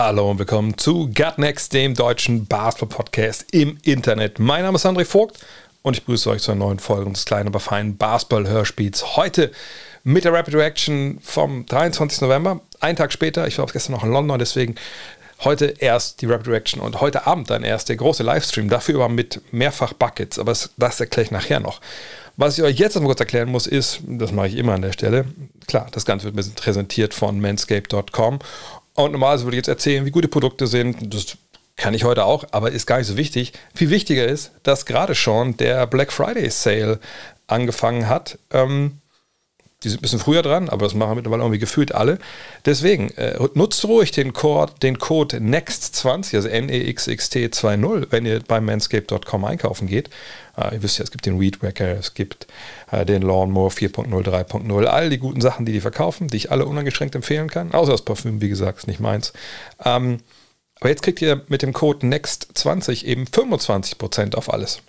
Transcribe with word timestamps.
Hallo 0.00 0.30
und 0.30 0.38
willkommen 0.38 0.78
zu 0.78 1.06
Gut 1.08 1.38
Next, 1.38 1.72
dem 1.72 1.94
deutschen 1.96 2.46
Basketball-Podcast 2.46 3.46
im 3.50 3.78
Internet. 3.82 4.38
Mein 4.38 4.62
Name 4.62 4.76
ist 4.76 4.86
André 4.86 5.04
Vogt 5.04 5.40
und 5.82 5.94
ich 5.94 6.04
begrüße 6.04 6.30
euch 6.30 6.40
zu 6.40 6.52
einer 6.52 6.66
neuen 6.66 6.78
Folge 6.78 7.10
des 7.10 7.24
kleinen, 7.24 7.48
aber 7.48 7.58
feinen 7.58 7.96
Basketball-Hörspiels. 7.96 9.16
Heute 9.16 9.50
mit 10.04 10.22
der 10.22 10.32
Rapid 10.32 10.54
Reaction 10.54 11.18
vom 11.20 11.66
23. 11.66 12.20
November. 12.20 12.60
Einen 12.78 12.94
Tag 12.94 13.12
später, 13.12 13.48
ich 13.48 13.58
war 13.58 13.66
gestern 13.66 13.94
noch 13.94 14.04
in 14.04 14.12
London, 14.12 14.38
deswegen 14.38 14.76
heute 15.42 15.74
erst 15.80 16.22
die 16.22 16.26
Rapid 16.26 16.46
Reaction 16.46 16.80
und 16.80 17.00
heute 17.00 17.26
Abend 17.26 17.50
dann 17.50 17.64
erst 17.64 17.88
der 17.88 17.96
große 17.96 18.22
Livestream. 18.22 18.68
Dafür 18.68 19.02
aber 19.02 19.08
mit 19.08 19.40
mehrfach 19.50 19.94
Buckets, 19.94 20.38
aber 20.38 20.52
das, 20.52 20.70
das 20.76 21.00
erkläre 21.00 21.24
ich 21.24 21.32
nachher 21.32 21.58
noch. 21.58 21.80
Was 22.36 22.56
ich 22.56 22.62
euch 22.62 22.78
jetzt 22.78 22.94
noch 22.94 23.02
kurz 23.02 23.18
erklären 23.18 23.48
muss, 23.48 23.66
ist, 23.66 23.98
das 24.06 24.30
mache 24.30 24.46
ich 24.46 24.54
immer 24.54 24.74
an 24.74 24.82
der 24.82 24.92
Stelle, 24.92 25.24
klar, 25.66 25.88
das 25.90 26.04
Ganze 26.04 26.26
wird 26.26 26.34
ein 26.34 26.36
bisschen 26.36 26.54
präsentiert 26.54 27.12
von 27.12 27.40
manscape.com 27.40 28.38
und 29.04 29.12
normalerweise 29.12 29.44
würde 29.44 29.56
ich 29.56 29.60
jetzt 29.60 29.68
erzählen, 29.68 30.04
wie 30.04 30.10
gute 30.10 30.28
Produkte 30.28 30.66
sind. 30.66 31.14
Das 31.14 31.36
kann 31.76 31.94
ich 31.94 32.04
heute 32.04 32.24
auch, 32.24 32.44
aber 32.50 32.72
ist 32.72 32.86
gar 32.86 32.98
nicht 32.98 33.06
so 33.06 33.16
wichtig. 33.16 33.52
Viel 33.74 33.90
wichtiger 33.90 34.26
ist, 34.26 34.52
dass 34.64 34.86
gerade 34.86 35.14
schon 35.14 35.56
der 35.56 35.86
Black 35.86 36.12
Friday 36.12 36.50
Sale 36.50 36.98
angefangen 37.46 38.08
hat. 38.08 38.38
Ähm, 38.50 38.98
die 39.84 39.90
sind 39.90 40.00
ein 40.00 40.02
bisschen 40.02 40.18
früher 40.18 40.42
dran, 40.42 40.68
aber 40.68 40.84
das 40.84 40.94
machen 40.94 41.14
mittlerweile 41.14 41.42
irgendwie 41.42 41.60
gefühlt 41.60 41.94
alle. 41.94 42.18
Deswegen, 42.64 43.10
äh, 43.10 43.38
nutzt 43.54 43.84
ruhig 43.84 44.10
den 44.10 44.32
Code, 44.32 44.72
den 44.82 44.98
Code 44.98 45.36
NEXT20, 45.36 46.34
also 46.34 46.48
N-E-X-X-T-2-0, 46.48 48.08
wenn 48.10 48.26
ihr 48.26 48.40
bei 48.40 48.60
manscape.com 48.60 49.44
einkaufen 49.44 49.86
geht. 49.86 50.10
Äh, 50.56 50.74
ihr 50.74 50.82
wisst 50.82 50.98
ja, 50.98 51.04
es 51.04 51.12
gibt 51.12 51.26
den 51.26 51.38
Weed 51.38 51.62
Wacker, 51.62 51.96
es 51.96 52.14
gibt 52.14 52.48
äh, 52.90 53.06
den 53.06 53.22
Lawnmower 53.22 53.70
4.0, 53.70 54.08
3.0, 54.08 54.84
all 54.86 55.10
die 55.10 55.18
guten 55.18 55.40
Sachen, 55.40 55.64
die 55.64 55.72
die 55.72 55.80
verkaufen, 55.80 56.26
die 56.26 56.38
ich 56.38 56.50
alle 56.50 56.66
uneingeschränkt 56.66 57.14
empfehlen 57.14 57.48
kann. 57.48 57.72
Außer 57.72 57.92
das 57.92 58.02
Parfüm, 58.02 58.40
wie 58.40 58.48
gesagt, 58.48 58.78
ist 58.78 58.88
nicht 58.88 59.00
meins. 59.00 59.32
Ähm, 59.84 60.18
aber 60.80 60.90
jetzt 60.90 61.02
kriegt 61.02 61.22
ihr 61.22 61.42
mit 61.46 61.62
dem 61.62 61.72
Code 61.72 62.04
NEXT20 62.04 63.04
eben 63.04 63.24
25% 63.26 64.34
auf 64.34 64.52
alles 64.52 64.82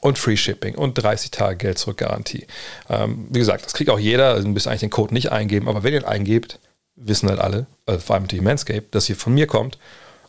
und 0.00 0.18
Free 0.18 0.36
Shipping 0.36 0.74
und 0.74 0.94
30 0.94 1.30
Tage 1.30 1.56
Geld 1.56 1.78
zurück 1.78 1.98
Garantie. 1.98 2.46
Ähm, 2.88 3.26
wie 3.30 3.38
gesagt, 3.38 3.64
das 3.64 3.72
kriegt 3.72 3.90
auch 3.90 3.98
jeder, 3.98 4.32
also 4.32 4.48
müsst 4.48 4.68
eigentlich 4.68 4.80
den 4.80 4.90
Code 4.90 5.14
nicht 5.14 5.32
eingeben, 5.32 5.68
aber 5.68 5.82
wenn 5.82 5.92
ihr 5.92 6.00
ihn 6.00 6.06
eingebt, 6.06 6.58
wissen 6.96 7.28
halt 7.28 7.40
alle, 7.40 7.66
also 7.84 8.00
vor 8.00 8.14
allem 8.14 8.24
natürlich 8.24 8.44
Manscape, 8.44 8.84
dass 8.90 9.08
ihr 9.08 9.16
von 9.16 9.34
mir 9.34 9.46
kommt. 9.46 9.78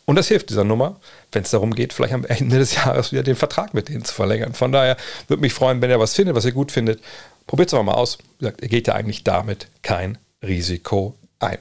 Und 0.06 0.16
das 0.16 0.30
hilft 0.30 0.50
dieser 0.50 0.64
Nummer, 0.64 1.00
wenn 1.34 1.44
es 1.44 1.52
darum 1.52 1.76
geht, 1.76 1.92
vielleicht 1.92 2.14
am 2.14 2.24
Ende 2.26 2.58
des 2.58 2.76
Jahres 2.86 3.12
wieder 3.12 3.24
den 3.24 3.36
Vertrag 3.36 3.74
mit 3.74 3.90
denen 3.90 4.06
zu 4.06 4.14
verlängern. 4.14 4.54
Von 4.54 4.72
daher 4.72 4.96
würde 5.28 5.42
mich 5.42 5.54
freuen, 5.54 5.82
wenn 5.82 5.90
ihr 5.90 6.00
was 6.00 6.14
findet, 6.14 6.36
was 6.36 6.46
ihr 6.46 6.54
gut 6.54 6.72
findet. 6.72 7.02
Probiert 7.46 7.70
es 7.70 7.74
aber 7.74 7.84
mal 7.84 7.94
aus. 7.94 8.18
Wie 8.40 8.46
gesagt, 8.46 8.62
ihr 8.62 8.70
geht 8.70 8.88
ja 8.88 8.96
eigentlich 8.96 9.24
damit 9.24 9.68
kein 9.82 10.18
Risiko 10.42 11.16
ein. 11.40 11.58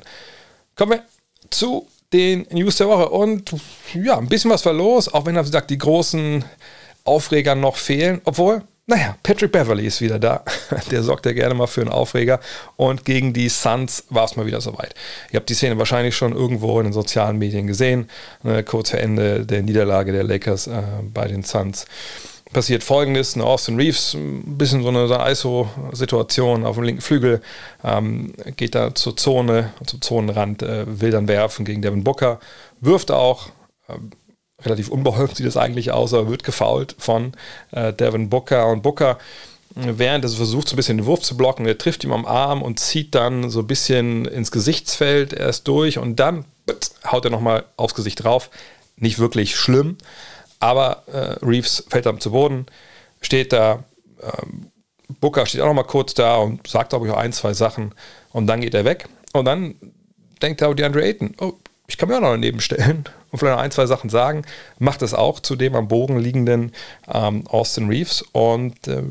Kommen 0.77 0.93
wir 0.93 1.03
zu 1.51 1.89
den 2.13 2.47
News 2.51 2.77
der 2.77 2.89
Woche. 2.89 3.09
Und 3.09 3.53
ja, 3.95 4.19
ein 4.19 4.29
bisschen 4.29 4.51
was 4.51 4.65
war 4.65 4.73
los, 4.73 5.13
auch 5.13 5.27
wenn, 5.27 5.37
wie 5.37 5.41
gesagt, 5.41 5.71
die 5.71 5.79
großen 5.79 6.45
Aufreger 7.07 7.55
noch 7.55 7.77
fehlen. 7.77 8.21
Obwohl, 8.25 8.63
naja, 8.87 9.17
Patrick 9.23 9.53
Beverly 9.53 9.87
ist 9.87 10.01
wieder 10.01 10.19
da. 10.19 10.45
Der 10.91 11.03
sorgt 11.03 11.27
ja 11.27 11.33
gerne 11.33 11.55
mal 11.55 11.67
für 11.67 11.81
einen 11.81 11.91
Aufreger. 11.91 12.41
Und 12.77 13.05
gegen 13.05 13.33
die 13.33 13.49
Suns 13.49 14.05
war 14.11 14.25
es 14.25 14.37
mal 14.37 14.47
wieder 14.47 14.61
soweit. 14.61 14.95
Ihr 15.33 15.39
habt 15.39 15.49
die 15.49 15.55
Szene 15.55 15.79
wahrscheinlich 15.79 16.17
schon 16.17 16.33
irgendwo 16.33 16.79
in 16.79 16.85
den 16.85 16.93
sozialen 16.93 17.39
Medien 17.39 17.67
gesehen. 17.67 18.09
Ne, 18.43 18.63
kurz 18.63 18.91
vor 18.91 19.01
Ende 19.01 19.45
der 19.45 19.63
Niederlage 19.63 20.13
der 20.13 20.25
Lakers 20.25 20.67
äh, 20.67 20.83
bei 21.13 21.27
den 21.29 21.43
Suns 21.43 21.87
passiert 22.53 22.85
folgendes: 22.85 23.35
eine 23.35 23.45
Austin 23.45 23.77
Reeves, 23.77 24.15
ein 24.15 24.57
bisschen 24.57 24.83
so 24.83 24.89
eine, 24.89 25.09
so 25.09 25.15
eine 25.15 25.31
ISO-Situation 25.33 26.65
auf 26.65 26.77
dem 26.77 26.85
linken 26.85 27.03
Flügel, 27.03 27.41
ähm, 27.85 28.33
geht 28.57 28.75
da 28.75 28.95
zur 28.95 29.17
Zone, 29.17 29.73
zum 29.85 30.01
Zonenrand, 30.01 30.63
äh, 30.63 30.85
will 31.01 31.11
dann 31.11 31.29
werfen 31.29 31.65
gegen 31.65 31.83
Devin 31.83 32.05
Booker, 32.05 32.41
wirft 32.81 33.11
auch. 33.11 33.51
Ähm, 33.89 34.11
relativ 34.67 34.89
unbeholfen 34.89 35.37
sieht 35.37 35.47
das 35.47 35.57
eigentlich 35.57 35.93
aus, 35.93 36.13
aber 36.13 36.29
wird 36.29 36.45
gefoult 36.45 36.97
von 36.99 37.33
äh, 37.73 37.93
Devin 37.93 38.29
Booker. 38.29 38.69
Und 38.69 38.83
Booker 38.83 39.19
während 39.77 40.25
er 40.25 40.31
versucht, 40.31 40.69
so 40.69 40.75
ein 40.75 40.77
bisschen 40.77 40.97
den 40.97 41.07
Wurf 41.07 41.21
zu 41.21 41.37
blocken, 41.37 41.67
er 41.67 41.77
trifft 41.77 42.03
ihm 42.03 42.13
am 42.13 42.25
Arm 42.25 42.63
und 42.63 42.81
zieht 42.81 43.15
dann 43.15 43.51
so 43.51 43.61
ein 43.61 43.67
bisschen 43.67 44.25
ins 44.25 44.51
Gesichtsfeld 44.51 45.35
erst 45.35 45.69
durch 45.69 45.99
und 45.99 46.17
dann 46.17 46.47
haut 47.05 47.25
er 47.25 47.31
nochmal 47.31 47.65
aufs 47.77 47.95
Gesicht 47.95 48.25
drauf. 48.25 48.51
Nicht 48.97 49.19
wirklich 49.19 49.57
schlimm, 49.57 49.99
aber 50.61 51.03
äh, 51.13 51.45
Reeves 51.45 51.85
fällt 51.89 52.07
dann 52.07 52.21
zu 52.21 52.31
Boden, 52.31 52.67
steht 53.21 53.53
da, 53.53 53.85
ähm, 54.23 54.71
Booker 55.21 55.45
steht 55.45 55.61
auch 55.61 55.67
nochmal 55.67 55.85
kurz 55.85 56.15
da 56.15 56.37
und 56.37 56.67
sagt, 56.67 56.91
glaube 56.91 57.07
ich, 57.07 57.13
auch 57.13 57.19
ein, 57.19 57.35
zwei 57.35 57.53
Sachen 57.53 57.95
und 58.33 58.47
dann 58.47 58.63
geht 58.63 58.75
er 58.75 58.87
weg. 58.87 59.09
Und 59.35 59.45
dann 59.45 59.75
denkt 60.41 60.63
er, 60.63 60.75
die 60.75 60.85
Andre 60.85 61.05
Ayton, 61.05 61.35
oh, 61.39 61.53
ich 61.87 61.99
kann 61.99 62.09
mir 62.09 62.17
auch 62.17 62.23
noch 62.23 62.31
daneben 62.31 62.61
stellen 62.61 63.05
und 63.37 63.41
vielleicht 63.41 63.57
noch 63.57 63.63
ein, 63.63 63.71
zwei 63.71 63.87
Sachen 63.87 64.09
sagen. 64.09 64.43
Macht 64.79 65.03
es 65.03 65.13
auch 65.13 65.41
zu 65.41 65.57
dem 65.57 65.75
am 65.77 65.89
Bogen 65.89 66.19
liegenden 66.19 66.73
ähm, 67.13 67.47
Austin 67.47 67.89
Reeves. 67.89 68.23
Und 68.33 68.89
äh, 68.89 69.03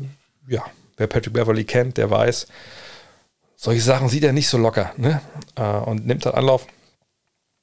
ja, 0.48 0.64
wer 0.96 1.06
Patrick 1.06 1.32
Beverly 1.32 1.64
kennt, 1.64 1.96
der 1.96 2.10
weiß, 2.10 2.48
solche 3.56 3.80
Sachen 3.80 4.08
sieht 4.08 4.24
er 4.24 4.32
nicht 4.32 4.48
so 4.48 4.58
locker 4.58 4.92
ne? 4.96 5.20
Äh, 5.54 5.62
und 5.62 6.06
nimmt 6.06 6.26
dann 6.26 6.34
Anlauf. 6.34 6.66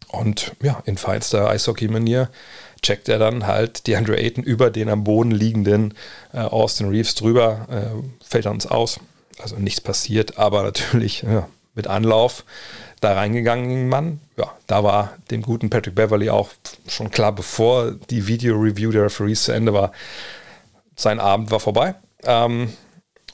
Und 0.07 0.55
ja, 0.61 0.81
in 0.85 0.97
feinster 0.97 1.49
Eishockey-Manier 1.49 2.29
checkt 2.81 3.09
er 3.09 3.19
dann 3.19 3.45
halt 3.45 3.87
die 3.87 3.97
Andre 3.97 4.17
Ayton 4.17 4.43
über 4.43 4.69
den 4.69 4.87
am 4.87 5.03
Boden 5.03 5.31
liegenden 5.31 5.95
äh, 6.33 6.37
Austin 6.37 6.89
Reeves 6.89 7.15
drüber, 7.15 7.67
äh, 7.69 8.25
fällt 8.25 8.45
dann 8.45 8.53
uns 8.53 8.67
aus. 8.67 8.99
Also 9.39 9.57
nichts 9.57 9.81
passiert, 9.81 10.37
aber 10.37 10.63
natürlich 10.63 11.23
ja, 11.23 11.49
mit 11.75 11.87
Anlauf 11.87 12.43
da 13.01 13.13
reingegangen 13.13 13.89
Mann. 13.89 14.19
Ja, 14.37 14.51
da 14.67 14.83
war 14.83 15.13
dem 15.29 15.41
guten 15.41 15.69
Patrick 15.69 15.95
Beverly 15.95 16.29
auch 16.29 16.49
schon 16.87 17.11
klar, 17.11 17.33
bevor 17.33 17.91
die 17.91 18.27
Video-Review 18.27 18.91
der 18.91 19.03
Referees 19.03 19.43
zu 19.43 19.51
Ende 19.51 19.73
war, 19.73 19.91
sein 20.95 21.19
Abend 21.19 21.51
war 21.51 21.59
vorbei. 21.59 21.95
Ähm, 22.23 22.71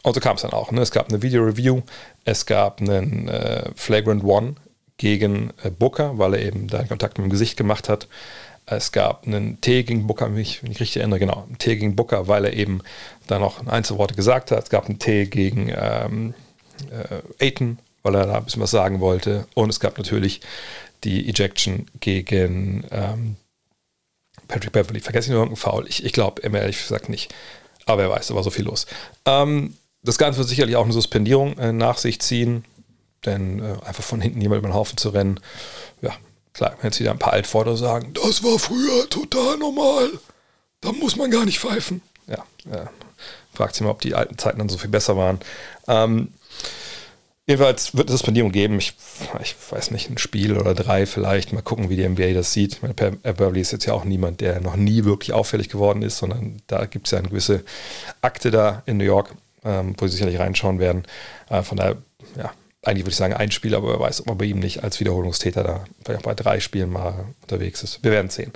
und 0.02 0.14
so 0.14 0.20
kam 0.20 0.38
es 0.38 0.42
dann 0.42 0.54
auch. 0.54 0.72
Ne? 0.72 0.82
Es 0.82 0.92
gab 0.92 1.10
eine 1.10 1.22
Video-Review, 1.22 1.82
es 2.26 2.46
gab 2.46 2.82
einen 2.82 3.28
äh, 3.28 3.70
Flagrant 3.76 4.24
One 4.24 4.56
gegen 4.98 5.52
äh, 5.64 5.70
Booker, 5.70 6.18
weil 6.18 6.36
er 6.36 6.42
eben 6.42 6.68
da 6.68 6.84
Kontakt 6.84 7.18
mit 7.18 7.26
dem 7.26 7.32
Gesicht 7.32 7.58
gemacht 7.58 7.90
hat. 7.90 8.08
Es 8.66 8.92
gab 8.92 9.26
einen 9.26 9.62
T 9.62 9.84
gegen 9.84 10.06
Booker, 10.08 10.28
wenn 10.28 10.38
ich 10.38 10.62
mich 10.62 10.80
richtig 10.80 10.98
erinnere, 10.98 11.20
genau, 11.20 11.44
einen 11.48 11.58
T 11.58 11.76
gegen 11.76 11.96
Booker, 11.96 12.28
weil 12.28 12.46
er 12.46 12.54
eben 12.54 12.82
da 13.28 13.40
noch 13.40 13.66
Einzelworte 13.66 14.14
gesagt 14.14 14.52
hat. 14.52 14.64
Es 14.64 14.70
gab 14.70 14.86
einen 14.86 15.00
T 15.00 15.26
gegen 15.26 15.74
ähm, 15.76 16.34
äh, 16.92 17.44
Aiton, 17.44 17.80
weil 18.04 18.16
er 18.16 18.26
da 18.26 18.38
ein 18.38 18.46
bisschen 18.46 18.62
was 18.62 18.72
sagen 18.72 19.00
wollte. 19.00 19.48
Und 19.56 19.70
es 19.70 19.80
gab 19.80 19.98
natürlich 19.98 20.42
die 21.04 21.30
Ejection 21.30 21.86
gegen 22.00 22.86
ähm, 22.92 23.36
Patrick 24.48 24.74
Beverly. 24.74 25.00
Vergesse 25.00 25.28
ich 25.28 25.32
nur 25.32 25.44
irgendeinen 25.44 25.72
Foul? 25.72 25.88
Ich, 25.88 26.04
ich 26.04 26.14
glaube, 26.14 26.42
ehrlich 26.42 26.82
gesagt 26.82 27.10
nicht. 27.10 27.34
Aber 27.86 28.04
wer 28.04 28.10
weiß, 28.10 28.28
da 28.28 28.36
war 28.36 28.44
so 28.44 28.50
viel 28.50 28.66
los. 28.66 28.86
Ähm, 29.26 29.76
das 30.04 30.18
Ganze 30.18 30.40
wird 30.40 30.50
sicherlich 30.50 30.76
auch 30.76 30.84
eine 30.84 30.94
Suspendierung 30.94 31.58
äh, 31.58 31.74
nach 31.74 31.98
sich 31.98 32.20
ziehen, 32.22 32.66
denn 33.26 33.60
äh, 33.60 33.78
einfach 33.86 34.04
von 34.04 34.22
hinten 34.22 34.42
jemand 34.42 34.60
über 34.60 34.70
den 34.70 34.76
Haufen 34.76 34.98
zu 34.98 35.10
rennen, 35.10 35.40
ja, 36.02 36.14
klar, 36.54 36.76
wenn 36.78 36.90
jetzt 36.90 37.00
wieder 37.00 37.12
ein 37.12 37.20
paar 37.20 37.34
Altvorder 37.34 37.76
sagen, 37.76 38.14
das 38.14 38.44
war 38.44 38.60
früher 38.60 39.10
total 39.10 39.58
normal, 39.58 40.10
da 40.82 40.92
muss 40.94 41.16
man 41.16 41.32
gar 41.32 41.46
nicht 41.46 41.60
pfeifen. 41.60 42.02
Ja, 42.28 42.46
äh, 42.72 42.86
fragt 43.54 43.76
sich 43.76 43.84
mal, 43.84 43.92
ob 43.92 44.02
die 44.02 44.16
alten 44.16 44.38
Zeiten 44.38 44.60
dann 44.60 44.70
so 44.70 44.78
viel 44.78 44.90
besser 44.90 45.18
waren. 45.18 45.40
Ähm, 45.88 46.32
Jedenfalls 47.50 47.98
wird 47.98 48.10
es 48.10 48.14
Suspendierung 48.14 48.52
geben. 48.52 48.78
Ich, 48.78 48.94
ich, 49.42 49.56
weiß 49.72 49.90
nicht, 49.90 50.08
ein 50.08 50.20
Spiel 50.20 50.56
oder 50.56 50.76
drei 50.76 51.08
vielleicht. 51.08 51.52
Mal 51.52 51.64
gucken, 51.64 51.90
wie 51.90 51.96
die 51.96 52.08
NBA 52.08 52.34
das 52.34 52.54
sieht. 52.54 52.84
Meine, 52.84 52.94
Beverly 52.94 53.60
ist 53.60 53.72
jetzt 53.72 53.86
ja 53.86 53.94
auch 53.94 54.04
niemand, 54.04 54.40
der 54.42 54.62
noch 54.62 54.76
nie 54.76 55.04
wirklich 55.04 55.34
auffällig 55.34 55.68
geworden 55.68 56.04
ist, 56.04 56.20
sondern 56.20 56.62
da 56.68 56.86
gibt 56.86 57.08
es 57.08 57.12
ja 57.12 57.18
eine 57.18 57.30
gewisse 57.30 57.64
Akte 58.22 58.52
da 58.52 58.84
in 58.86 58.98
New 58.98 59.04
York, 59.04 59.34
ähm, 59.66 59.96
wo 59.98 60.06
sie 60.06 60.12
sicherlich 60.12 60.38
reinschauen 60.38 60.78
werden. 60.78 61.06
Äh, 61.50 61.64
von 61.64 61.80
daher, 61.80 61.98
ja, 62.38 62.52
eigentlich 62.84 63.06
würde 63.06 63.14
ich 63.14 63.18
sagen 63.18 63.34
ein 63.34 63.50
Spiel, 63.50 63.74
aber 63.74 63.94
wer 63.94 64.00
weiß, 64.00 64.22
ob 64.22 64.28
man 64.28 64.38
bei 64.38 64.46
ihm 64.46 64.60
nicht 64.60 64.84
als 64.84 65.00
Wiederholungstäter 65.00 65.64
da 65.64 65.86
vielleicht 66.06 66.20
auch 66.20 66.26
bei 66.26 66.36
drei 66.36 66.60
Spielen 66.60 66.92
mal 66.92 67.34
unterwegs 67.42 67.82
ist. 67.82 68.04
Wir 68.04 68.12
werden 68.12 68.30
sehen. 68.30 68.54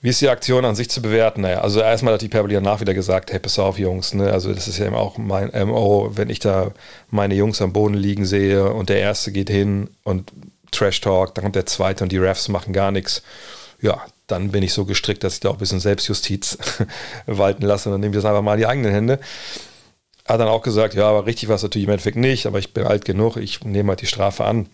Wie 0.00 0.10
ist 0.10 0.20
die 0.20 0.28
Aktion 0.28 0.64
an 0.64 0.76
sich 0.76 0.88
zu 0.90 1.02
bewerten? 1.02 1.40
Naja, 1.40 1.60
also 1.60 1.80
erstmal 1.80 2.14
hat 2.14 2.22
die 2.22 2.28
Perbel 2.28 2.52
danach 2.52 2.80
wieder 2.80 2.94
gesagt, 2.94 3.32
hey, 3.32 3.40
pass 3.40 3.58
auf, 3.58 3.78
Jungs, 3.78 4.14
ne? 4.14 4.32
Also 4.32 4.52
das 4.52 4.68
ist 4.68 4.78
ja 4.78 4.86
eben 4.86 4.94
auch 4.94 5.18
mein 5.18 5.50
MO, 5.68 6.12
wenn 6.14 6.30
ich 6.30 6.38
da 6.38 6.70
meine 7.10 7.34
Jungs 7.34 7.60
am 7.60 7.72
Boden 7.72 7.94
liegen 7.94 8.24
sehe 8.24 8.72
und 8.72 8.90
der 8.90 9.00
erste 9.00 9.32
geht 9.32 9.50
hin 9.50 9.90
und 10.04 10.32
Trash 10.70 11.00
Talk, 11.00 11.34
dann 11.34 11.42
kommt 11.42 11.56
der 11.56 11.66
zweite 11.66 12.04
und 12.04 12.12
die 12.12 12.18
Refs 12.18 12.48
machen 12.48 12.72
gar 12.72 12.92
nichts. 12.92 13.22
Ja, 13.80 14.02
dann 14.28 14.50
bin 14.50 14.62
ich 14.62 14.72
so 14.72 14.84
gestrickt, 14.84 15.24
dass 15.24 15.34
ich 15.34 15.40
da 15.40 15.48
auch 15.48 15.54
ein 15.54 15.58
bisschen 15.58 15.80
Selbstjustiz 15.80 16.58
walten 17.26 17.64
lasse 17.64 17.88
und 17.88 17.94
dann 17.94 18.00
nehme 18.00 18.14
ich 18.14 18.22
das 18.22 18.24
einfach 18.24 18.42
mal 18.42 18.54
in 18.54 18.60
die 18.60 18.66
eigenen 18.66 18.92
Hände. 18.92 19.18
Hat 20.26 20.40
dann 20.40 20.48
auch 20.48 20.62
gesagt, 20.62 20.94
ja, 20.94 21.08
aber 21.08 21.26
richtig 21.26 21.48
war 21.48 21.56
es 21.56 21.62
natürlich 21.62 21.86
im 21.86 21.92
Endeffekt 21.92 22.18
nicht, 22.18 22.46
aber 22.46 22.58
ich 22.58 22.74
bin 22.74 22.86
alt 22.86 23.04
genug, 23.04 23.36
ich 23.36 23.64
nehme 23.64 23.88
halt 23.88 24.02
die 24.02 24.06
Strafe 24.06 24.44
an. 24.44 24.68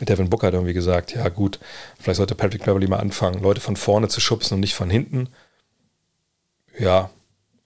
Devin 0.00 0.30
Booker 0.30 0.48
hat 0.48 0.54
irgendwie 0.54 0.74
gesagt, 0.74 1.14
ja 1.14 1.28
gut, 1.28 1.58
vielleicht 1.98 2.16
sollte 2.18 2.34
Patrick 2.34 2.64
Beverly 2.64 2.86
mal 2.86 2.98
anfangen, 2.98 3.42
Leute 3.42 3.60
von 3.60 3.76
vorne 3.76 4.08
zu 4.08 4.20
schubsen 4.20 4.54
und 4.54 4.60
nicht 4.60 4.74
von 4.74 4.90
hinten. 4.90 5.28
Ja, 6.78 7.10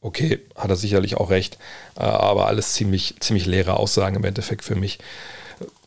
okay, 0.00 0.40
hat 0.56 0.70
er 0.70 0.76
sicherlich 0.76 1.16
auch 1.16 1.30
recht, 1.30 1.58
äh, 1.96 2.02
aber 2.02 2.46
alles 2.46 2.74
ziemlich, 2.74 3.16
ziemlich 3.20 3.46
leere 3.46 3.76
Aussagen 3.76 4.16
im 4.16 4.24
Endeffekt 4.24 4.64
für 4.64 4.74
mich. 4.74 4.98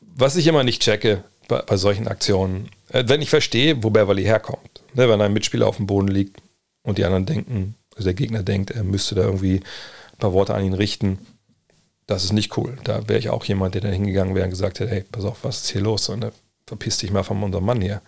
Was 0.01 0.35
ich 0.35 0.47
immer 0.47 0.63
nicht 0.63 0.81
checke 0.81 1.23
bei, 1.47 1.61
bei 1.61 1.77
solchen 1.77 2.07
Aktionen, 2.07 2.69
äh, 2.91 3.03
wenn 3.07 3.21
ich 3.21 3.29
verstehe, 3.29 3.83
wo 3.83 3.89
Beverly 3.89 4.23
herkommt, 4.23 4.81
ne, 4.93 5.09
wenn 5.09 5.21
ein 5.21 5.33
Mitspieler 5.33 5.67
auf 5.67 5.77
dem 5.77 5.87
Boden 5.87 6.07
liegt 6.07 6.41
und 6.83 6.97
die 6.97 7.05
anderen 7.05 7.25
denken, 7.25 7.75
also 7.95 8.05
der 8.05 8.13
Gegner 8.13 8.43
denkt, 8.43 8.71
er 8.71 8.83
müsste 8.83 9.15
da 9.15 9.23
irgendwie 9.23 9.57
ein 9.57 10.19
paar 10.19 10.33
Worte 10.33 10.53
an 10.53 10.63
ihn 10.63 10.73
richten, 10.73 11.19
das 12.07 12.23
ist 12.23 12.33
nicht 12.33 12.57
cool. 12.57 12.77
Da 12.83 13.07
wäre 13.07 13.19
ich 13.19 13.29
auch 13.29 13.45
jemand, 13.45 13.75
der 13.75 13.81
da 13.81 13.89
hingegangen 13.89 14.33
wäre 14.33 14.45
und 14.45 14.51
gesagt 14.51 14.79
hätte, 14.79 14.89
hey, 14.89 15.03
pass 15.11 15.25
auf, 15.25 15.43
was 15.43 15.63
ist 15.63 15.71
hier 15.71 15.81
los? 15.81 16.09
Und 16.09 16.31
verpiss 16.65 16.97
dich 16.97 17.11
mal 17.11 17.23
von 17.23 17.43
unserem 17.43 17.65
Mann 17.65 17.81
hier. 17.81 18.01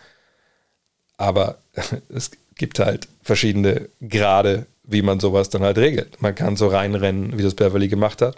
Aber 1.18 1.60
es 2.10 2.32
gibt 2.56 2.80
halt 2.80 3.08
verschiedene 3.22 3.90
Grade, 4.02 4.66
wie 4.84 5.02
man 5.02 5.20
sowas 5.20 5.50
dann 5.50 5.64
halt 5.64 5.78
regelt. 5.78 6.22
Man 6.22 6.34
kann 6.34 6.56
so 6.56 6.68
reinrennen, 6.68 7.38
wie 7.38 7.44
das 7.44 7.56
Beverly 7.56 7.90
gemacht 7.90 8.22
hat. 8.22 8.38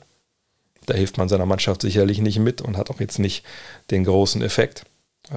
Da 0.88 0.96
hilft 0.96 1.18
man 1.18 1.30
seiner 1.30 1.46
Mannschaft 1.46 1.82
sicherlich 1.82 2.20
nicht 2.20 2.40
mit 2.40 2.62
und 2.62 2.76
hat 2.76 2.90
auch 2.90 3.00
jetzt 3.00 3.20
nicht 3.20 3.46
den 3.92 4.04
großen 4.04 4.42
Effekt. 4.42 4.84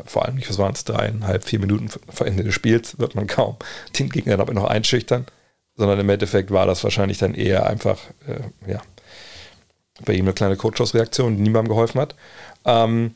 Vor 0.07 0.25
allem 0.25 0.37
nicht, 0.37 0.49
was 0.49 0.57
waren 0.57 0.73
es, 0.73 0.85
dreieinhalb, 0.85 1.45
vier 1.45 1.61
Minuten 1.61 1.89
vor 1.89 2.27
Ende 2.27 2.43
des 2.43 2.55
Spiels, 2.55 2.99
wird 2.99 3.15
man 3.15 3.27
kaum 3.27 3.57
den 3.99 4.09
Gegner 4.09 4.39
dabei 4.39 4.55
noch 4.55 4.65
einschüchtern, 4.65 5.27
sondern 5.77 6.01
im 6.01 6.09
Endeffekt 6.09 6.51
war 6.51 6.67
das 6.67 6.83
wahrscheinlich 6.83 7.19
dann 7.19 7.35
eher 7.35 7.67
einfach, 7.67 8.01
äh, 8.27 8.71
ja, 8.71 8.81
bei 10.05 10.15
ihm 10.15 10.25
eine 10.25 10.35
kleine 10.35 10.57
Coachhouse-Reaktion, 10.57 11.37
die 11.37 11.43
niemandem 11.43 11.73
geholfen 11.73 12.01
hat. 12.01 12.15
Ähm, 12.65 13.15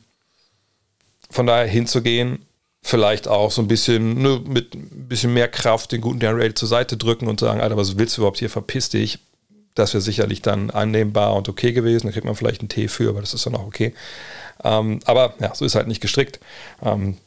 von 1.29 1.45
daher 1.45 1.67
hinzugehen, 1.67 2.45
vielleicht 2.81 3.27
auch 3.27 3.51
so 3.51 3.61
ein 3.61 3.67
bisschen 3.67 4.21
ne, 4.21 4.41
mit 4.45 4.73
ein 4.73 5.07
bisschen 5.07 5.33
mehr 5.33 5.47
Kraft 5.47 5.91
den 5.91 6.01
guten 6.01 6.19
Darren 6.19 6.37
Rail 6.37 6.53
zur 6.53 6.67
Seite 6.67 6.97
drücken 6.97 7.27
und 7.27 7.39
sagen, 7.39 7.61
Alter, 7.61 7.77
was 7.77 7.97
willst 7.97 8.17
du 8.17 8.21
überhaupt 8.21 8.39
hier, 8.39 8.49
verpiss 8.49 8.89
dich. 8.89 9.19
Das 9.75 9.93
wäre 9.93 10.01
sicherlich 10.01 10.41
dann 10.41 10.71
annehmbar 10.71 11.35
und 11.35 11.47
okay 11.47 11.73
gewesen. 11.73 12.07
Da 12.07 12.13
kriegt 12.13 12.25
man 12.25 12.35
vielleicht 12.35 12.61
einen 12.61 12.69
Tee 12.69 12.87
für, 12.87 13.09
aber 13.09 13.21
das 13.21 13.33
ist 13.33 13.45
dann 13.45 13.55
auch 13.55 13.65
okay. 13.65 13.93
Ähm, 14.63 14.99
aber 15.05 15.35
ja, 15.39 15.53
so 15.53 15.65
ist 15.65 15.75
halt 15.75 15.87
nicht 15.87 16.01
gestrickt. 16.01 16.39
Ähm, 16.81 17.17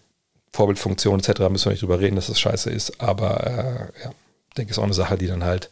Vorbildfunktion 0.50 1.20
etc. 1.20 1.40
müssen 1.50 1.66
wir 1.66 1.72
nicht 1.72 1.82
drüber 1.82 2.00
reden, 2.00 2.16
dass 2.16 2.26
das 2.26 2.40
scheiße 2.40 2.70
ist. 2.70 3.00
Aber 3.00 3.46
äh, 3.46 4.04
ja, 4.04 4.12
denke, 4.56 4.72
ist 4.72 4.78
auch 4.78 4.84
eine 4.84 4.92
Sache, 4.92 5.16
die 5.16 5.26
dann 5.26 5.44
halt 5.44 5.70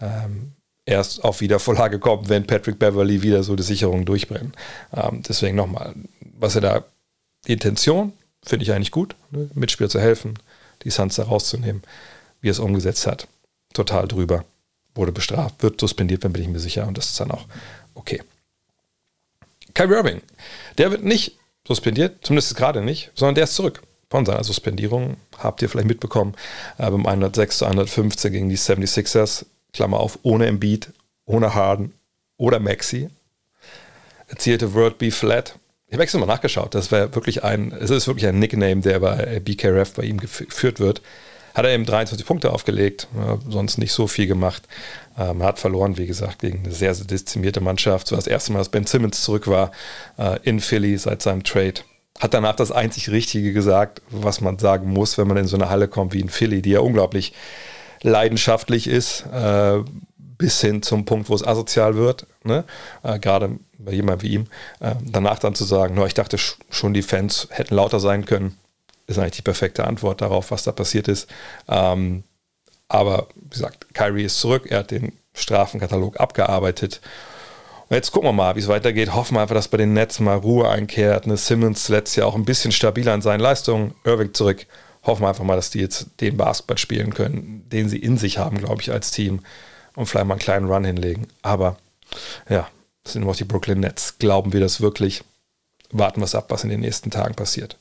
ähm, 0.00 0.52
erst 0.84 1.24
auf 1.24 1.40
Wiedervorlage 1.40 1.98
kommt, 1.98 2.28
wenn 2.28 2.46
Patrick 2.46 2.78
Beverly 2.78 3.22
wieder 3.22 3.42
so 3.42 3.56
die 3.56 3.62
Sicherung 3.62 4.04
durchbrennt. 4.04 4.54
Ähm, 4.94 5.22
deswegen 5.26 5.56
nochmal, 5.56 5.94
was 6.38 6.54
er 6.54 6.60
da, 6.60 6.84
die 7.46 7.52
Intention 7.52 8.12
finde 8.44 8.64
ich 8.64 8.72
eigentlich 8.72 8.90
gut, 8.90 9.14
ne? 9.30 9.48
Mitspieler 9.54 9.88
zu 9.88 10.00
helfen, 10.00 10.38
die 10.82 10.90
Suns 10.90 11.16
da 11.16 11.24
rauszunehmen, 11.24 11.82
wie 12.40 12.48
er 12.48 12.52
es 12.52 12.58
umgesetzt 12.58 13.06
hat. 13.06 13.28
Total 13.72 14.08
drüber. 14.08 14.44
Wurde 14.94 15.12
bestraft, 15.12 15.62
wird 15.62 15.80
suspendiert, 15.80 16.24
dann 16.24 16.32
bin 16.32 16.42
ich 16.42 16.48
mir 16.48 16.58
sicher 16.58 16.86
und 16.86 16.98
das 16.98 17.06
ist 17.06 17.20
dann 17.20 17.30
auch 17.30 17.46
okay. 17.94 18.20
Kyrie 19.72 19.94
Irving, 19.94 20.20
der 20.76 20.90
wird 20.90 21.02
nicht 21.02 21.38
suspendiert, 21.66 22.18
zumindest 22.22 22.56
gerade 22.56 22.82
nicht, 22.82 23.10
sondern 23.14 23.36
der 23.36 23.44
ist 23.44 23.54
zurück 23.54 23.82
von 24.10 24.26
seiner 24.26 24.44
Suspendierung. 24.44 25.16
Habt 25.38 25.62
ihr 25.62 25.70
vielleicht 25.70 25.88
mitbekommen, 25.88 26.34
äh, 26.76 26.90
beim 26.90 27.06
106 27.06 27.58
zu 27.58 27.64
115 27.64 28.32
gegen 28.32 28.48
die 28.50 28.58
76ers 28.58 29.46
Klammer 29.72 30.00
auf, 30.00 30.18
ohne 30.22 30.46
Embiid, 30.46 30.92
ohne 31.24 31.54
Harden 31.54 31.94
oder 32.36 32.60
Maxi, 32.60 33.08
erzielte 34.28 34.74
Word 34.74 34.98
B 34.98 35.10
Flat. 35.10 35.58
Ich 35.86 35.94
habe 35.94 36.02
extra 36.02 36.18
mal 36.18 36.26
nachgeschaut, 36.26 36.74
das 36.74 36.90
wäre 36.90 37.14
wirklich 37.14 37.44
ein, 37.44 37.72
es 37.72 37.90
ist 37.90 38.06
wirklich 38.06 38.26
ein 38.26 38.38
Nickname, 38.38 38.80
der 38.80 39.00
bei 39.00 39.40
BKRF 39.40 39.92
bei 39.94 40.04
ihm 40.04 40.18
geführt 40.18 40.80
wird. 40.80 41.02
Hat 41.54 41.66
er 41.66 41.72
eben 41.72 41.84
23 41.84 42.26
Punkte 42.26 42.50
aufgelegt, 42.50 43.08
sonst 43.46 43.76
nicht 43.76 43.92
so 43.92 44.06
viel 44.06 44.26
gemacht. 44.26 44.62
Ähm, 45.18 45.42
hat 45.42 45.58
verloren, 45.58 45.98
wie 45.98 46.06
gesagt, 46.06 46.38
gegen 46.38 46.60
eine 46.64 46.72
sehr, 46.72 46.94
sehr 46.94 47.06
dezimierte 47.06 47.60
Mannschaft. 47.60 48.06
So 48.06 48.16
das 48.16 48.26
erste 48.26 48.52
Mal, 48.52 48.60
dass 48.60 48.70
Ben 48.70 48.86
Simmons 48.86 49.22
zurück 49.22 49.46
war 49.48 49.70
äh, 50.16 50.38
in 50.44 50.60
Philly 50.60 50.96
seit 50.96 51.20
seinem 51.20 51.44
Trade. 51.44 51.82
Hat 52.18 52.32
danach 52.32 52.56
das 52.56 52.72
einzig 52.72 53.10
Richtige 53.10 53.52
gesagt, 53.52 54.00
was 54.08 54.40
man 54.40 54.58
sagen 54.58 54.88
muss, 54.90 55.18
wenn 55.18 55.28
man 55.28 55.36
in 55.36 55.46
so 55.46 55.56
eine 55.56 55.68
Halle 55.68 55.88
kommt 55.88 56.14
wie 56.14 56.20
in 56.20 56.30
Philly, 56.30 56.62
die 56.62 56.70
ja 56.70 56.80
unglaublich 56.80 57.34
leidenschaftlich 58.02 58.86
ist, 58.86 59.24
äh, 59.32 59.80
bis 60.38 60.60
hin 60.60 60.82
zum 60.82 61.04
Punkt, 61.04 61.28
wo 61.28 61.34
es 61.34 61.46
asozial 61.46 61.94
wird, 61.94 62.26
ne? 62.44 62.64
äh, 63.02 63.18
gerade 63.18 63.58
bei 63.78 63.92
jemandem 63.92 64.22
wie 64.22 64.34
ihm, 64.34 64.46
äh, 64.80 64.94
danach 65.04 65.38
dann 65.38 65.54
zu 65.54 65.64
sagen, 65.64 65.94
no, 65.94 66.04
ich 66.06 66.14
dachte 66.14 66.36
schon, 66.38 66.94
die 66.94 67.02
Fans 67.02 67.48
hätten 67.50 67.74
lauter 67.74 68.00
sein 68.00 68.24
können, 68.24 68.56
ist 69.06 69.18
eigentlich 69.18 69.36
die 69.36 69.42
perfekte 69.42 69.86
Antwort 69.86 70.20
darauf, 70.20 70.50
was 70.50 70.64
da 70.64 70.72
passiert 70.72 71.08
ist. 71.08 71.28
Ähm, 71.68 72.24
aber 72.88 73.28
wie 73.34 73.50
gesagt, 73.50 73.94
Kyrie 73.94 74.24
ist 74.24 74.40
zurück, 74.40 74.66
er 74.68 74.80
hat 74.80 74.90
den 74.90 75.12
Strafenkatalog 75.34 76.20
abgearbeitet. 76.20 77.00
Und 77.88 77.96
jetzt 77.96 78.12
gucken 78.12 78.28
wir 78.28 78.32
mal, 78.32 78.56
wie 78.56 78.60
es 78.60 78.68
weitergeht. 78.68 79.14
Hoffen 79.14 79.36
wir 79.36 79.42
einfach, 79.42 79.54
dass 79.54 79.68
bei 79.68 79.76
den 79.76 79.92
Nets 79.92 80.20
mal 80.20 80.36
Ruhe 80.36 80.68
einkehrt. 80.68 81.26
Ne? 81.26 81.36
Simmons 81.36 81.88
letztes 81.88 82.16
Jahr 82.16 82.26
auch 82.26 82.34
ein 82.34 82.44
bisschen 82.44 82.72
stabiler 82.72 83.14
in 83.14 83.22
seinen 83.22 83.40
Leistungen. 83.40 83.94
Irving 84.04 84.34
zurück 84.34 84.66
hoffen 85.04 85.22
wir 85.22 85.28
einfach 85.28 85.44
mal, 85.44 85.56
dass 85.56 85.70
die 85.70 85.80
jetzt 85.80 86.06
den 86.20 86.36
Basketball 86.36 86.78
spielen 86.78 87.14
können, 87.14 87.68
den 87.70 87.88
sie 87.88 87.98
in 87.98 88.18
sich 88.18 88.38
haben, 88.38 88.58
glaube 88.58 88.82
ich, 88.82 88.92
als 88.92 89.10
Team 89.10 89.40
und 89.94 90.06
vielleicht 90.06 90.26
mal 90.26 90.34
einen 90.34 90.40
kleinen 90.40 90.68
Run 90.68 90.84
hinlegen. 90.84 91.26
Aber 91.42 91.76
ja, 92.48 92.68
das 93.02 93.14
sind 93.14 93.24
noch 93.24 93.36
die 93.36 93.44
Brooklyn 93.44 93.80
Nets. 93.80 94.18
Glauben 94.18 94.52
wir 94.52 94.60
das 94.60 94.80
wirklich? 94.80 95.24
Warten 95.90 96.20
wir 96.20 96.24
es 96.24 96.34
ab, 96.34 96.46
was 96.48 96.64
in 96.64 96.70
den 96.70 96.80
nächsten 96.80 97.10
Tagen 97.10 97.34
passiert. 97.34 97.76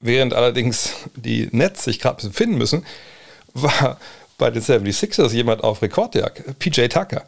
Während 0.00 0.34
allerdings 0.34 0.92
die 1.16 1.48
Nets 1.52 1.84
sich 1.84 1.98
gerade 1.98 2.14
ein 2.14 2.16
bisschen 2.16 2.32
finden 2.32 2.58
müssen, 2.58 2.84
war 3.54 3.98
bei 4.36 4.50
den 4.50 4.62
76ers 4.62 5.32
jemand 5.32 5.64
auf 5.64 5.80
Rekordjagd, 5.80 6.58
PJ 6.58 6.88
Tucker. 6.88 7.24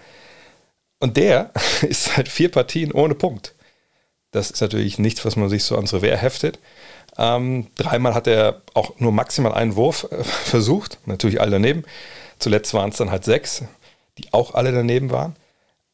Und 0.98 1.16
der 1.16 1.52
ist 1.82 2.04
seit 2.04 2.28
vier 2.28 2.50
Partien 2.50 2.92
ohne 2.92 3.14
Punkt. 3.14 3.54
Das 4.36 4.50
ist 4.50 4.60
natürlich 4.60 4.98
nichts, 4.98 5.24
was 5.24 5.36
man 5.36 5.48
sich 5.48 5.64
so 5.64 5.76
ans 5.76 5.94
Revers 5.94 6.20
heftet. 6.20 6.58
Ähm, 7.16 7.68
dreimal 7.76 8.14
hat 8.14 8.26
er 8.26 8.60
auch 8.74 8.92
nur 8.98 9.10
maximal 9.10 9.54
einen 9.54 9.76
Wurf 9.76 10.06
äh, 10.10 10.22
versucht, 10.24 10.98
natürlich 11.06 11.40
alle 11.40 11.52
daneben. 11.52 11.84
Zuletzt 12.38 12.74
waren 12.74 12.90
es 12.90 12.98
dann 12.98 13.10
halt 13.10 13.24
sechs, 13.24 13.64
die 14.18 14.32
auch 14.34 14.54
alle 14.54 14.72
daneben 14.72 15.10
waren. 15.10 15.36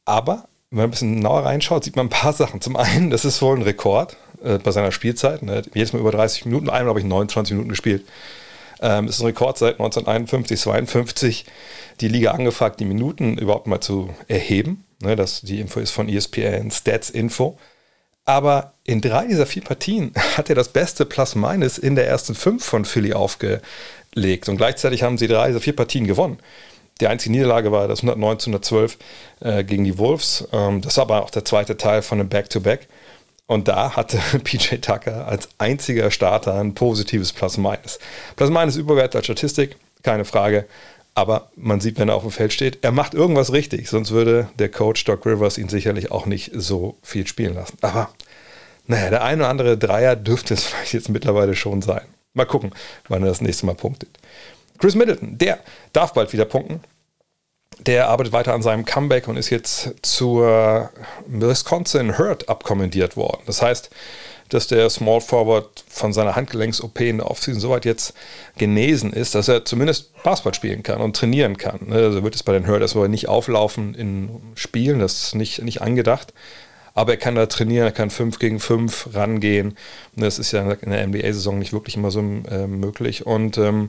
Aber 0.04 0.48
wenn 0.70 0.78
man 0.78 0.84
ein 0.86 0.90
bisschen 0.90 1.16
genauer 1.16 1.44
reinschaut, 1.44 1.84
sieht 1.84 1.94
man 1.94 2.06
ein 2.06 2.10
paar 2.10 2.32
Sachen. 2.32 2.60
Zum 2.60 2.74
einen, 2.74 3.10
das 3.10 3.24
ist 3.24 3.40
wohl 3.42 3.56
ein 3.56 3.62
Rekord 3.62 4.16
äh, 4.42 4.58
bei 4.58 4.72
seiner 4.72 4.90
Spielzeit. 4.90 5.42
Ne? 5.42 5.62
Jedes 5.72 5.92
Mal 5.92 6.00
über 6.00 6.10
30 6.10 6.46
Minuten, 6.46 6.68
einmal 6.68 6.90
habe 6.90 6.98
ich 6.98 7.06
29 7.06 7.52
Minuten 7.52 7.70
gespielt. 7.70 8.04
Ähm, 8.80 9.06
ist 9.06 9.20
ein 9.20 9.26
Rekord 9.26 9.56
seit 9.56 9.74
1951, 9.74 10.58
52, 10.58 11.44
die 12.00 12.08
Liga 12.08 12.32
angefragt, 12.32 12.80
die 12.80 12.86
Minuten 12.86 13.38
überhaupt 13.38 13.68
mal 13.68 13.80
zu 13.80 14.10
erheben. 14.26 14.84
Ne? 15.00 15.14
Das, 15.14 15.42
die 15.42 15.60
Info 15.60 15.78
ist 15.78 15.92
von 15.92 16.08
ESPN, 16.08 16.72
Stats 16.72 17.08
Info. 17.08 17.56
Aber 18.32 18.72
in 18.84 19.02
drei 19.02 19.26
dieser 19.26 19.44
vier 19.44 19.62
Partien 19.62 20.10
hat 20.38 20.48
er 20.48 20.54
das 20.54 20.68
beste 20.68 21.04
Plus-Minus 21.04 21.76
in 21.76 21.96
der 21.96 22.08
ersten 22.08 22.34
fünf 22.34 22.64
von 22.64 22.86
Philly 22.86 23.12
aufgelegt. 23.12 24.48
Und 24.48 24.56
gleichzeitig 24.56 25.02
haben 25.02 25.18
sie 25.18 25.28
drei 25.28 25.48
dieser 25.48 25.60
vier 25.60 25.76
Partien 25.76 26.06
gewonnen. 26.06 26.38
Die 27.02 27.08
einzige 27.08 27.32
Niederlage 27.32 27.72
war 27.72 27.88
das 27.88 27.98
119 27.98 28.54
112 28.54 28.98
äh, 29.40 29.64
gegen 29.64 29.84
die 29.84 29.98
Wolves. 29.98 30.48
Ähm, 30.50 30.80
das 30.80 30.96
war 30.96 31.02
aber 31.02 31.22
auch 31.22 31.30
der 31.30 31.44
zweite 31.44 31.76
Teil 31.76 32.00
von 32.00 32.20
einem 32.20 32.30
Back-to-Back. 32.30 32.88
Und 33.46 33.68
da 33.68 33.96
hatte 33.96 34.18
PJ 34.44 34.76
Tucker 34.76 35.28
als 35.28 35.50
einziger 35.58 36.10
Starter 36.10 36.54
ein 36.54 36.72
positives 36.72 37.34
Plus-Minus. 37.34 37.98
Plus-Minus 38.36 38.76
Überwert 38.76 39.14
als 39.14 39.26
Statistik, 39.26 39.76
keine 40.02 40.24
Frage. 40.24 40.64
Aber 41.14 41.50
man 41.56 41.80
sieht, 41.80 41.98
wenn 41.98 42.08
er 42.08 42.14
auf 42.14 42.22
dem 42.22 42.30
Feld 42.30 42.52
steht, 42.52 42.78
er 42.82 42.90
macht 42.90 43.12
irgendwas 43.12 43.52
richtig, 43.52 43.88
sonst 43.88 44.12
würde 44.12 44.48
der 44.58 44.70
Coach 44.70 45.04
Doc 45.04 45.26
Rivers 45.26 45.58
ihn 45.58 45.68
sicherlich 45.68 46.10
auch 46.10 46.24
nicht 46.24 46.52
so 46.54 46.96
viel 47.02 47.26
spielen 47.26 47.54
lassen. 47.54 47.76
Aber 47.82 48.08
naja, 48.86 49.10
der 49.10 49.22
eine 49.22 49.42
oder 49.42 49.50
andere 49.50 49.78
Dreier 49.78 50.16
dürfte 50.16 50.54
es 50.54 50.64
vielleicht 50.66 50.94
jetzt 50.94 51.08
mittlerweile 51.08 51.54
schon 51.54 51.82
sein. 51.82 52.02
Mal 52.34 52.46
gucken, 52.46 52.72
wann 53.08 53.22
er 53.22 53.28
das 53.28 53.42
nächste 53.42 53.66
Mal 53.66 53.74
punktet. 53.74 54.18
Chris 54.78 54.94
Middleton, 54.94 55.36
der 55.38 55.60
darf 55.92 56.14
bald 56.14 56.32
wieder 56.32 56.46
punkten. 56.46 56.80
Der 57.86 58.08
arbeitet 58.08 58.32
weiter 58.32 58.54
an 58.54 58.62
seinem 58.62 58.84
Comeback 58.84 59.28
und 59.28 59.36
ist 59.36 59.50
jetzt 59.50 59.94
zur 60.02 60.90
Wisconsin 61.26 62.18
Hurt 62.18 62.48
abkommandiert 62.48 63.16
worden. 63.16 63.42
Das 63.46 63.60
heißt, 63.60 63.90
dass 64.52 64.66
der 64.66 64.90
Small 64.90 65.20
Forward 65.20 65.84
von 65.88 66.12
seiner 66.12 66.36
Handgelenks-OP 66.36 67.00
in 67.00 67.18
der 67.18 67.30
Offseason 67.30 67.60
soweit 67.60 67.84
jetzt 67.84 68.14
genesen 68.58 69.12
ist, 69.12 69.34
dass 69.34 69.48
er 69.48 69.64
zumindest 69.64 70.12
Basketball 70.22 70.54
spielen 70.54 70.82
kann 70.82 71.00
und 71.00 71.16
trainieren 71.16 71.56
kann. 71.56 71.92
Also 71.92 72.22
wird 72.22 72.34
es 72.34 72.42
bei 72.42 72.52
den 72.52 72.66
Hurt 72.66 72.82
erstmal 72.82 73.08
nicht 73.08 73.28
auflaufen 73.28 73.94
in 73.94 74.28
Spielen, 74.54 74.98
das 74.98 75.24
ist 75.24 75.34
nicht, 75.34 75.62
nicht 75.62 75.80
angedacht. 75.80 76.34
Aber 76.94 77.12
er 77.12 77.18
kann 77.18 77.34
da 77.34 77.46
trainieren, 77.46 77.86
er 77.86 77.92
kann 77.92 78.10
5 78.10 78.38
gegen 78.38 78.60
5 78.60 79.14
rangehen. 79.14 79.78
Das 80.14 80.38
ist 80.38 80.52
ja 80.52 80.70
in 80.70 80.90
der 80.90 81.06
NBA-Saison 81.06 81.58
nicht 81.58 81.72
wirklich 81.72 81.96
immer 81.96 82.10
so 82.10 82.20
äh, 82.20 82.66
möglich. 82.66 83.24
Und 83.24 83.56
ähm, 83.56 83.88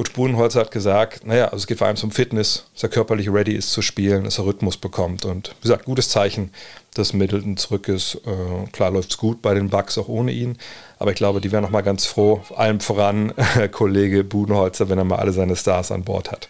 Coach 0.00 0.14
Budenholzer 0.14 0.60
hat 0.60 0.70
gesagt, 0.70 1.26
naja, 1.26 1.44
also 1.48 1.58
es 1.58 1.66
geht 1.66 1.76
vor 1.76 1.86
allem 1.86 1.96
zum 1.96 2.10
Fitness, 2.10 2.64
dass 2.72 2.84
er 2.84 2.88
körperlich 2.88 3.30
ready 3.30 3.52
ist 3.52 3.70
zu 3.70 3.82
spielen, 3.82 4.24
dass 4.24 4.38
er 4.38 4.46
Rhythmus 4.46 4.78
bekommt. 4.78 5.26
Und 5.26 5.48
wie 5.58 5.60
gesagt, 5.64 5.84
gutes 5.84 6.08
Zeichen, 6.08 6.52
dass 6.94 7.12
Middleton 7.12 7.58
zurück 7.58 7.86
ist. 7.86 8.14
Äh, 8.14 8.70
klar 8.72 8.92
läuft 8.92 9.10
es 9.10 9.18
gut 9.18 9.42
bei 9.42 9.52
den 9.52 9.68
Bucks 9.68 9.98
auch 9.98 10.08
ohne 10.08 10.32
ihn. 10.32 10.56
Aber 10.98 11.10
ich 11.10 11.18
glaube, 11.18 11.42
die 11.42 11.52
wären 11.52 11.64
noch 11.64 11.70
mal 11.70 11.82
ganz 11.82 12.06
froh, 12.06 12.40
allem 12.56 12.80
voran 12.80 13.34
Kollege 13.72 14.24
Budenholzer, 14.24 14.88
wenn 14.88 14.96
er 14.96 15.04
mal 15.04 15.18
alle 15.18 15.34
seine 15.34 15.54
Stars 15.54 15.92
an 15.92 16.02
Bord 16.02 16.32
hat. 16.32 16.48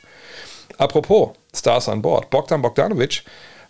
Apropos 0.78 1.30
Stars 1.52 1.88
an 1.88 2.02
Bord. 2.02 2.30
Bogdan 2.30 2.62
Bogdanovic 2.62 3.24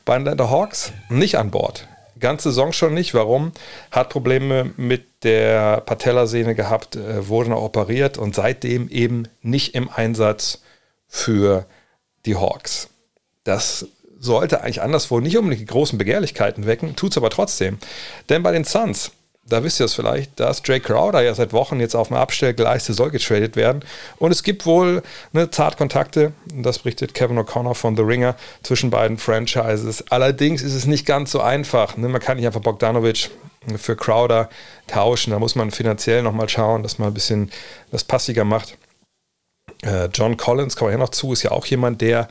bei 0.05 0.19
den 0.19 0.29
Atlanta 0.29 0.51
Hawks 0.51 0.93
nicht 1.09 1.39
an 1.39 1.51
Bord 1.51 1.89
ganze 2.21 2.51
Saison 2.51 2.73
schon 2.73 2.95
nicht. 2.95 3.15
Warum? 3.15 3.53
Hat 3.91 4.11
Probleme 4.11 4.73
mit 4.77 5.25
der 5.25 5.81
Patellasehne 5.81 6.55
gehabt, 6.55 6.97
äh, 6.97 7.29
wurde 7.29 7.51
noch 7.51 7.63
operiert 7.63 8.19
und 8.19 8.35
seitdem 8.35 8.89
eben 8.89 9.25
nicht 9.43 9.75
im 9.75 9.91
Einsatz 9.91 10.63
für 11.09 11.67
die 12.27 12.37
Hawks. 12.37 12.91
Das 13.45 13.89
sollte 14.19 14.61
eigentlich 14.61 14.83
anderswo 14.83 15.21
nicht 15.21 15.37
unbedingt 15.37 15.63
die 15.63 15.73
großen 15.73 15.99
Begehrlichkeiten 15.99 16.67
wecken, 16.67 16.95
tut 16.95 17.13
es 17.13 17.17
aber 17.17 17.31
trotzdem. 17.31 17.79
Denn 18.29 18.43
bei 18.43 18.53
den 18.53 18.65
Suns 18.65 19.13
da 19.51 19.65
wisst 19.65 19.81
ihr 19.81 19.87
es 19.87 19.95
vielleicht, 19.95 20.39
dass 20.39 20.63
Jay 20.65 20.81
Crowder 20.81 21.23
ja 21.23 21.35
seit 21.35 21.53
Wochen 21.53 21.81
jetzt 21.81 21.95
auf 21.95 22.09
dem 22.09 22.17
Abstellgleis 22.17 22.87
soll 22.87 23.11
getradet 23.11 23.57
werden. 23.57 23.85
Und 24.19 24.31
es 24.31 24.43
gibt 24.43 24.65
wohl 24.65 25.03
eine 25.33 25.51
Zartkontakte, 25.51 26.33
das 26.55 26.79
berichtet 26.79 27.15
Kevin 27.15 27.39
O'Connor 27.39 27.75
von 27.75 27.97
The 27.97 28.03
Ringer, 28.03 28.37
zwischen 28.63 28.91
beiden 28.91 29.19
Franchises. 29.19 30.05
Allerdings 30.11 30.63
ist 30.63 30.75
es 30.75 30.87
nicht 30.87 31.07
ganz 31.07 31.33
so 31.33 31.41
einfach. 31.41 31.97
Ne? 31.97 32.09
Man 32.09 32.21
kann 32.21 32.37
nicht 32.37 32.47
einfach 32.47 32.61
Bogdanovic 32.61 33.31
für 33.77 33.97
Crowder 33.97 34.49
tauschen. 34.87 35.33
Da 35.33 35.39
muss 35.39 35.55
man 35.55 35.71
finanziell 35.71 36.23
nochmal 36.23 36.49
schauen, 36.49 36.83
dass 36.83 36.99
man 36.99 37.09
ein 37.09 37.15
bisschen 37.15 37.51
das 37.91 38.05
passiger 38.05 38.45
macht. 38.45 38.77
Äh, 39.83 40.09
John 40.13 40.37
Collins, 40.37 40.77
kommen 40.77 40.91
wir 40.91 40.93
ja 40.93 40.99
noch 40.99 41.11
zu, 41.11 41.33
ist 41.33 41.43
ja 41.43 41.53
auch 41.53 41.67
jemand, 41.67 42.01
der 42.01 42.29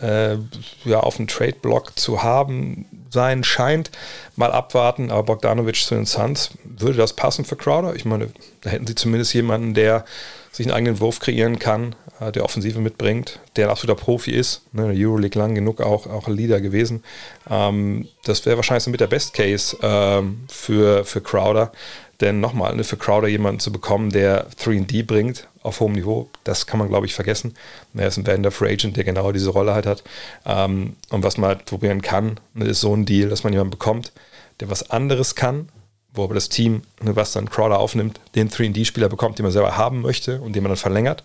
äh, 0.00 0.36
ja 0.84 1.00
auf 1.00 1.16
dem 1.16 1.28
Trade-Block 1.28 1.98
zu 1.98 2.22
haben 2.22 2.86
sein 3.10 3.44
scheint. 3.44 3.90
Mal 4.36 4.52
abwarten, 4.52 5.10
aber 5.10 5.22
Bogdanovic 5.22 5.76
zu 5.76 5.94
den 5.94 6.06
Suns, 6.06 6.50
würde 6.64 6.98
das 6.98 7.14
passen 7.14 7.44
für 7.44 7.56
Crowder? 7.56 7.94
Ich 7.94 8.04
meine, 8.04 8.28
da 8.62 8.70
hätten 8.70 8.86
sie 8.86 8.94
zumindest 8.94 9.32
jemanden, 9.34 9.74
der 9.74 10.04
sich 10.50 10.66
einen 10.66 10.74
eigenen 10.74 11.00
Wurf 11.00 11.20
kreieren 11.20 11.58
kann, 11.58 11.94
äh, 12.20 12.32
der 12.32 12.44
Offensive 12.44 12.80
mitbringt, 12.80 13.38
der 13.56 13.66
ein 13.66 13.70
absoluter 13.70 14.00
Profi 14.00 14.32
ist. 14.32 14.62
Ne, 14.72 14.92
Euroleague 14.94 15.40
lang 15.40 15.54
genug 15.54 15.80
auch, 15.80 16.06
auch 16.06 16.26
ein 16.26 16.34
Leader 16.34 16.60
gewesen. 16.60 17.04
Ähm, 17.48 18.08
das 18.24 18.44
wäre 18.44 18.56
wahrscheinlich 18.56 18.84
so 18.84 18.90
mit 18.90 19.00
der 19.00 19.06
Best 19.06 19.34
Case 19.34 19.76
ähm, 19.82 20.40
für, 20.48 21.04
für 21.04 21.20
Crowder. 21.20 21.72
Denn 22.20 22.40
nochmal, 22.40 22.74
ne, 22.74 22.82
für 22.82 22.96
Crowder 22.96 23.28
jemanden 23.28 23.60
zu 23.60 23.70
bekommen, 23.70 24.10
der 24.10 24.50
3D 24.50 25.06
bringt 25.06 25.46
auf 25.68 25.80
hohem 25.80 25.92
Niveau, 25.92 26.28
das 26.44 26.66
kann 26.66 26.78
man, 26.78 26.88
glaube 26.88 27.06
ich, 27.06 27.14
vergessen. 27.14 27.54
Er 27.94 28.08
ist 28.08 28.16
ein 28.16 28.24
Bender 28.24 28.50
Free 28.50 28.72
Agent, 28.72 28.96
der 28.96 29.04
genau 29.04 29.32
diese 29.32 29.50
Rolle 29.50 29.74
halt 29.74 29.86
hat. 29.86 30.02
Ähm, 30.44 30.96
und 31.10 31.22
was 31.22 31.38
man 31.38 31.48
halt 31.48 31.64
probieren 31.64 32.02
kann, 32.02 32.40
ne, 32.54 32.66
ist 32.66 32.80
so 32.80 32.94
ein 32.94 33.06
Deal, 33.06 33.28
dass 33.28 33.44
man 33.44 33.52
jemanden 33.52 33.70
bekommt, 33.70 34.12
der 34.60 34.70
was 34.70 34.90
anderes 34.90 35.34
kann, 35.34 35.68
wo 36.12 36.24
aber 36.24 36.34
das 36.34 36.48
Team, 36.48 36.82
ne, 37.02 37.14
was 37.16 37.32
dann 37.32 37.48
Crowder 37.48 37.78
aufnimmt, 37.78 38.20
den 38.34 38.50
3D-Spieler 38.50 39.08
bekommt, 39.08 39.38
den 39.38 39.44
man 39.44 39.52
selber 39.52 39.76
haben 39.76 40.02
möchte 40.02 40.40
und 40.40 40.54
den 40.54 40.62
man 40.62 40.70
dann 40.70 40.76
verlängert. 40.76 41.22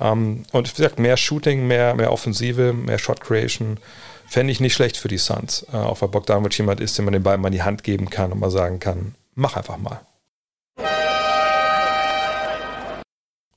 Ähm, 0.00 0.44
und 0.52 0.70
wie 0.70 0.76
gesagt, 0.76 0.98
mehr 0.98 1.16
Shooting, 1.16 1.66
mehr, 1.66 1.94
mehr 1.94 2.12
Offensive, 2.12 2.72
mehr 2.72 2.98
Shot 2.98 3.20
Creation 3.20 3.78
fände 4.26 4.52
ich 4.52 4.60
nicht 4.60 4.74
schlecht 4.74 4.96
für 4.96 5.08
die 5.08 5.18
Suns. 5.18 5.66
Äh, 5.72 5.76
auch 5.76 6.00
weil 6.02 6.08
Bogdanovic 6.08 6.58
jemand 6.58 6.80
ist, 6.80 6.98
den 6.98 7.04
man 7.04 7.12
den 7.12 7.22
Ball 7.22 7.38
mal 7.38 7.48
in 7.48 7.54
die 7.54 7.62
Hand 7.62 7.84
geben 7.84 8.10
kann 8.10 8.32
und 8.32 8.40
mal 8.40 8.50
sagen 8.50 8.80
kann, 8.80 9.14
mach 9.34 9.56
einfach 9.56 9.78
mal. 9.78 10.00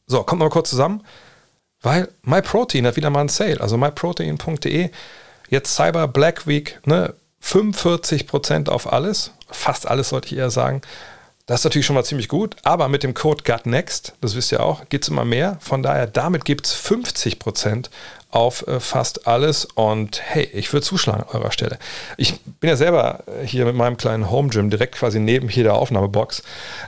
So, 0.09 0.23
kommt 0.23 0.39
mal 0.39 0.49
kurz 0.49 0.71
zusammen, 0.71 1.03
weil 1.83 2.09
MyProtein 2.23 2.87
hat 2.87 2.95
wieder 2.95 3.11
mal 3.11 3.19
einen 3.19 3.29
Sale. 3.29 3.61
Also 3.61 3.77
myprotein.de, 3.77 4.89
jetzt 5.49 5.75
Cyber 5.75 6.07
Black 6.07 6.47
Week, 6.47 6.79
ne, 6.85 7.13
45% 7.43 8.69
auf 8.69 8.91
alles, 8.91 9.31
fast 9.51 9.87
alles 9.87 10.09
sollte 10.09 10.25
ich 10.27 10.37
eher 10.37 10.49
sagen. 10.49 10.81
Das 11.45 11.61
ist 11.61 11.63
natürlich 11.63 11.85
schon 11.85 11.95
mal 11.95 12.03
ziemlich 12.03 12.27
gut, 12.27 12.55
aber 12.63 12.87
mit 12.87 13.03
dem 13.03 13.13
Code 13.13 13.43
GUTNEXT, 13.43 14.13
das 14.19 14.35
wisst 14.35 14.51
ihr 14.51 14.63
auch, 14.63 14.89
gibt 14.89 15.05
es 15.05 15.09
immer 15.09 15.25
mehr. 15.25 15.57
Von 15.61 15.83
daher, 15.83 16.07
damit 16.07 16.43
gibt 16.43 16.65
es 16.65 16.75
50% 16.75 17.89
auf 18.31 18.67
äh, 18.67 18.79
fast 18.79 19.27
alles. 19.27 19.65
Und 19.65 20.21
hey, 20.23 20.49
ich 20.53 20.73
würde 20.73 20.85
zuschlagen 20.85 21.21
an 21.21 21.29
eurer 21.29 21.51
Stelle. 21.51 21.77
Ich 22.17 22.39
bin 22.41 22.69
ja 22.69 22.75
selber 22.75 23.23
hier 23.45 23.65
mit 23.65 23.75
meinem 23.75 23.97
kleinen 23.97 24.31
Home 24.31 24.49
Gym 24.49 24.71
direkt 24.71 24.95
quasi 24.95 25.19
neben 25.19 25.49
hier 25.49 25.63
der 25.63 25.75
Aufnahmebox. 25.75 26.41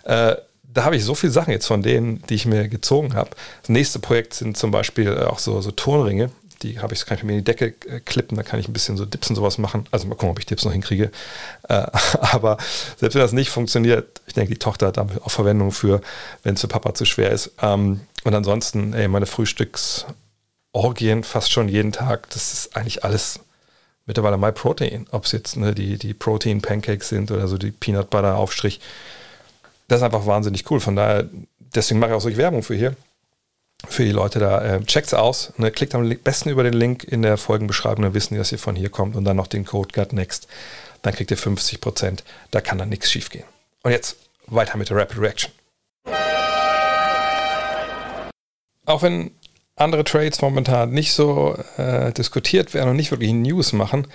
Äh, 0.06 0.36
da 0.74 0.86
habe 0.86 0.96
ich 0.96 1.04
so 1.04 1.16
viele 1.16 1.32
Sachen 1.32 1.52
jetzt 1.52 1.68
von 1.68 1.82
denen, 1.82 2.24
die 2.30 2.36
ich 2.36 2.46
mir 2.46 2.68
gezogen 2.68 3.16
habe. 3.16 3.32
Das 3.62 3.70
nächste 3.70 4.00
Projekt 4.00 4.34
sind 4.34 4.58
zum 4.58 4.72
Beispiel 4.72 5.08
äh, 5.08 5.26
auch 5.26 5.40
so, 5.40 5.62
so 5.62 5.72
Turnringe. 5.72 6.32
Die 6.64 6.80
habe 6.80 6.94
ich, 6.94 7.06
kann 7.06 7.18
ich 7.18 7.24
mir 7.24 7.32
in 7.34 7.40
die 7.40 7.44
Decke 7.44 7.74
äh, 7.88 8.00
klippen, 8.00 8.38
da 8.38 8.44
kann 8.44 8.60
ich 8.60 8.68
ein 8.68 8.74
bisschen 8.74 8.96
so 8.96 9.06
Dips 9.06 9.30
und 9.30 9.36
sowas 9.36 9.58
machen. 9.58 9.88
Also 9.92 10.08
mal 10.08 10.16
gucken, 10.16 10.30
ob 10.30 10.40
ich 10.40 10.46
Dips 10.46 10.64
noch 10.64 10.72
hinkriege. 10.72 11.12
Äh, 11.68 11.74
aber 12.20 12.58
selbst 12.98 13.16
wenn 13.16 13.22
das 13.22 13.34
nicht 13.34 13.50
funktioniert, 13.50 14.22
ich 14.28 14.34
denke, 14.34 14.54
die 14.54 14.60
Tochter 14.60 14.88
hat 14.88 14.98
da 14.98 15.08
auch 15.24 15.32
Verwendung 15.32 15.72
für, 15.72 16.02
wenn 16.44 16.56
es 16.56 16.62
für 16.62 16.68
Papa 16.68 16.94
zu 16.94 17.06
schwer 17.06 17.32
ist. 17.32 17.52
Ähm, 17.62 18.02
und 18.24 18.36
ansonsten, 18.36 18.94
ey, 18.94 19.08
meine 19.08 19.26
Frühstücksorgien 19.26 21.24
fast 21.24 21.52
schon 21.52 21.68
jeden 21.68 21.92
Tag, 21.92 22.30
das 22.30 22.54
ist 22.54 22.78
eigentlich 22.78 23.04
alles 23.04 23.40
mittlerweile 24.06 24.38
MyProtein. 24.38 25.08
Ob 25.12 25.26
es 25.26 25.32
jetzt 25.32 25.58
ne, 25.58 25.74
die, 25.74 25.98
die 25.98 26.14
Protein-Pancakes 26.14 27.10
sind 27.10 27.32
oder 27.32 27.48
so 27.48 27.58
die 27.58 27.72
Peanut 27.72 28.10
Butter-Aufstrich 28.10 28.80
das 29.92 30.00
ist 30.00 30.04
einfach 30.04 30.26
wahnsinnig 30.26 30.72
cool. 30.72 30.80
Von 30.80 30.96
daher, 30.96 31.30
deswegen 31.76 32.00
mache 32.00 32.12
ich 32.12 32.16
auch 32.16 32.22
solche 32.22 32.38
Werbung 32.38 32.64
für 32.64 32.76
hier. 32.76 32.96
Für 33.90 34.06
die 34.06 34.14
Leute 34.14 34.40
da. 34.40 34.62
Äh, 34.64 34.84
checkt's 34.86 35.14
aus. 35.14 35.52
Ne, 35.58 35.70
klickt 35.70 35.94
am 35.96 36.08
besten 36.24 36.48
über 36.48 36.64
den 36.64 36.74
Link 36.74 37.04
in 37.04 37.24
der 37.24 37.36
Folgenbeschreibung, 37.36 38.04
dann 38.04 38.14
wissen 38.14 38.34
die, 38.34 38.38
dass 38.38 38.54
ihr 38.54 38.58
von 38.58 38.78
hier 38.78 38.90
kommt 38.90 39.18
und 39.18 39.26
dann 39.26 39.36
noch 39.36 39.48
den 39.48 39.66
Code 39.66 39.90
GutNext. 39.94 40.48
Dann 41.02 41.14
kriegt 41.14 41.30
ihr 41.30 41.38
50%. 41.38 42.20
Da 42.52 42.62
kann 42.62 42.78
dann 42.78 42.88
nichts 42.88 43.12
schief 43.12 43.30
gehen. 43.30 43.44
Und 43.84 43.92
jetzt 43.92 44.16
weiter 44.48 44.78
mit 44.78 44.90
der 44.90 44.96
Rapid 44.96 45.20
Reaction. 45.20 45.52
Auch 48.86 49.02
wenn 49.02 49.32
andere 49.76 50.06
Trades 50.06 50.42
momentan 50.42 50.92
nicht 50.92 51.12
so 51.12 51.58
äh, 51.76 52.14
diskutiert 52.14 52.74
werden 52.74 52.92
und 52.92 52.96
nicht 52.96 53.12
wirklich 53.12 53.34
News 53.34 53.74
machen, 53.74 54.08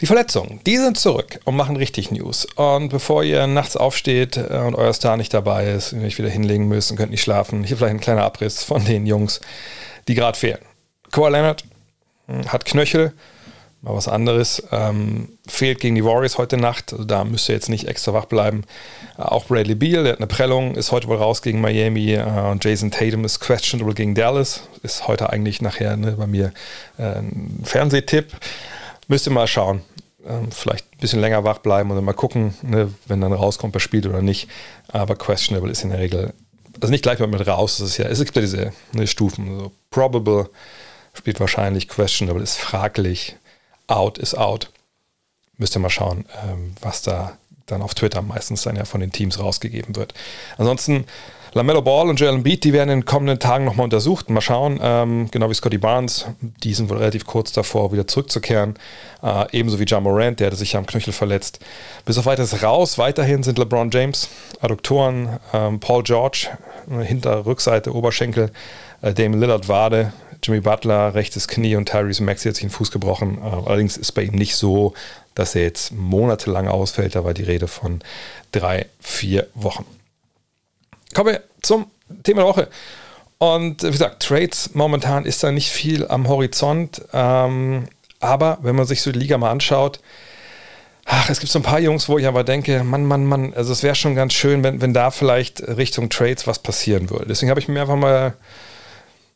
die 0.00 0.06
Verletzungen, 0.06 0.60
die 0.66 0.76
sind 0.78 0.98
zurück 0.98 1.40
und 1.44 1.56
machen 1.56 1.76
richtig 1.76 2.10
News. 2.10 2.46
Und 2.56 2.88
bevor 2.88 3.22
ihr 3.22 3.46
nachts 3.46 3.76
aufsteht 3.76 4.36
äh, 4.36 4.58
und 4.66 4.74
euer 4.74 4.92
Star 4.92 5.16
nicht 5.16 5.32
dabei 5.32 5.70
ist, 5.70 5.92
ihr 5.92 6.02
euch 6.02 6.18
wieder 6.18 6.30
hinlegen 6.30 6.66
müsst 6.66 6.90
und 6.90 6.96
könnt 6.96 7.10
nicht 7.10 7.22
schlafen, 7.22 7.64
hier 7.64 7.76
vielleicht 7.76 7.94
ein 7.94 8.00
kleiner 8.00 8.24
Abriss 8.24 8.64
von 8.64 8.84
den 8.84 9.06
Jungs, 9.06 9.40
die 10.08 10.14
gerade 10.14 10.38
fehlen. 10.38 10.58
Kawhi 11.12 11.30
Leonard 11.30 11.64
hm, 12.26 12.50
hat 12.50 12.64
Knöchel, 12.64 13.12
mal 13.82 13.94
was 13.94 14.08
anderes. 14.08 14.62
Ähm, 14.72 15.28
fehlt 15.46 15.80
gegen 15.80 15.94
die 15.94 16.04
Warriors 16.04 16.38
heute 16.38 16.56
Nacht, 16.56 16.92
also 16.92 17.04
da 17.04 17.24
müsst 17.24 17.48
ihr 17.48 17.54
jetzt 17.54 17.68
nicht 17.68 17.86
extra 17.86 18.12
wach 18.12 18.24
bleiben. 18.24 18.64
Äh, 19.18 19.22
auch 19.22 19.44
Bradley 19.46 19.74
Beal, 19.74 20.04
der 20.04 20.14
hat 20.14 20.18
eine 20.18 20.26
Prellung, 20.26 20.74
ist 20.74 20.90
heute 20.90 21.06
wohl 21.08 21.18
raus 21.18 21.42
gegen 21.42 21.60
Miami. 21.60 22.14
Äh, 22.14 22.24
und 22.50 22.64
Jason 22.64 22.90
Tatum 22.90 23.24
ist 23.24 23.40
questionable 23.40 23.94
gegen 23.94 24.14
Dallas. 24.14 24.62
Ist 24.82 25.06
heute 25.06 25.30
eigentlich 25.30 25.62
nachher 25.62 25.96
ne, 25.96 26.12
bei 26.12 26.26
mir 26.26 26.52
ein 26.98 27.60
Fernsehtipp. 27.62 28.32
Müsst 29.12 29.26
ihr 29.26 29.32
mal 29.32 29.46
schauen 29.46 29.82
ähm, 30.26 30.50
vielleicht 30.50 30.86
ein 30.86 30.98
bisschen 30.98 31.20
länger 31.20 31.44
wach 31.44 31.58
bleiben 31.58 31.90
und 31.90 32.02
mal 32.02 32.14
gucken, 32.14 32.54
ne, 32.62 32.90
wenn 33.06 33.20
dann 33.20 33.34
rauskommt, 33.34 33.74
wer 33.74 33.80
spielt 33.80 34.06
oder 34.06 34.22
nicht. 34.22 34.48
Aber 34.88 35.16
questionable 35.16 35.70
ist 35.70 35.84
in 35.84 35.90
der 35.90 35.98
Regel, 35.98 36.32
also 36.80 36.90
nicht 36.90 37.02
gleich 37.02 37.18
mal 37.18 37.28
mit 37.28 37.46
raus, 37.46 37.78
es 37.78 37.90
ist 37.90 37.96
ja, 37.98 38.06
es 38.06 38.20
gibt 38.20 38.34
ja 38.36 38.40
diese 38.40 38.72
ne, 38.92 39.06
Stufen. 39.06 39.58
So 39.58 39.72
probable 39.90 40.48
spielt 41.12 41.40
wahrscheinlich, 41.40 41.88
questionable 41.88 42.42
ist 42.42 42.56
fraglich, 42.56 43.36
out 43.86 44.16
ist 44.16 44.34
out. 44.34 44.70
Müsst 45.58 45.76
ihr 45.76 45.80
mal 45.80 45.90
schauen, 45.90 46.24
ähm, 46.46 46.74
was 46.80 47.02
da 47.02 47.36
dann 47.72 47.82
auf 47.82 47.94
Twitter 47.94 48.22
meistens 48.22 48.62
dann 48.62 48.76
ja 48.76 48.84
von 48.84 49.00
den 49.00 49.12
Teams 49.12 49.38
rausgegeben 49.38 49.96
wird. 49.96 50.14
Ansonsten 50.58 51.06
Lamello 51.54 51.82
Ball 51.82 52.08
und 52.08 52.18
Jalen 52.18 52.42
Beat, 52.42 52.64
die 52.64 52.72
werden 52.72 52.88
in 52.88 53.00
den 53.00 53.04
kommenden 53.04 53.38
Tagen 53.38 53.66
nochmal 53.66 53.84
untersucht. 53.84 54.30
Mal 54.30 54.40
schauen, 54.40 54.80
ähm, 54.82 55.28
genau 55.30 55.50
wie 55.50 55.54
Scotty 55.54 55.76
Barnes, 55.76 56.24
die 56.40 56.72
sind 56.72 56.88
wohl 56.88 56.96
relativ 56.96 57.26
kurz 57.26 57.52
davor, 57.52 57.92
wieder 57.92 58.06
zurückzukehren. 58.06 58.74
Äh, 59.22 59.44
ebenso 59.52 59.78
wie 59.78 59.84
John 59.84 60.02
Morant, 60.02 60.40
der 60.40 60.46
hatte 60.46 60.56
sich 60.56 60.74
am 60.76 60.86
Knöchel 60.86 61.12
verletzt. 61.12 61.58
Bis 62.06 62.16
auf 62.16 62.24
weiteres 62.24 62.62
raus. 62.62 62.96
Weiterhin 62.96 63.42
sind 63.42 63.58
LeBron 63.58 63.90
James, 63.90 64.30
Adduktoren, 64.62 65.40
ähm, 65.52 65.78
Paul 65.78 66.02
George, 66.02 66.48
äh, 66.90 67.04
hinter 67.04 67.44
Rückseite, 67.44 67.94
Oberschenkel, 67.94 68.50
äh, 69.02 69.12
Damon 69.12 69.38
Lillard, 69.38 69.68
Wade, 69.68 70.14
Jimmy 70.42 70.60
Butler, 70.60 71.14
rechtes 71.14 71.46
Knie 71.46 71.76
und 71.76 71.88
Tyrese 71.88 72.22
Maxey 72.22 72.48
hat 72.48 72.56
sich 72.56 72.64
den 72.64 72.70
Fuß 72.70 72.90
gebrochen. 72.90 73.38
Äh, 73.38 73.68
allerdings 73.68 73.96
ist 73.96 74.12
bei 74.12 74.22
ihm 74.22 74.34
nicht 74.34 74.56
so, 74.56 74.94
dass 75.34 75.54
er 75.54 75.62
jetzt 75.62 75.92
monatelang 75.92 76.68
ausfällt. 76.68 77.14
Da 77.14 77.24
war 77.24 77.34
die 77.34 77.44
Rede 77.44 77.68
von 77.68 78.00
drei, 78.50 78.86
vier 79.00 79.48
Wochen. 79.54 79.86
Kommen 81.14 81.34
wir 81.34 81.42
zum 81.62 81.86
Thema 82.24 82.42
der 82.42 82.48
Woche. 82.48 82.68
Und 83.38 83.82
wie 83.82 83.90
gesagt, 83.90 84.22
Trades 84.22 84.70
momentan 84.74 85.24
ist 85.24 85.42
da 85.42 85.52
nicht 85.52 85.70
viel 85.70 86.06
am 86.06 86.28
Horizont. 86.28 87.02
Ähm, 87.12 87.88
aber 88.20 88.58
wenn 88.62 88.76
man 88.76 88.86
sich 88.86 89.02
so 89.02 89.12
die 89.12 89.18
Liga 89.18 89.38
mal 89.38 89.50
anschaut, 89.50 90.00
Ach, 91.04 91.28
es 91.28 91.40
gibt 91.40 91.50
so 91.50 91.58
ein 91.58 91.64
paar 91.64 91.80
Jungs, 91.80 92.08
wo 92.08 92.16
ich 92.18 92.26
aber 92.26 92.44
denke, 92.44 92.84
Mann, 92.84 93.04
Mann, 93.04 93.24
Mann, 93.24 93.52
also 93.54 93.72
es 93.72 93.82
wäre 93.82 93.96
schon 93.96 94.14
ganz 94.14 94.34
schön, 94.34 94.62
wenn, 94.62 94.80
wenn 94.80 94.94
da 94.94 95.10
vielleicht 95.10 95.60
Richtung 95.60 96.10
Trades 96.10 96.46
was 96.46 96.60
passieren 96.60 97.10
würde. 97.10 97.26
Deswegen 97.26 97.50
habe 97.50 97.58
ich 97.58 97.66
mir 97.66 97.80
einfach 97.80 97.96
mal 97.96 98.34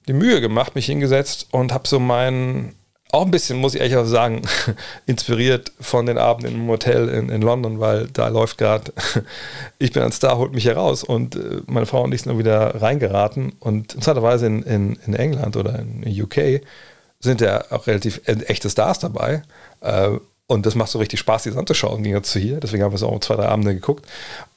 die 0.09 0.13
Mühe 0.13 0.41
gemacht, 0.41 0.75
mich 0.75 0.87
hingesetzt 0.87 1.49
und 1.51 1.73
habe 1.73 1.89
so 1.89 1.99
meinen, 1.99 2.75
auch 3.13 3.25
ein 3.25 3.31
bisschen, 3.31 3.59
muss 3.59 3.75
ich 3.75 3.81
ehrlich 3.81 3.97
auch 3.97 4.05
sagen, 4.05 4.43
inspiriert 5.07 5.73
von 5.81 6.07
den 6.07 6.19
Abenden 6.19 6.55
im 6.55 6.69
Hotel 6.69 7.09
in, 7.09 7.29
in 7.29 7.43
London, 7.43 7.81
weil 7.81 8.09
da 8.09 8.29
läuft 8.29 8.59
gerade, 8.59 8.93
ich 9.79 9.93
bin 9.93 10.03
ein 10.03 10.13
Star, 10.13 10.39
holt 10.39 10.53
mich 10.53 10.67
heraus 10.67 11.05
und 11.05 11.37
äh, 11.37 11.63
meine 11.67 11.87
Frau 11.87 12.03
und 12.03 12.13
ich 12.13 12.23
sind 12.23 12.39
wieder 12.39 12.81
reingeraten 12.81 13.53
und 13.61 13.95
interessanterweise 13.95 14.47
in, 14.47 14.63
in, 14.63 14.99
in 15.07 15.15
England 15.15 15.57
oder 15.57 15.79
in 15.79 16.23
UK 16.23 16.63
sind 17.21 17.41
ja 17.41 17.65
auch 17.71 17.87
relativ 17.87 18.21
äh, 18.27 18.35
echte 18.45 18.71
Stars 18.71 18.99
dabei. 18.99 19.43
Äh, 19.81 20.19
und 20.49 20.65
das 20.65 20.77
macht 20.77 20.91
so 20.91 20.99
richtig 20.99 21.19
Spaß, 21.21 21.43
die 21.43 21.51
anzuschauen, 21.51 22.03
ging 22.03 22.15
jetzt 22.15 22.31
zu 22.31 22.39
hier. 22.39 22.61
Deswegen 22.61 22.85
haben 22.85 22.93
wir 22.93 22.97
es 22.97 23.03
auch 23.03 23.19
zwei, 23.21 23.35
drei 23.35 23.47
Abende 23.47 23.75
geguckt. 23.75 24.07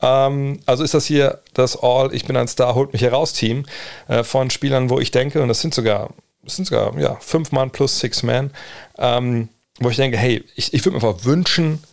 Ähm, 0.01 0.59
also 0.65 0.83
ist 0.83 0.93
das 0.93 1.05
hier 1.05 1.39
das 1.53 1.81
All, 1.81 2.13
ich 2.13 2.25
bin 2.25 2.37
ein 2.37 2.47
Star, 2.47 2.75
holt 2.75 2.93
mich 2.93 3.01
heraus 3.01 3.33
Team 3.33 3.65
äh, 4.07 4.23
von 4.23 4.51
Spielern, 4.51 4.89
wo 4.89 4.99
ich 4.99 5.11
denke, 5.11 5.41
und 5.41 5.47
das 5.47 5.61
sind 5.61 5.73
sogar, 5.73 6.11
das 6.43 6.55
sind 6.55 6.65
sogar 6.65 6.97
ja, 6.99 7.17
fünf 7.19 7.51
Mann 7.51 7.71
plus 7.71 7.99
six 7.99 8.21
Man, 8.21 8.51
ähm, 8.99 9.49
wo 9.79 9.89
ich 9.89 9.97
denke, 9.97 10.17
hey, 10.17 10.43
ich, 10.55 10.73
ich 10.73 10.85
würde 10.85 10.97
mir 10.97 11.07
einfach 11.07 11.25
wünschen, 11.25 11.83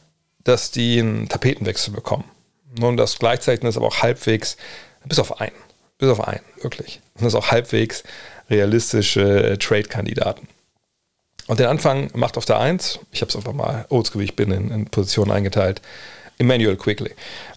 dass 0.44 0.70
die 0.70 1.00
einen 1.00 1.28
Tapetenwechsel 1.28 1.94
bekommen. 1.94 2.24
Und 2.80 2.98
das 2.98 3.18
gleichzeitig 3.18 3.64
ist 3.64 3.78
aber 3.78 3.86
auch 3.86 4.02
halbwegs, 4.02 4.58
bis 5.06 5.18
auf 5.18 5.40
einen, 5.40 5.56
bis 5.98 6.10
auf 6.10 6.26
einen, 6.26 6.44
wirklich. 6.60 7.00
Und 7.14 7.24
das 7.24 7.32
ist 7.32 7.38
auch 7.38 7.50
halbwegs 7.50 8.04
realistische 8.50 9.52
äh, 9.52 9.56
Trade-Kandidaten. 9.56 10.48
Und 11.46 11.60
den 11.60 11.66
Anfang 11.66 12.10
macht 12.14 12.36
auf 12.36 12.44
der 12.44 12.58
1, 12.58 12.98
ich 13.12 13.20
habe 13.20 13.28
es 13.30 13.36
einfach 13.36 13.52
mal 13.52 13.86
oldschool, 13.88 14.22
ich 14.22 14.34
bin 14.34 14.50
in, 14.50 14.70
in 14.70 14.86
Positionen 14.86 15.30
eingeteilt, 15.30 15.80
Emmanuel 16.38 16.76
Quickly. 16.76 17.12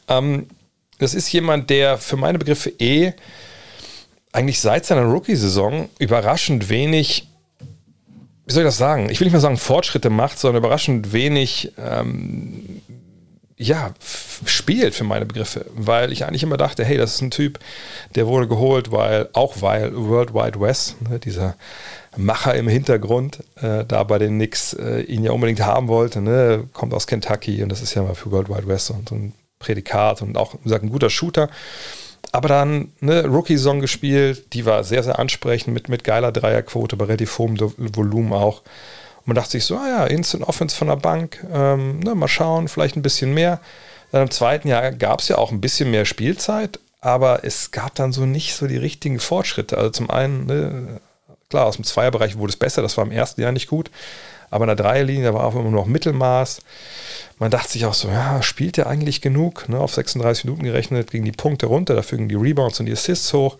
Ähm, 0.07 0.47
das 0.99 1.13
ist 1.13 1.31
jemand, 1.31 1.69
der 1.69 1.97
für 1.97 2.17
meine 2.17 2.37
Begriffe 2.37 2.69
eh 2.77 3.13
eigentlich 4.31 4.59
seit 4.59 4.85
seiner 4.85 5.03
Rookie-Saison 5.03 5.89
überraschend 5.97 6.69
wenig, 6.69 7.27
wie 8.45 8.53
soll 8.53 8.63
ich 8.63 8.67
das 8.67 8.77
sagen? 8.77 9.09
Ich 9.09 9.19
will 9.19 9.25
nicht 9.25 9.33
mal 9.33 9.39
sagen 9.39 9.57
Fortschritte 9.57 10.09
macht, 10.09 10.37
sondern 10.37 10.61
überraschend 10.61 11.13
wenig 11.13 11.71
ähm, 11.77 12.81
ja, 13.61 13.93
spielt 14.45 14.95
für 14.95 15.03
meine 15.03 15.25
Begriffe, 15.25 15.65
weil 15.75 16.13
ich 16.13 16.25
eigentlich 16.25 16.43
immer 16.43 16.55
dachte, 16.55 16.85
hey, 16.85 16.97
das 16.97 17.15
ist 17.15 17.21
ein 17.21 17.29
Typ, 17.29 17.59
der 18.15 18.25
wurde 18.25 18.47
geholt, 18.47 18.93
weil 18.93 19.27
auch 19.33 19.61
weil 19.61 19.93
World 19.93 20.33
Wide 20.33 20.61
West, 20.61 20.95
ne, 21.01 21.19
dieser 21.19 21.55
Macher 22.15 22.55
im 22.55 22.69
Hintergrund, 22.69 23.43
äh, 23.57 23.83
da 23.85 24.03
bei 24.03 24.17
den 24.17 24.35
Knicks 24.35 24.73
äh, 24.73 25.01
ihn 25.01 25.25
ja 25.25 25.33
unbedingt 25.33 25.59
haben 25.59 25.89
wollte, 25.89 26.21
ne, 26.21 26.69
kommt 26.71 26.93
aus 26.93 27.05
Kentucky 27.05 27.61
und 27.61 27.69
das 27.69 27.81
ist 27.81 27.93
ja 27.95 28.01
mal 28.01 28.15
für 28.15 28.31
World 28.31 28.47
Wide 28.47 28.67
West 28.67 28.91
und 28.91 29.09
so 29.09 29.15
ein 29.15 29.33
Prädikat 29.59 30.21
und 30.21 30.37
auch, 30.37 30.55
wie 30.63 30.73
ein 30.73 30.89
guter 30.89 31.09
Shooter. 31.09 31.49
Aber 32.31 32.47
dann 32.47 32.93
eine 33.01 33.25
Rookie-Song 33.25 33.81
gespielt, 33.81 34.53
die 34.53 34.65
war 34.65 34.85
sehr, 34.85 35.03
sehr 35.03 35.19
ansprechend 35.19 35.73
mit, 35.73 35.89
mit 35.89 36.05
geiler 36.05 36.31
Dreierquote, 36.31 36.95
bei 36.95 37.05
relativ 37.05 37.37
hohem 37.37 37.59
Volumen 37.59 38.31
auch 38.31 38.61
man 39.25 39.35
dachte 39.35 39.51
sich 39.51 39.65
so, 39.65 39.77
ah 39.77 39.87
ja, 39.87 40.05
Instant 40.05 40.47
Offense 40.47 40.75
von 40.75 40.87
der 40.87 40.95
Bank, 40.95 41.45
ähm, 41.51 41.99
ne, 41.99 42.15
mal 42.15 42.27
schauen, 42.27 42.67
vielleicht 42.67 42.95
ein 42.95 43.01
bisschen 43.01 43.33
mehr. 43.33 43.59
Dann 44.11 44.23
im 44.23 44.31
zweiten 44.31 44.67
Jahr 44.67 44.91
gab 44.91 45.19
es 45.21 45.27
ja 45.27 45.37
auch 45.37 45.51
ein 45.51 45.61
bisschen 45.61 45.91
mehr 45.91 46.05
Spielzeit, 46.05 46.79
aber 47.01 47.43
es 47.43 47.71
gab 47.71 47.95
dann 47.95 48.11
so 48.11 48.25
nicht 48.25 48.55
so 48.55 48.67
die 48.67 48.77
richtigen 48.77 49.19
Fortschritte. 49.19 49.77
Also 49.77 49.91
zum 49.91 50.09
einen, 50.09 50.45
ne, 50.45 50.99
klar, 51.49 51.65
aus 51.65 51.75
dem 51.75 51.85
Zweierbereich 51.85 52.37
wurde 52.37 52.51
es 52.51 52.57
besser, 52.57 52.81
das 52.81 52.97
war 52.97 53.05
im 53.05 53.11
ersten 53.11 53.41
Jahr 53.41 53.51
nicht 53.51 53.67
gut, 53.67 53.91
aber 54.49 54.65
in 54.65 54.75
der 54.75 54.83
Dreierlinie 54.83 55.33
war 55.33 55.45
auch 55.45 55.55
immer 55.55 55.69
noch 55.69 55.85
Mittelmaß. 55.85 56.61
Man 57.37 57.51
dachte 57.51 57.71
sich 57.71 57.85
auch 57.85 57.93
so, 57.93 58.09
ja, 58.09 58.41
spielt 58.41 58.77
der 58.77 58.87
eigentlich 58.87 59.21
genug? 59.21 59.69
Ne, 59.69 59.79
auf 59.79 59.93
36 59.93 60.45
Minuten 60.45 60.63
gerechnet, 60.63 61.11
gingen 61.11 61.25
die 61.25 61.31
Punkte 61.31 61.67
runter, 61.67 61.95
dafür 61.95 62.17
gingen 62.17 62.29
die 62.29 62.35
Rebounds 62.35 62.79
und 62.79 62.87
die 62.87 62.93
Assists 62.93 63.31
hoch. 63.33 63.57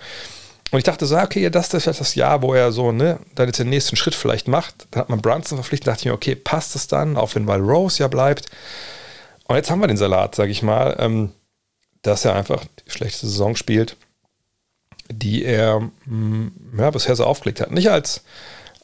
Und 0.72 0.78
ich 0.78 0.84
dachte 0.84 1.06
so, 1.06 1.18
okay, 1.18 1.50
das 1.50 1.74
ist 1.74 1.88
das 1.88 2.16
Jahr, 2.16 2.42
wo 2.42 2.54
er 2.54 2.72
so, 2.72 2.92
ne, 2.92 3.20
dann 3.36 3.48
jetzt 3.48 3.60
den 3.60 3.70
nächsten 3.70 3.96
Schritt 3.96 4.14
vielleicht 4.14 4.48
macht. 4.48 4.88
Dann 4.92 5.02
hat 5.02 5.10
man 5.10 5.22
Brunson 5.22 5.58
verpflichtet, 5.58 5.88
dachte 5.88 6.02
ich 6.02 6.06
mir, 6.06 6.14
okay, 6.14 6.36
passt 6.36 6.76
es 6.76 6.88
dann, 6.88 7.18
auch 7.18 7.34
wenn 7.34 7.48
weil 7.48 7.62
Rose 7.62 8.00
ja 8.00 8.08
bleibt. 8.08 8.46
Und 9.46 9.56
jetzt 9.56 9.72
haben 9.72 9.80
wir 9.80 9.88
den 9.88 9.98
Salat, 9.98 10.36
sage 10.36 10.52
ich 10.52 10.62
mal, 10.62 10.96
ähm, 11.00 11.32
dass 12.04 12.24
er 12.24 12.36
einfach 12.36 12.64
die 12.86 12.92
schlechteste 12.92 13.28
Saison 13.28 13.56
spielt, 13.56 13.98
die 15.12 15.44
er 15.44 15.80
mh, 15.80 15.92
hm, 16.06 16.52
ja, 16.78 16.92
bisher 16.92 17.16
so 17.16 17.26
aufgelegt 17.26 17.62
hat. 17.62 17.72
Nicht 17.72 17.90
als 17.90 18.22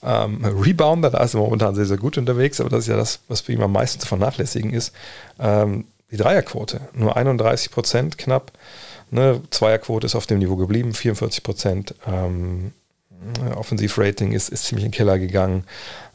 ähm, 0.01 0.43
Rebounder, 0.43 1.11
da 1.11 1.23
ist 1.23 1.35
er 1.35 1.39
momentan 1.39 1.75
sehr, 1.75 1.85
sehr 1.85 1.97
gut 1.97 2.17
unterwegs, 2.17 2.59
aber 2.59 2.69
das 2.69 2.81
ist 2.81 2.87
ja 2.87 2.97
das, 2.97 3.19
was 3.27 3.41
für 3.41 3.53
ihn 3.53 3.61
am 3.61 3.71
meisten 3.71 3.99
zu 3.99 4.07
vernachlässigen 4.07 4.73
ist. 4.73 4.91
Ähm, 5.39 5.85
die 6.11 6.17
Dreierquote, 6.17 6.81
nur 6.93 7.15
31 7.15 7.71
Prozent 7.71 8.17
knapp. 8.17 8.51
Ne, 9.11 9.41
Zweierquote 9.49 10.05
ist 10.05 10.15
auf 10.15 10.25
dem 10.25 10.39
Niveau 10.39 10.55
geblieben, 10.55 10.93
44 10.93 11.43
Prozent. 11.43 11.95
Ähm, 12.07 12.71
Offensivrating 13.55 14.31
ist, 14.33 14.49
ist 14.49 14.65
ziemlich 14.65 14.85
in 14.85 14.91
den 14.91 14.97
Keller 14.97 15.19
gegangen. 15.19 15.63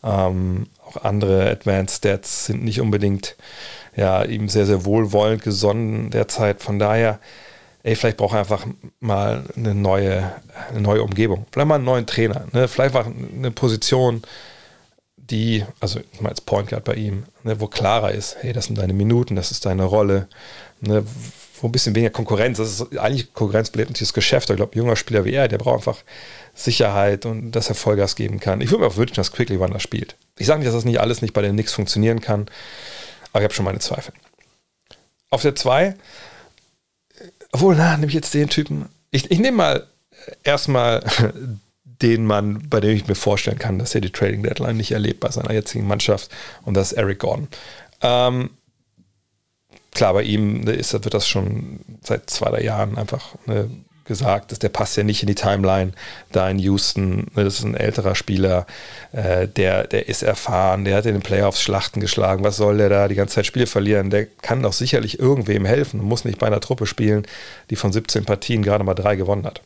Ähm, 0.03 0.67
auch 0.87 1.03
andere 1.05 1.51
Advanced 1.51 1.99
Stats 1.99 2.47
sind 2.47 2.65
nicht 2.65 2.81
unbedingt 2.81 3.37
ja, 3.97 4.23
ihm 4.23 4.49
sehr, 4.49 4.67
sehr 4.67 4.85
wohlwollend 4.85 5.43
gesonnen 5.43 6.11
derzeit. 6.11 6.63
Von 6.63 6.79
daher, 6.79 7.19
ey, 7.83 7.97
vielleicht 7.97 8.17
braucht 8.17 8.35
er 8.35 8.41
einfach 8.41 8.67
mal 9.01 9.45
eine 9.57 9.75
neue, 9.75 10.33
eine 10.71 10.81
neue 10.81 11.03
Umgebung. 11.03 11.47
Vielleicht 11.51 11.69
mal 11.69 11.75
einen 11.77 11.85
neuen 11.85 12.07
Trainer. 12.07 12.47
Ne? 12.53 12.69
Vielleicht 12.69 12.95
einfach 12.95 13.11
eine 13.11 13.51
Position, 13.51 14.23
die, 15.17 15.65
also 15.81 16.01
ich 16.13 16.21
meine 16.21 16.31
als 16.31 16.41
Point 16.41 16.69
Guard 16.69 16.85
bei 16.85 16.95
ihm, 16.95 17.25
ne, 17.45 17.61
wo 17.61 17.67
klarer 17.67 18.13
ist, 18.13 18.37
hey, 18.41 18.53
das 18.53 18.67
sind 18.67 18.79
deine 18.79 18.93
Minuten, 18.93 19.37
das 19.37 19.51
ist 19.51 19.65
deine 19.65 19.85
Rolle. 19.85 20.29
Ne? 20.81 21.05
Wo 21.61 21.69
ein 21.69 21.73
bisschen 21.73 21.95
weniger 21.95 22.11
Konkurrenz, 22.11 22.59
das 22.59 22.81
ist 22.81 22.99
eigentlich 22.99 23.33
konkurrenzbelebendes 23.35 24.13
Geschäft. 24.13 24.51
Ich 24.51 24.57
glaube, 24.57 24.77
junger 24.77 24.97
Spieler 24.97 25.25
wie 25.25 25.33
er, 25.33 25.49
der 25.49 25.59
braucht 25.59 25.87
einfach 25.87 26.03
Sicherheit 26.55 27.27
und 27.27 27.53
dass 27.53 27.69
er 27.69 27.75
Vollgas 27.75 28.17
geben 28.17 28.41
kann. 28.41 28.61
Ich 28.61 28.71
würde 28.71 28.85
mir 28.85 28.91
auch 28.91 28.97
wünschen, 28.97 29.17
dass 29.17 29.33
Quickly 29.33 29.61
Wander 29.61 29.81
spielt. 29.81 30.17
Ich 30.39 30.47
sage 30.47 30.61
nicht, 30.61 30.69
dass 30.69 30.75
das 30.75 30.85
nicht 30.85 31.01
alles 31.01 31.23
nicht 31.23 31.35
bei 31.35 31.43
den 31.43 31.53
Knicks 31.53 31.73
funktionieren 31.73 32.21
kann, 32.21 32.47
aber 33.33 33.41
ich 33.41 33.45
habe 33.45 33.55
schon 33.55 33.65
meine 33.65 33.79
Zweifel. 33.79 34.13
Auf 35.31 35.43
der 35.43 35.55
2, 35.55 35.95
obwohl, 37.53 37.77
na, 37.77 37.97
nehme 37.97 38.09
ich 38.09 38.15
jetzt 38.15 38.35
den 38.35 38.49
Typen. 38.49 38.89
Ich, 39.11 39.31
ich 39.31 39.39
nehme 39.39 39.57
mal 39.57 39.87
erstmal 40.43 41.05
den 41.85 42.25
Mann, 42.25 42.69
bei 42.69 42.81
dem 42.81 42.97
ich 42.97 43.07
mir 43.07 43.15
vorstellen 43.15 43.59
kann, 43.59 43.79
dass 43.79 43.95
er 43.95 44.01
die 44.01 44.11
Trading 44.11 44.43
Deadline 44.43 44.77
nicht 44.77 44.93
erlebt 44.93 45.21
bei 45.21 45.31
seiner 45.31 45.53
jetzigen 45.53 45.87
Mannschaft 45.87 46.31
und 46.63 46.75
das 46.75 46.93
ist 46.93 46.99
Eric 46.99 47.19
Gordon. 47.19 47.49
Ähm, 48.03 48.51
klar, 49.93 50.15
bei 50.15 50.23
ihm 50.23 50.61
ne, 50.61 50.73
ist, 50.73 50.93
wird 50.93 51.15
das 51.15 51.29
schon 51.29 51.81
seit 52.03 52.31
zwei, 52.31 52.51
drei 52.51 52.63
Jahren 52.63 52.97
einfach 52.97 53.35
ne, 53.47 53.71
gesagt, 54.05 54.51
dass 54.51 54.59
der 54.59 54.71
passt 54.71 54.97
ja 54.97 55.05
nicht 55.05 55.23
in 55.23 55.29
die 55.29 55.35
Timeline 55.35 55.93
da 56.33 56.51
in 56.51 56.59
Houston. 56.59 57.29
Ne, 57.35 57.45
das 57.45 57.59
ist 57.59 57.65
ein 57.65 57.77
älterer 57.77 58.15
Spieler, 58.15 58.67
äh, 59.13 59.47
der, 59.47 59.87
der 59.87 60.09
ist 60.09 60.23
erfahren, 60.23 60.85
der 60.85 60.97
hat 60.97 61.07
in 61.07 61.15
den 61.15 61.23
Playoffs 61.23 61.63
Schlachten 61.63 62.01
geschlagen. 62.01 62.43
Was 62.45 62.57
soll 62.57 62.79
der 62.79 62.89
da 62.89 63.09
die 63.09 63.15
ganze 63.15 63.37
Zeit 63.37 63.47
Spiele 63.47 63.67
verlieren? 63.67 64.11
Der 64.11 64.27
kann 64.27 64.63
doch 64.63 64.73
sicherlich 64.73 65.19
irgendwem 65.19 65.65
helfen 65.65 66.01
und 66.01 66.07
muss 66.07 66.25
nicht 66.25 66.39
bei 66.39 66.47
einer 66.47 66.61
Truppe 66.61 66.87
spielen, 66.87 67.27
die 67.71 67.77
von 67.77 67.93
17 67.93 68.25
Partien 68.25 68.63
gerade 68.63 68.85
mal 68.85 68.95
drei 68.95 69.17
gewonnen 69.17 69.47
hat. 69.47 69.63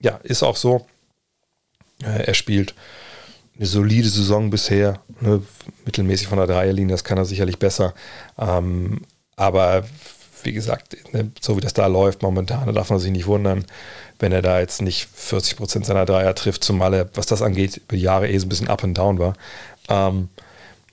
Ja, 0.00 0.18
ist 0.22 0.42
auch 0.42 0.56
so. 0.56 0.86
Äh, 2.02 2.24
er 2.24 2.34
spielt 2.34 2.74
eine 3.56 3.66
solide 3.66 4.08
Saison 4.08 4.50
bisher, 4.50 5.00
ne, 5.20 5.42
mittelmäßig 5.84 6.28
von 6.28 6.38
der 6.38 6.46
Dreierlinie, 6.46 6.92
das 6.92 7.04
kann 7.04 7.18
er 7.18 7.24
sicherlich 7.24 7.58
besser. 7.58 7.94
Ähm, 8.38 9.02
aber 9.36 9.84
wie 10.42 10.52
gesagt, 10.52 10.96
ne, 11.12 11.30
so 11.40 11.56
wie 11.56 11.60
das 11.60 11.74
da 11.74 11.86
läuft 11.86 12.22
momentan, 12.22 12.66
da 12.66 12.72
darf 12.72 12.90
man 12.90 12.98
sich 12.98 13.10
nicht 13.10 13.26
wundern, 13.26 13.64
wenn 14.18 14.32
er 14.32 14.42
da 14.42 14.60
jetzt 14.60 14.80
nicht 14.80 15.08
40 15.14 15.56
Prozent 15.56 15.86
seiner 15.86 16.06
Dreier 16.06 16.34
trifft, 16.34 16.64
zumal 16.64 16.94
er, 16.94 17.10
was 17.14 17.26
das 17.26 17.42
angeht, 17.42 17.82
über 17.88 17.96
Jahre 17.96 18.28
eh 18.28 18.38
so 18.38 18.46
ein 18.46 18.48
bisschen 18.48 18.68
up 18.68 18.84
and 18.84 18.96
down 18.96 19.18
war. 19.18 19.34
Ähm, 19.88 20.28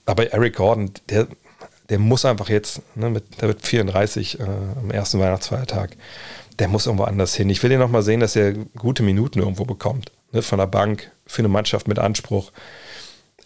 aber 0.06 0.32
Eric 0.32 0.56
Gordon, 0.56 0.90
der, 1.08 1.28
der 1.88 1.98
muss 1.98 2.24
einfach 2.24 2.48
jetzt, 2.48 2.82
ne, 2.96 3.10
mit, 3.10 3.40
der 3.40 3.48
wird 3.48 3.64
34 3.64 4.40
äh, 4.40 4.42
am 4.42 4.90
ersten 4.90 5.20
Weihnachtsfeiertag, 5.20 5.96
der 6.58 6.68
muss 6.68 6.86
irgendwo 6.86 7.04
anders 7.04 7.34
hin. 7.34 7.50
Ich 7.50 7.62
will 7.62 7.72
ihn 7.72 7.78
nochmal 7.78 8.02
sehen, 8.02 8.20
dass 8.20 8.36
er 8.36 8.52
gute 8.52 9.02
Minuten 9.02 9.38
irgendwo 9.38 9.64
bekommt. 9.64 10.12
Ne, 10.32 10.42
von 10.42 10.58
der 10.58 10.66
Bank, 10.66 11.10
für 11.26 11.40
eine 11.40 11.48
Mannschaft 11.48 11.88
mit 11.88 11.98
Anspruch. 11.98 12.52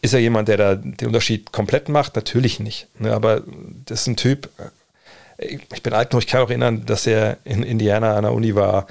Ist 0.00 0.14
er 0.14 0.20
jemand, 0.20 0.48
der 0.48 0.56
da 0.56 0.74
den 0.74 1.08
Unterschied 1.08 1.52
komplett 1.52 1.88
macht? 1.88 2.16
Natürlich 2.16 2.60
nicht. 2.60 2.88
Ne, 2.98 3.12
aber 3.12 3.42
das 3.84 4.02
ist 4.02 4.06
ein 4.08 4.16
Typ, 4.16 4.48
ich 5.38 5.82
bin 5.82 5.92
alt 5.92 6.10
genug, 6.10 6.24
ich 6.24 6.28
kann 6.28 6.42
auch 6.42 6.50
erinnern, 6.50 6.84
dass 6.84 7.06
er 7.06 7.38
in 7.44 7.62
Indiana 7.62 8.16
an 8.16 8.24
der 8.24 8.32
Uni 8.32 8.54
war, 8.54 8.86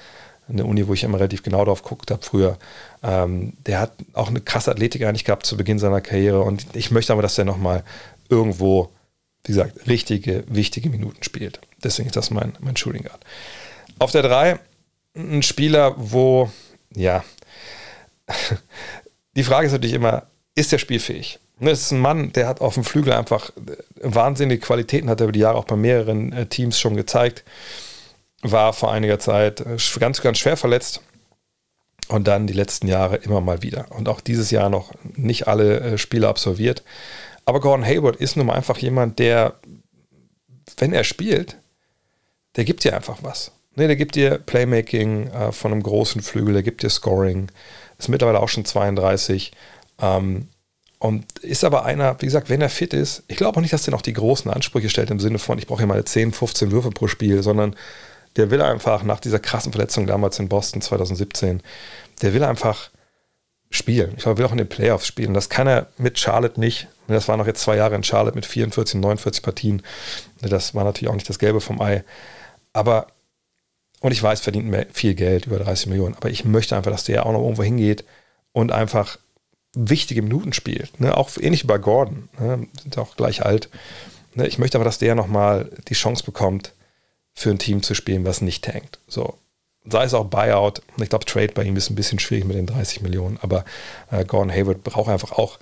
eine 0.50 0.66
Uni, 0.66 0.88
wo 0.88 0.94
ich 0.94 1.04
immer 1.04 1.20
relativ 1.20 1.44
genau 1.44 1.66
drauf 1.66 1.84
geguckt 1.84 2.10
habe 2.10 2.24
früher. 2.24 2.58
Ähm, 3.04 3.54
der 3.66 3.82
hat 3.82 3.94
auch 4.14 4.30
eine 4.30 4.40
krasse 4.40 4.72
Athletik 4.72 5.04
eigentlich 5.04 5.26
gehabt 5.26 5.46
zu 5.46 5.58
Beginn 5.58 5.78
seiner 5.78 6.00
Karriere 6.00 6.42
und 6.42 6.66
ich 6.74 6.90
möchte 6.90 7.12
aber, 7.12 7.22
dass 7.22 7.38
er 7.38 7.44
nochmal 7.46 7.84
irgendwo, 8.30 8.90
wie 9.44 9.52
gesagt, 9.52 9.88
richtige, 9.88 10.46
wichtige 10.48 10.90
Minuten 10.90 11.22
spielt. 11.24 11.60
Deswegen 11.84 12.08
ist 12.08 12.16
das 12.16 12.32
mein, 12.32 12.54
mein 12.60 12.78
Shooting 12.78 13.04
Guard. 13.04 13.20
Auf 14.00 14.12
der 14.12 14.22
3 14.22 14.60
ein 15.16 15.44
Spieler, 15.44 15.96
wo, 15.98 16.50
ja, 16.96 17.24
die 19.36 19.44
Frage 19.44 19.68
ist 19.68 19.74
natürlich 19.74 19.96
immer, 19.96 20.28
ist 20.56 20.72
der 20.72 20.78
spielfähig? 20.78 21.40
Das 21.60 21.82
ist 21.82 21.91
ein 21.91 22.00
Mann, 22.00 22.32
der 22.34 22.48
hat 22.48 22.62
auf 22.62 22.76
dem 22.76 22.84
Flügel 22.84 23.13
einfach 23.13 23.50
äh, 23.50 23.78
wahnsinnige 24.02 24.62
Qualitäten, 24.62 25.10
hat 25.10 25.20
er 25.20 25.26
über 25.26 25.32
die 25.32 25.39
Jahre 25.39 25.58
auch 25.58 25.65
bei 25.65 25.76
mehreren 25.76 26.32
äh, 26.32 26.46
Teams 26.46 26.80
schon 26.80 26.96
gezeigt. 26.96 27.43
War 28.41 28.74
vor 28.74 28.91
einiger 28.91 29.20
Zeit 29.20 29.62
äh, 29.62 29.78
ganz, 30.00 30.22
ganz 30.22 30.38
schwer 30.38 30.58
verletzt. 30.58 31.02
Und 32.10 32.28
dann 32.28 32.48
die 32.48 32.54
letzten 32.54 32.88
Jahre 32.88 33.17
immer 33.17 33.41
mal 33.41 33.63
wieder. 33.63 33.88
Und 33.89 34.08
auch 34.08 34.22
dieses 34.22 34.50
Jahr 34.50 34.70
noch 34.70 34.93
nicht 35.15 35.48
alle 35.48 35.98
Spiele 35.98 36.30
absolviert. 36.30 36.84
Aber 37.43 37.60
Gordon 37.60 37.86
Hayward 37.86 38.15
ist 38.15 38.38
nun 38.38 38.46
mal 38.46 38.54
einfach 38.54 38.78
jemand, 38.78 39.20
der, 39.20 39.56
wenn 40.78 40.93
er 40.93 41.04
spielt, 41.04 41.58
der 42.56 42.63
gibt 42.63 42.86
dir 42.86 42.96
einfach 42.96 43.24
was. 43.24 43.52
Ne, 43.76 43.88
der 43.88 43.98
gibt 43.98 44.15
dir 44.15 44.38
Playmaking 44.38 45.30
von 45.52 45.74
einem 45.74 45.84
großen 45.84 46.22
Flügel, 46.22 46.54
der 46.54 46.63
gibt 46.63 46.82
dir 46.82 46.89
Scoring. 46.89 47.52
Ist 47.98 48.08
mittlerweile 48.08 48.39
auch 48.39 48.50
schon 48.50 48.63
32. 48.63 49.52
Ähm, 50.02 50.48
und 51.00 51.40
ist 51.40 51.64
aber 51.64 51.86
einer, 51.86 52.20
wie 52.22 52.26
gesagt, 52.26 52.50
wenn 52.50 52.62
er 52.62 52.70
fit 52.70 52.94
ist, 52.94 53.24
ich 53.28 53.38
glaube 53.38 53.58
auch 53.58 53.62
nicht, 53.62 53.74
dass 53.74 53.84
der 53.84 53.92
noch 53.92 54.02
die 54.02 54.14
großen 54.14 54.50
Ansprüche 54.50 54.90
stellt 54.90 55.12
im 55.12 55.20
Sinne 55.20 55.38
von, 55.40 55.60
ich 55.60 55.68
brauche 55.68 55.80
hier 55.80 55.88
meine 55.88 56.06
10, 56.06 56.32
15 56.32 56.72
Würfe 56.72 56.90
pro 56.90 57.08
Spiel, 57.08 57.44
sondern 57.44 57.76
der 58.36 58.50
will 58.50 58.62
einfach 58.62 59.04
nach 59.04 59.20
dieser 59.20 59.40
krassen 59.40 59.72
Verletzung 59.72 60.08
damals 60.08 60.40
in 60.40 60.50
Boston 60.50 60.82
2017, 60.82 61.62
der 62.22 62.34
will 62.34 62.44
einfach 62.44 62.90
spielen. 63.70 64.14
Ich 64.16 64.24
glaube, 64.24 64.36
er 64.36 64.38
will 64.38 64.46
auch 64.46 64.52
in 64.52 64.58
den 64.60 64.70
Playoffs 64.70 65.08
spielen. 65.08 65.34
Das 65.34 65.50
kann 65.50 65.68
er 65.68 65.88
mit 65.98 66.18
Charlotte 66.20 66.60
nicht. 66.60 66.88
Das 67.08 67.28
waren 67.28 67.40
noch 67.40 67.48
jetzt 67.48 67.62
zwei 67.62 67.76
Jahre 67.76 67.96
in 67.96 68.04
Charlotte 68.04 68.36
mit 68.36 68.46
44, 68.46 69.00
49 69.00 69.44
Partien. 69.44 69.82
Das 70.42 70.74
war 70.74 70.84
natürlich 70.84 71.10
auch 71.10 71.16
nicht 71.16 71.30
das 71.30 71.40
Gelbe 71.40 71.62
vom 71.62 71.82
Ei. 71.82 72.04
Aber, 72.74 73.08
und 74.00 74.12
ich 74.12 74.22
weiß, 74.22 74.42
verdient 74.42 74.74
viel 74.94 75.16
Geld, 75.16 75.48
über 75.48 75.60
30 75.60 75.88
Millionen, 75.88 76.16
aber 76.16 76.30
ich 76.30 76.46
möchte 76.46 76.76
einfach, 76.76 76.92
dass 76.92 77.04
der 77.04 77.26
auch 77.26 77.32
noch 77.32 77.42
irgendwo 77.42 77.64
hingeht 77.64 78.04
und 78.52 78.72
einfach 78.72 79.18
wichtige 79.78 80.22
Minuten 80.22 80.54
spielt. 80.54 81.00
Ne? 81.00 81.16
Auch 81.16 81.30
ähnlich 81.38 81.63
wie 81.63 81.68
bei 81.68 81.78
Gordon, 81.78 82.30
ne? 82.40 82.68
sind 82.82 82.98
auch 82.98 83.16
gleich 83.16 83.46
alt. 83.46 83.70
Ne? 84.36 84.48
Ich 84.48 84.58
möchte 84.58 84.78
aber, 84.78 84.86
dass 84.86 84.98
der 84.98 85.16
nochmal 85.16 85.70
die 85.88 85.94
Chance 85.94 86.24
bekommt, 86.24 86.74
für 87.34 87.52
ein 87.52 87.60
Team 87.60 87.84
zu 87.84 87.94
spielen, 87.94 88.26
was 88.26 88.42
nicht 88.42 88.63
tankt. 88.63 89.00
So. 89.08 89.36
Sei 89.86 90.04
es 90.04 90.13
auch 90.13 90.26
Buyout. 90.26 90.82
Ich 91.00 91.10
glaube, 91.10 91.26
Trade 91.26 91.54
bei 91.54 91.63
ihm 91.63 91.76
ist 91.76 91.90
ein 91.90 91.96
bisschen 91.96 92.20
schwierig 92.20 92.46
mit 92.46 92.58
den 92.58 92.66
30 92.66 93.02
Millionen, 93.02 93.38
aber 93.42 93.63
äh, 94.12 94.26
Gordon 94.26 94.52
Hayward 94.52 94.84
braucht 94.84 95.10
einfach 95.10 95.34
auch 95.34 95.60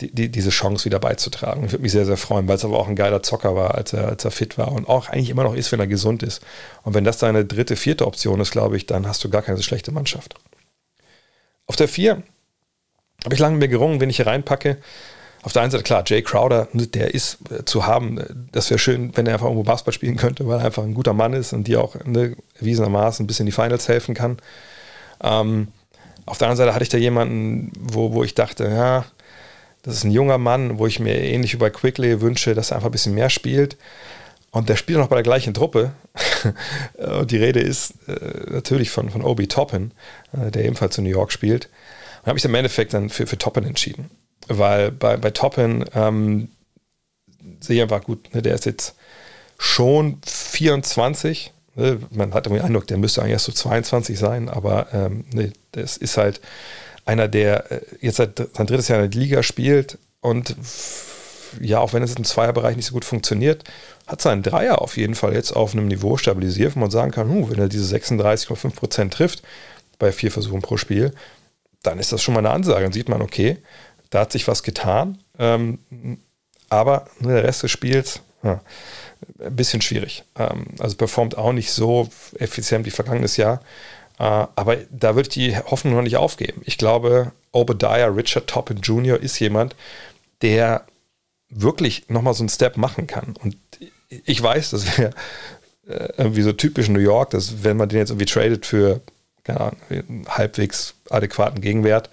die, 0.00 0.12
die, 0.12 0.28
diese 0.28 0.50
Chance 0.50 0.86
wieder 0.86 0.98
beizutragen. 0.98 1.64
Ich 1.64 1.72
würde 1.72 1.82
mich 1.82 1.92
sehr, 1.92 2.06
sehr 2.06 2.16
freuen, 2.16 2.48
weil 2.48 2.56
es 2.56 2.64
aber 2.64 2.78
auch 2.78 2.88
ein 2.88 2.96
geiler 2.96 3.22
Zocker 3.22 3.54
war, 3.54 3.74
als 3.74 3.92
er, 3.92 4.08
als 4.08 4.24
er 4.24 4.30
fit 4.30 4.58
war 4.58 4.72
und 4.72 4.88
auch 4.88 5.08
eigentlich 5.08 5.30
immer 5.30 5.44
noch 5.44 5.54
ist, 5.54 5.70
wenn 5.72 5.80
er 5.80 5.86
gesund 5.86 6.22
ist. 6.22 6.42
Und 6.82 6.94
wenn 6.94 7.04
das 7.04 7.18
deine 7.18 7.44
dritte, 7.44 7.76
vierte 7.76 8.06
Option 8.06 8.40
ist, 8.40 8.50
glaube 8.50 8.76
ich, 8.76 8.86
dann 8.86 9.06
hast 9.06 9.22
du 9.22 9.30
gar 9.30 9.42
keine 9.42 9.56
so 9.56 9.62
schlechte 9.62 9.92
Mannschaft. 9.92 10.34
Auf 11.66 11.76
der 11.76 11.88
vier 11.88 12.22
habe 13.24 13.34
ich 13.34 13.40
lange 13.40 13.56
mir 13.56 13.68
gerungen, 13.68 14.00
wenn 14.00 14.10
ich 14.10 14.16
hier 14.16 14.26
reinpacke. 14.26 14.76
Auf 15.42 15.52
der 15.52 15.62
einen 15.62 15.70
Seite, 15.70 15.84
klar, 15.84 16.04
Jay 16.06 16.22
Crowder, 16.22 16.68
der 16.72 17.12
ist 17.14 17.38
äh, 17.50 17.64
zu 17.64 17.86
haben. 17.86 18.48
Das 18.52 18.70
wäre 18.70 18.78
schön, 18.78 19.14
wenn 19.14 19.26
er 19.26 19.34
einfach 19.34 19.46
irgendwo 19.46 19.62
Basketball 19.62 19.92
spielen 19.92 20.16
könnte, 20.16 20.46
weil 20.46 20.58
er 20.58 20.64
einfach 20.66 20.82
ein 20.82 20.94
guter 20.94 21.12
Mann 21.12 21.32
ist 21.32 21.52
und 21.52 21.66
dir 21.66 21.82
auch 21.82 21.96
ne, 22.04 22.36
erwiesenermaßen 22.58 23.24
ein 23.24 23.26
bisschen 23.26 23.44
in 23.44 23.50
die 23.50 23.52
Finals 23.52 23.88
helfen 23.88 24.14
kann. 24.14 24.38
Ähm, 25.22 25.68
auf 26.26 26.38
der 26.38 26.48
anderen 26.48 26.56
Seite 26.56 26.74
hatte 26.74 26.82
ich 26.82 26.88
da 26.88 26.96
jemanden, 26.96 27.72
wo, 27.78 28.12
wo 28.12 28.24
ich 28.24 28.34
dachte, 28.34 28.64
ja, 28.64 29.04
das 29.82 29.96
ist 29.96 30.04
ein 30.04 30.10
junger 30.10 30.38
Mann, 30.38 30.78
wo 30.78 30.86
ich 30.86 30.98
mir 30.98 31.18
ähnlich 31.20 31.52
wie 31.52 31.58
bei 31.58 31.68
Quickly 31.68 32.22
wünsche, 32.22 32.54
dass 32.54 32.70
er 32.70 32.76
einfach 32.76 32.88
ein 32.88 32.92
bisschen 32.92 33.14
mehr 33.14 33.28
spielt. 33.28 33.76
Und 34.50 34.70
der 34.70 34.76
spielt 34.76 34.98
noch 34.98 35.08
bei 35.08 35.16
der 35.16 35.24
gleichen 35.24 35.52
Truppe. 35.52 35.92
und 37.20 37.30
die 37.30 37.36
Rede 37.36 37.60
ist 37.60 37.92
äh, 38.08 38.50
natürlich 38.50 38.90
von, 38.90 39.10
von 39.10 39.22
Obi 39.22 39.46
Toppin, 39.46 39.90
äh, 40.32 40.50
der 40.50 40.64
ebenfalls 40.64 40.96
in 40.96 41.04
New 41.04 41.10
York 41.10 41.32
spielt 41.32 41.68
habe 42.26 42.38
ich 42.38 42.44
im 42.44 42.54
Endeffekt 42.54 42.94
dann 42.94 43.10
für, 43.10 43.26
für 43.26 43.38
Toppin 43.38 43.64
entschieden. 43.64 44.10
Weil 44.48 44.90
bei, 44.90 45.16
bei 45.16 45.30
Toppin 45.30 45.84
ähm, 45.94 46.48
sehe 47.60 47.76
ich 47.76 47.82
einfach 47.82 48.04
gut, 48.04 48.34
ne, 48.34 48.42
der 48.42 48.54
ist 48.54 48.66
jetzt 48.66 48.94
schon 49.58 50.18
24. 50.26 51.52
Ne, 51.76 51.98
man 52.10 52.34
hat 52.34 52.46
irgendwie 52.46 52.60
den 52.60 52.66
Eindruck, 52.66 52.86
der 52.86 52.98
müsste 52.98 53.20
eigentlich 53.20 53.32
erst 53.32 53.46
so 53.46 53.52
22 53.52 54.18
sein, 54.18 54.48
aber 54.48 54.88
ähm, 54.92 55.24
ne, 55.32 55.52
das 55.72 55.96
ist 55.96 56.16
halt 56.16 56.40
einer, 57.04 57.28
der 57.28 57.70
äh, 57.70 57.80
jetzt 58.00 58.16
seit 58.16 58.38
sein 58.54 58.66
drittes 58.66 58.88
Jahr 58.88 59.02
in 59.02 59.10
der 59.10 59.20
Liga 59.20 59.42
spielt 59.42 59.98
und 60.20 60.56
ja, 61.60 61.78
auch 61.78 61.92
wenn 61.92 62.02
es 62.02 62.16
im 62.16 62.24
Zweierbereich 62.24 62.76
nicht 62.76 62.86
so 62.86 62.94
gut 62.94 63.04
funktioniert, 63.04 63.64
hat 64.06 64.20
seinen 64.20 64.42
Dreier 64.42 64.82
auf 64.82 64.96
jeden 64.96 65.14
Fall 65.14 65.34
jetzt 65.34 65.52
auf 65.52 65.72
einem 65.72 65.86
Niveau 65.86 66.16
stabilisiert, 66.16 66.74
wo 66.74 66.80
man 66.80 66.90
sagen 66.90 67.12
kann, 67.12 67.28
huh, 67.30 67.48
wenn 67.48 67.58
er 67.58 67.68
diese 67.68 67.94
36,5% 67.94 69.10
trifft 69.10 69.42
bei 69.98 70.12
vier 70.12 70.32
Versuchen 70.32 70.62
pro 70.62 70.76
Spiel, 70.76 71.12
dann 71.84 71.98
ist 71.98 72.12
das 72.12 72.22
schon 72.22 72.34
mal 72.34 72.40
eine 72.40 72.50
Ansage. 72.50 72.82
Dann 72.82 72.92
sieht 72.92 73.08
man, 73.08 73.22
okay, 73.22 73.58
da 74.10 74.20
hat 74.20 74.32
sich 74.32 74.48
was 74.48 74.62
getan, 74.62 75.18
ähm, 75.38 75.78
aber 76.68 77.06
der 77.20 77.44
Rest 77.44 77.62
des 77.62 77.70
Spiels, 77.70 78.20
ja, 78.42 78.60
ein 79.40 79.56
bisschen 79.56 79.80
schwierig. 79.80 80.24
Ähm, 80.36 80.66
also 80.78 80.96
performt 80.96 81.36
auch 81.38 81.52
nicht 81.52 81.72
so 81.72 82.08
effizient 82.38 82.86
wie 82.86 82.90
vergangenes 82.90 83.36
Jahr. 83.36 83.60
Äh, 84.18 84.22
aber 84.22 84.76
da 84.90 85.14
würde 85.14 85.28
ich 85.28 85.34
die 85.34 85.56
Hoffnung 85.56 85.94
noch 85.94 86.02
nicht 86.02 86.16
aufgeben. 86.16 86.62
Ich 86.64 86.78
glaube, 86.78 87.32
Obadiah 87.52 88.06
Richard 88.06 88.48
Toppin 88.48 88.78
Jr. 88.78 89.18
ist 89.20 89.38
jemand, 89.38 89.74
der 90.42 90.84
wirklich 91.48 92.08
nochmal 92.08 92.34
so 92.34 92.42
einen 92.42 92.48
Step 92.48 92.76
machen 92.76 93.06
kann. 93.06 93.34
Und 93.42 93.56
ich 94.08 94.42
weiß, 94.42 94.70
das 94.70 94.98
wäre 94.98 95.10
äh, 95.88 96.08
irgendwie 96.16 96.42
so 96.42 96.52
typisch 96.52 96.88
New 96.88 97.00
York, 97.00 97.30
dass 97.30 97.62
wenn 97.64 97.76
man 97.76 97.88
den 97.88 97.98
jetzt 97.98 98.10
irgendwie 98.10 98.26
tradet 98.26 98.66
für 98.66 99.00
keine 99.44 99.60
Ahnung, 99.60 100.26
halbwegs 100.28 100.94
adäquaten 101.10 101.60
Gegenwert, 101.60 102.10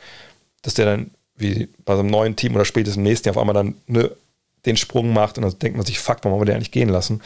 dass 0.62 0.74
der 0.74 0.86
dann 0.86 1.12
wie 1.36 1.70
bei 1.86 1.96
so 1.96 2.02
einem 2.02 2.10
neuen 2.10 2.36
Team 2.36 2.56
oder 2.56 2.66
spätestens 2.66 2.98
im 2.98 3.04
nächsten 3.04 3.28
Jahr 3.28 3.36
auf 3.36 3.42
einmal 3.42 3.56
dann 3.56 3.76
ne, 3.88 4.12
den 4.66 4.78
Sprung 4.78 5.12
macht 5.12 5.38
und 5.38 5.44
dann 5.44 5.58
denkt 5.60 5.78
man 5.78 5.86
sich, 5.86 6.00
fuck, 6.00 6.20
warum 6.22 6.34
haben 6.34 6.42
wir 6.42 6.46
den 6.46 6.56
eigentlich 6.56 6.72
gehen 6.72 6.90
lassen? 6.90 7.22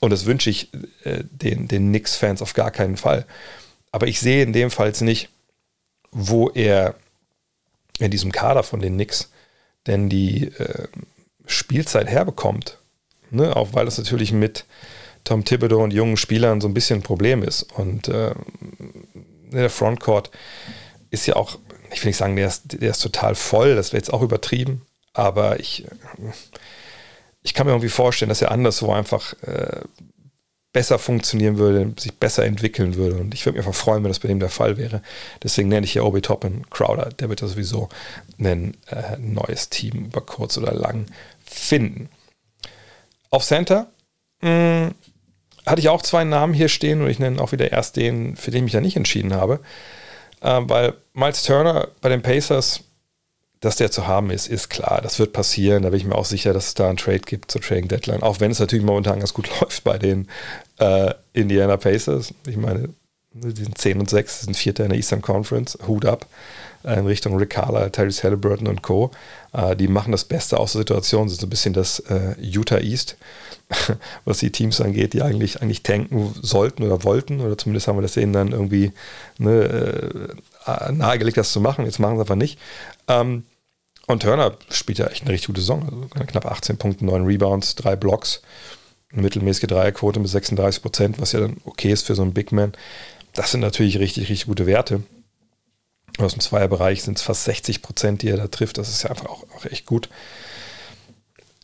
Und 0.00 0.10
das 0.10 0.26
wünsche 0.26 0.50
ich 0.50 0.72
äh, 1.04 1.22
den, 1.30 1.68
den 1.68 1.88
Knicks-Fans 1.88 2.42
auf 2.42 2.54
gar 2.54 2.70
keinen 2.70 2.96
Fall. 2.96 3.26
Aber 3.92 4.08
ich 4.08 4.18
sehe 4.20 4.42
in 4.42 4.52
dem 4.52 4.70
Fall 4.70 4.88
jetzt 4.88 5.02
nicht, 5.02 5.28
wo 6.10 6.48
er 6.48 6.96
in 7.98 8.10
diesem 8.10 8.32
Kader 8.32 8.62
von 8.62 8.80
den 8.80 8.94
Knicks 8.94 9.30
denn 9.86 10.08
die 10.08 10.46
äh, 10.46 10.88
Spielzeit 11.46 12.08
herbekommt. 12.08 12.78
Ne? 13.30 13.54
Auch 13.54 13.72
weil 13.72 13.84
das 13.84 13.98
natürlich 13.98 14.32
mit 14.32 14.64
Tom 15.24 15.44
Thibodeau 15.44 15.82
und 15.82 15.92
jungen 15.92 16.16
Spielern 16.16 16.60
so 16.60 16.68
ein 16.68 16.74
bisschen 16.74 17.00
ein 17.00 17.04
Problem 17.04 17.42
ist. 17.42 17.62
Und 17.62 18.08
äh, 18.08 18.34
der 19.50 19.70
Frontcourt 19.70 20.30
ist 21.10 21.26
ja 21.26 21.36
auch, 21.36 21.58
ich 21.92 22.02
will 22.02 22.10
nicht 22.10 22.16
sagen, 22.16 22.36
der 22.36 22.46
ist, 22.48 22.80
der 22.80 22.90
ist 22.90 23.02
total 23.02 23.34
voll, 23.34 23.74
das 23.74 23.92
wäre 23.92 24.00
jetzt 24.00 24.12
auch 24.12 24.22
übertrieben, 24.22 24.82
aber 25.12 25.60
ich, 25.60 25.86
ich 27.42 27.54
kann 27.54 27.66
mir 27.66 27.72
irgendwie 27.72 27.88
vorstellen, 27.88 28.28
dass 28.28 28.42
er 28.42 28.50
anderswo 28.50 28.92
einfach 28.92 29.34
äh, 29.42 29.80
besser 30.72 30.98
funktionieren 30.98 31.58
würde, 31.58 31.92
sich 31.98 32.16
besser 32.16 32.44
entwickeln 32.44 32.94
würde. 32.94 33.16
Und 33.16 33.34
ich 33.34 33.44
würde 33.44 33.58
mich 33.58 33.66
einfach 33.66 33.78
freuen, 33.78 34.04
wenn 34.04 34.10
das 34.10 34.20
bei 34.20 34.28
dem 34.28 34.38
der 34.38 34.50
Fall 34.50 34.76
wäre. 34.76 35.02
Deswegen 35.42 35.68
nenne 35.68 35.84
ich 35.84 35.92
hier 35.92 36.04
Obi 36.04 36.20
Toppin 36.20 36.68
Crowder. 36.70 37.10
Der 37.18 37.28
wird 37.28 37.42
da 37.42 37.48
sowieso 37.48 37.88
ein 38.38 38.76
äh, 38.86 39.16
neues 39.18 39.68
Team 39.68 40.06
über 40.06 40.20
kurz 40.20 40.56
oder 40.58 40.72
lang 40.72 41.06
finden. 41.44 42.08
Auf 43.30 43.44
Center 43.44 43.90
mh, 44.42 44.86
mm, 44.86 44.94
hatte 45.70 45.80
ich 45.80 45.88
auch 45.88 46.02
zwei 46.02 46.24
Namen 46.24 46.52
hier 46.54 46.68
stehen 46.68 47.00
und 47.02 47.08
ich 47.08 47.18
nenne 47.18 47.40
auch 47.40 47.52
wieder 47.52 47.72
erst 47.72 47.96
den, 47.96 48.36
für 48.36 48.50
den 48.50 48.58
ich 48.58 48.64
mich 48.64 48.72
ja 48.72 48.80
nicht 48.80 48.96
entschieden 48.96 49.34
habe. 49.34 49.60
Äh, 50.40 50.60
weil 50.62 50.94
Miles 51.14 51.42
Turner 51.42 51.88
bei 52.00 52.08
den 52.08 52.22
Pacers, 52.22 52.80
dass 53.60 53.76
der 53.76 53.90
zu 53.90 54.06
haben 54.06 54.30
ist, 54.30 54.48
ist 54.48 54.70
klar. 54.70 55.00
Das 55.02 55.18
wird 55.18 55.32
passieren. 55.32 55.82
Da 55.82 55.90
bin 55.90 55.98
ich 55.98 56.06
mir 56.06 56.14
auch 56.14 56.24
sicher, 56.24 56.52
dass 56.52 56.68
es 56.68 56.74
da 56.74 56.88
einen 56.88 56.96
Trade 56.96 57.20
gibt 57.20 57.50
zur 57.50 57.60
Trading 57.60 57.88
Deadline. 57.88 58.22
Auch 58.22 58.40
wenn 58.40 58.50
es 58.50 58.58
natürlich 58.58 58.84
momentan 58.84 59.18
ganz 59.18 59.34
gut 59.34 59.48
läuft 59.60 59.84
bei 59.84 59.98
den 59.98 60.28
äh, 60.78 61.12
Indiana 61.32 61.76
Pacers. 61.76 62.34
Ich 62.46 62.56
meine, 62.56 62.88
die 63.32 63.64
sind 63.64 63.78
10 63.78 64.00
und 64.00 64.10
6, 64.10 64.42
sind 64.42 64.56
Vierter 64.56 64.84
in 64.84 64.90
der 64.90 64.98
Eastern 64.98 65.22
Conference. 65.22 65.78
Hut 65.86 66.04
ab 66.04 66.26
äh, 66.84 66.98
in 66.98 67.06
Richtung 67.06 67.36
Rick 67.36 67.50
Carla, 67.50 67.88
Tyrese 67.88 68.24
Halliburton 68.24 68.66
und 68.66 68.82
Co. 68.82 69.10
Äh, 69.52 69.76
die 69.76 69.88
machen 69.88 70.12
das 70.12 70.24
Beste 70.24 70.58
aus 70.58 70.72
der 70.72 70.80
Situation, 70.80 71.28
sind 71.28 71.40
so 71.40 71.46
ein 71.46 71.50
bisschen 71.50 71.72
das 71.72 72.00
äh, 72.00 72.34
Utah 72.40 72.78
East. 72.78 73.16
was 74.24 74.38
die 74.38 74.50
Teams 74.50 74.80
angeht, 74.80 75.12
die 75.12 75.22
eigentlich, 75.22 75.62
eigentlich 75.62 75.84
tanken 75.84 76.34
sollten 76.42 76.82
oder 76.82 77.04
wollten, 77.04 77.40
oder 77.40 77.56
zumindest 77.56 77.86
haben 77.86 77.98
wir 77.98 78.02
das 78.02 78.14
denen 78.14 78.32
dann 78.32 78.50
irgendwie 78.50 78.90
ne, 79.38 80.34
nahegelegt, 80.90 81.36
das 81.36 81.52
zu 81.52 81.60
machen. 81.60 81.84
Jetzt 81.84 82.00
machen 82.00 82.16
sie 82.16 82.22
einfach 82.22 82.34
nicht. 82.34 82.58
Ähm, 83.06 83.44
und 84.08 84.24
Turner 84.24 84.56
spielt 84.70 84.98
ja 84.98 85.06
echt 85.06 85.22
eine 85.22 85.30
richtig 85.30 85.46
gute 85.46 85.60
Saison. 85.60 85.84
Also 85.84 86.26
knapp 86.26 86.46
18 86.46 86.78
Punkte, 86.78 87.04
9 87.04 87.24
Rebounds, 87.24 87.76
3 87.76 87.94
Blocks, 87.94 88.42
eine 89.12 89.22
mittelmäßige 89.22 89.68
Dreierquote 89.68 90.18
mit 90.18 90.28
36 90.28 90.82
Prozent, 90.82 91.20
was 91.20 91.30
ja 91.30 91.38
dann 91.38 91.58
okay 91.64 91.92
ist 91.92 92.06
für 92.06 92.16
so 92.16 92.22
einen 92.22 92.34
Big 92.34 92.50
Man. 92.50 92.72
Das 93.34 93.50
sind 93.50 93.60
natürlich 93.60 93.98
richtig, 93.98 94.28
richtig 94.28 94.46
gute 94.46 94.66
Werte. 94.66 95.02
Aus 96.18 96.32
dem 96.32 96.40
Zweierbereich 96.40 97.02
sind 97.02 97.18
es 97.18 97.22
fast 97.22 97.44
60 97.44 97.82
Prozent, 97.82 98.22
die 98.22 98.28
er 98.28 98.36
da 98.36 98.48
trifft. 98.48 98.78
Das 98.78 98.88
ist 98.88 99.02
ja 99.02 99.10
einfach 99.10 99.26
auch, 99.26 99.44
auch 99.54 99.64
echt 99.64 99.86
gut. 99.86 100.08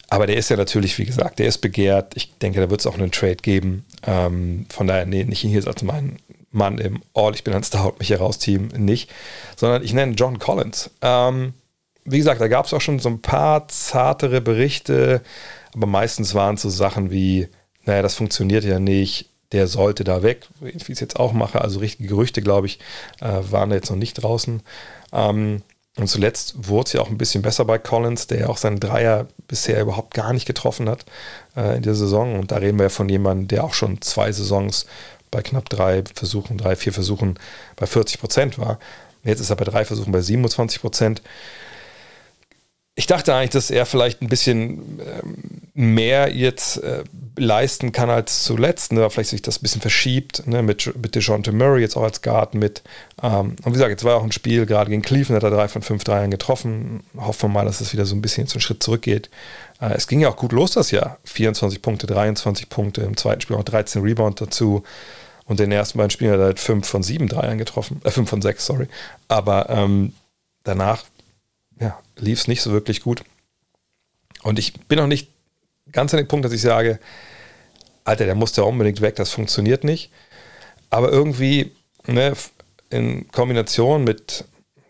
Aber 0.08 0.26
der 0.26 0.36
ist 0.36 0.50
ja 0.50 0.56
natürlich, 0.56 0.98
wie 0.98 1.04
gesagt, 1.04 1.38
der 1.38 1.46
ist 1.46 1.58
begehrt. 1.58 2.16
Ich 2.16 2.38
denke, 2.38 2.60
da 2.60 2.70
wird 2.70 2.80
es 2.80 2.86
auch 2.86 2.94
einen 2.94 3.10
Trade 3.10 3.36
geben. 3.36 3.84
Ähm, 4.04 4.66
von 4.68 4.86
daher, 4.86 5.04
nee, 5.04 5.24
nicht 5.24 5.42
ihn 5.42 5.50
hier 5.50 5.66
als 5.66 5.82
mein 5.82 6.18
Mann 6.52 6.78
im 6.78 7.02
All, 7.12 7.34
ich 7.34 7.44
bin 7.44 7.54
ein 7.54 7.64
Star, 7.64 7.84
haut 7.84 7.98
mich 7.98 8.08
hier 8.08 8.30
Team, 8.38 8.68
nicht. 8.68 9.12
Sondern 9.56 9.82
ich 9.82 9.92
nenne 9.92 10.14
John 10.14 10.38
Collins. 10.38 10.90
Ähm, 11.02 11.54
wie 12.04 12.18
gesagt, 12.18 12.40
da 12.40 12.48
gab 12.48 12.66
es 12.66 12.72
auch 12.72 12.80
schon 12.80 13.00
so 13.00 13.08
ein 13.08 13.20
paar 13.20 13.66
zartere 13.68 14.40
Berichte, 14.40 15.22
aber 15.74 15.86
meistens 15.86 16.34
waren 16.34 16.54
es 16.54 16.62
so 16.62 16.70
Sachen 16.70 17.10
wie, 17.10 17.48
naja, 17.84 18.02
das 18.02 18.14
funktioniert 18.14 18.64
ja 18.64 18.78
nicht, 18.78 19.28
der 19.52 19.66
sollte 19.66 20.04
da 20.04 20.22
weg, 20.22 20.46
wie 20.60 20.70
ich 20.70 20.88
es 20.88 21.00
jetzt 21.00 21.18
auch 21.18 21.32
mache. 21.32 21.60
Also 21.60 21.78
richtige 21.78 22.08
Gerüchte, 22.08 22.42
glaube 22.42 22.66
ich, 22.66 22.78
äh, 23.20 23.40
waren 23.50 23.70
da 23.70 23.76
jetzt 23.76 23.90
noch 23.90 23.96
nicht 23.96 24.14
draußen. 24.14 24.62
Ähm, 25.12 25.62
und 25.96 26.08
zuletzt 26.08 26.68
wurde 26.68 26.86
es 26.86 26.92
ja 26.92 27.00
auch 27.00 27.08
ein 27.08 27.16
bisschen 27.16 27.42
besser 27.42 27.64
bei 27.64 27.78
Collins, 27.78 28.26
der 28.26 28.40
ja 28.40 28.48
auch 28.48 28.58
seinen 28.58 28.80
Dreier 28.80 29.28
bisher 29.48 29.80
überhaupt 29.80 30.12
gar 30.12 30.32
nicht 30.32 30.46
getroffen 30.46 30.90
hat 30.90 31.06
äh, 31.56 31.76
in 31.76 31.82
der 31.82 31.94
Saison. 31.94 32.38
Und 32.38 32.52
da 32.52 32.56
reden 32.56 32.78
wir 32.78 32.84
ja 32.84 32.90
von 32.90 33.08
jemandem, 33.08 33.48
der 33.48 33.64
auch 33.64 33.72
schon 33.72 34.02
zwei 34.02 34.30
Saisons 34.30 34.86
bei 35.30 35.42
knapp 35.42 35.68
drei 35.70 36.04
Versuchen, 36.14 36.58
drei, 36.58 36.76
vier 36.76 36.92
Versuchen 36.92 37.38
bei 37.76 37.86
40 37.86 38.20
Prozent 38.20 38.58
war. 38.58 38.78
Jetzt 39.24 39.40
ist 39.40 39.50
er 39.50 39.56
bei 39.56 39.64
drei 39.64 39.84
Versuchen 39.84 40.12
bei 40.12 40.20
27 40.20 40.80
Prozent 40.80 41.22
ich 42.98 43.06
dachte 43.06 43.34
eigentlich, 43.34 43.50
dass 43.50 43.70
er 43.70 43.84
vielleicht 43.84 44.22
ein 44.22 44.28
bisschen 44.28 45.00
ähm, 45.00 45.62
mehr 45.74 46.34
jetzt 46.34 46.82
äh, 46.82 47.04
leisten 47.36 47.92
kann 47.92 48.08
als 48.08 48.42
zuletzt, 48.42 48.90
ne? 48.90 49.08
vielleicht 49.10 49.28
sich 49.28 49.42
das 49.42 49.58
ein 49.58 49.62
bisschen 49.62 49.82
verschiebt, 49.82 50.46
ne? 50.46 50.62
mit, 50.62 50.96
mit 50.96 51.14
DeJounte 51.14 51.52
Murray 51.52 51.82
jetzt 51.82 51.98
auch 51.98 52.04
als 52.04 52.22
Guard 52.22 52.54
mit. 52.54 52.82
Ähm, 53.22 53.56
und 53.62 53.66
wie 53.66 53.72
gesagt, 53.72 53.90
jetzt 53.90 54.04
war 54.04 54.16
auch 54.16 54.22
ein 54.22 54.32
Spiel, 54.32 54.64
gerade 54.64 54.88
gegen 54.88 55.02
Cleveland 55.02 55.44
hat 55.44 55.52
er 55.52 55.54
drei 55.54 55.68
von 55.68 55.82
fünf 55.82 56.04
Dreiern 56.04 56.30
getroffen. 56.30 57.02
Hoffen 57.18 57.50
wir 57.50 57.52
mal, 57.52 57.66
dass 57.66 57.82
es 57.82 57.92
wieder 57.92 58.06
so 58.06 58.16
ein 58.16 58.22
bisschen 58.22 58.46
zu 58.46 58.54
einem 58.54 58.62
Schritt 58.62 58.82
zurückgeht. 58.82 59.28
Äh, 59.78 59.92
es 59.92 60.08
ging 60.08 60.20
ja 60.20 60.30
auch 60.30 60.36
gut 60.36 60.52
los 60.52 60.72
das 60.72 60.90
Jahr. 60.90 61.18
24 61.24 61.82
Punkte, 61.82 62.06
23 62.06 62.70
Punkte, 62.70 63.02
im 63.02 63.18
zweiten 63.18 63.42
Spiel 63.42 63.56
auch 63.56 63.64
13 63.64 64.00
Rebound 64.00 64.40
dazu. 64.40 64.84
Und 65.44 65.60
in 65.60 65.68
den 65.68 65.72
ersten 65.72 65.98
beiden 65.98 66.10
Spielen 66.10 66.32
hat 66.32 66.40
er 66.40 66.46
halt 66.46 66.60
fünf 66.60 66.88
von 66.88 67.02
sieben 67.02 67.28
Dreiern 67.28 67.58
getroffen, 67.58 68.00
äh, 68.04 68.10
fünf 68.10 68.30
von 68.30 68.40
sechs, 68.40 68.64
sorry. 68.64 68.88
Aber 69.28 69.68
ähm, 69.68 70.14
danach 70.64 71.04
ja, 71.04 71.15
lief 72.16 72.40
es 72.40 72.48
nicht 72.48 72.62
so 72.62 72.72
wirklich 72.72 73.02
gut. 73.02 73.22
Und 74.42 74.58
ich 74.58 74.74
bin 74.86 74.98
noch 74.98 75.06
nicht 75.06 75.30
ganz 75.92 76.12
an 76.12 76.18
dem 76.18 76.28
Punkt, 76.28 76.44
dass 76.44 76.52
ich 76.52 76.60
sage, 76.60 76.98
Alter, 78.04 78.24
der 78.24 78.34
muss 78.34 78.56
ja 78.56 78.62
unbedingt 78.62 79.00
weg, 79.00 79.16
das 79.16 79.30
funktioniert 79.30 79.84
nicht. 79.84 80.10
Aber 80.90 81.10
irgendwie 81.10 81.72
ne, 82.06 82.34
in 82.90 83.28
Kombination 83.28 84.04
mit 84.04 84.44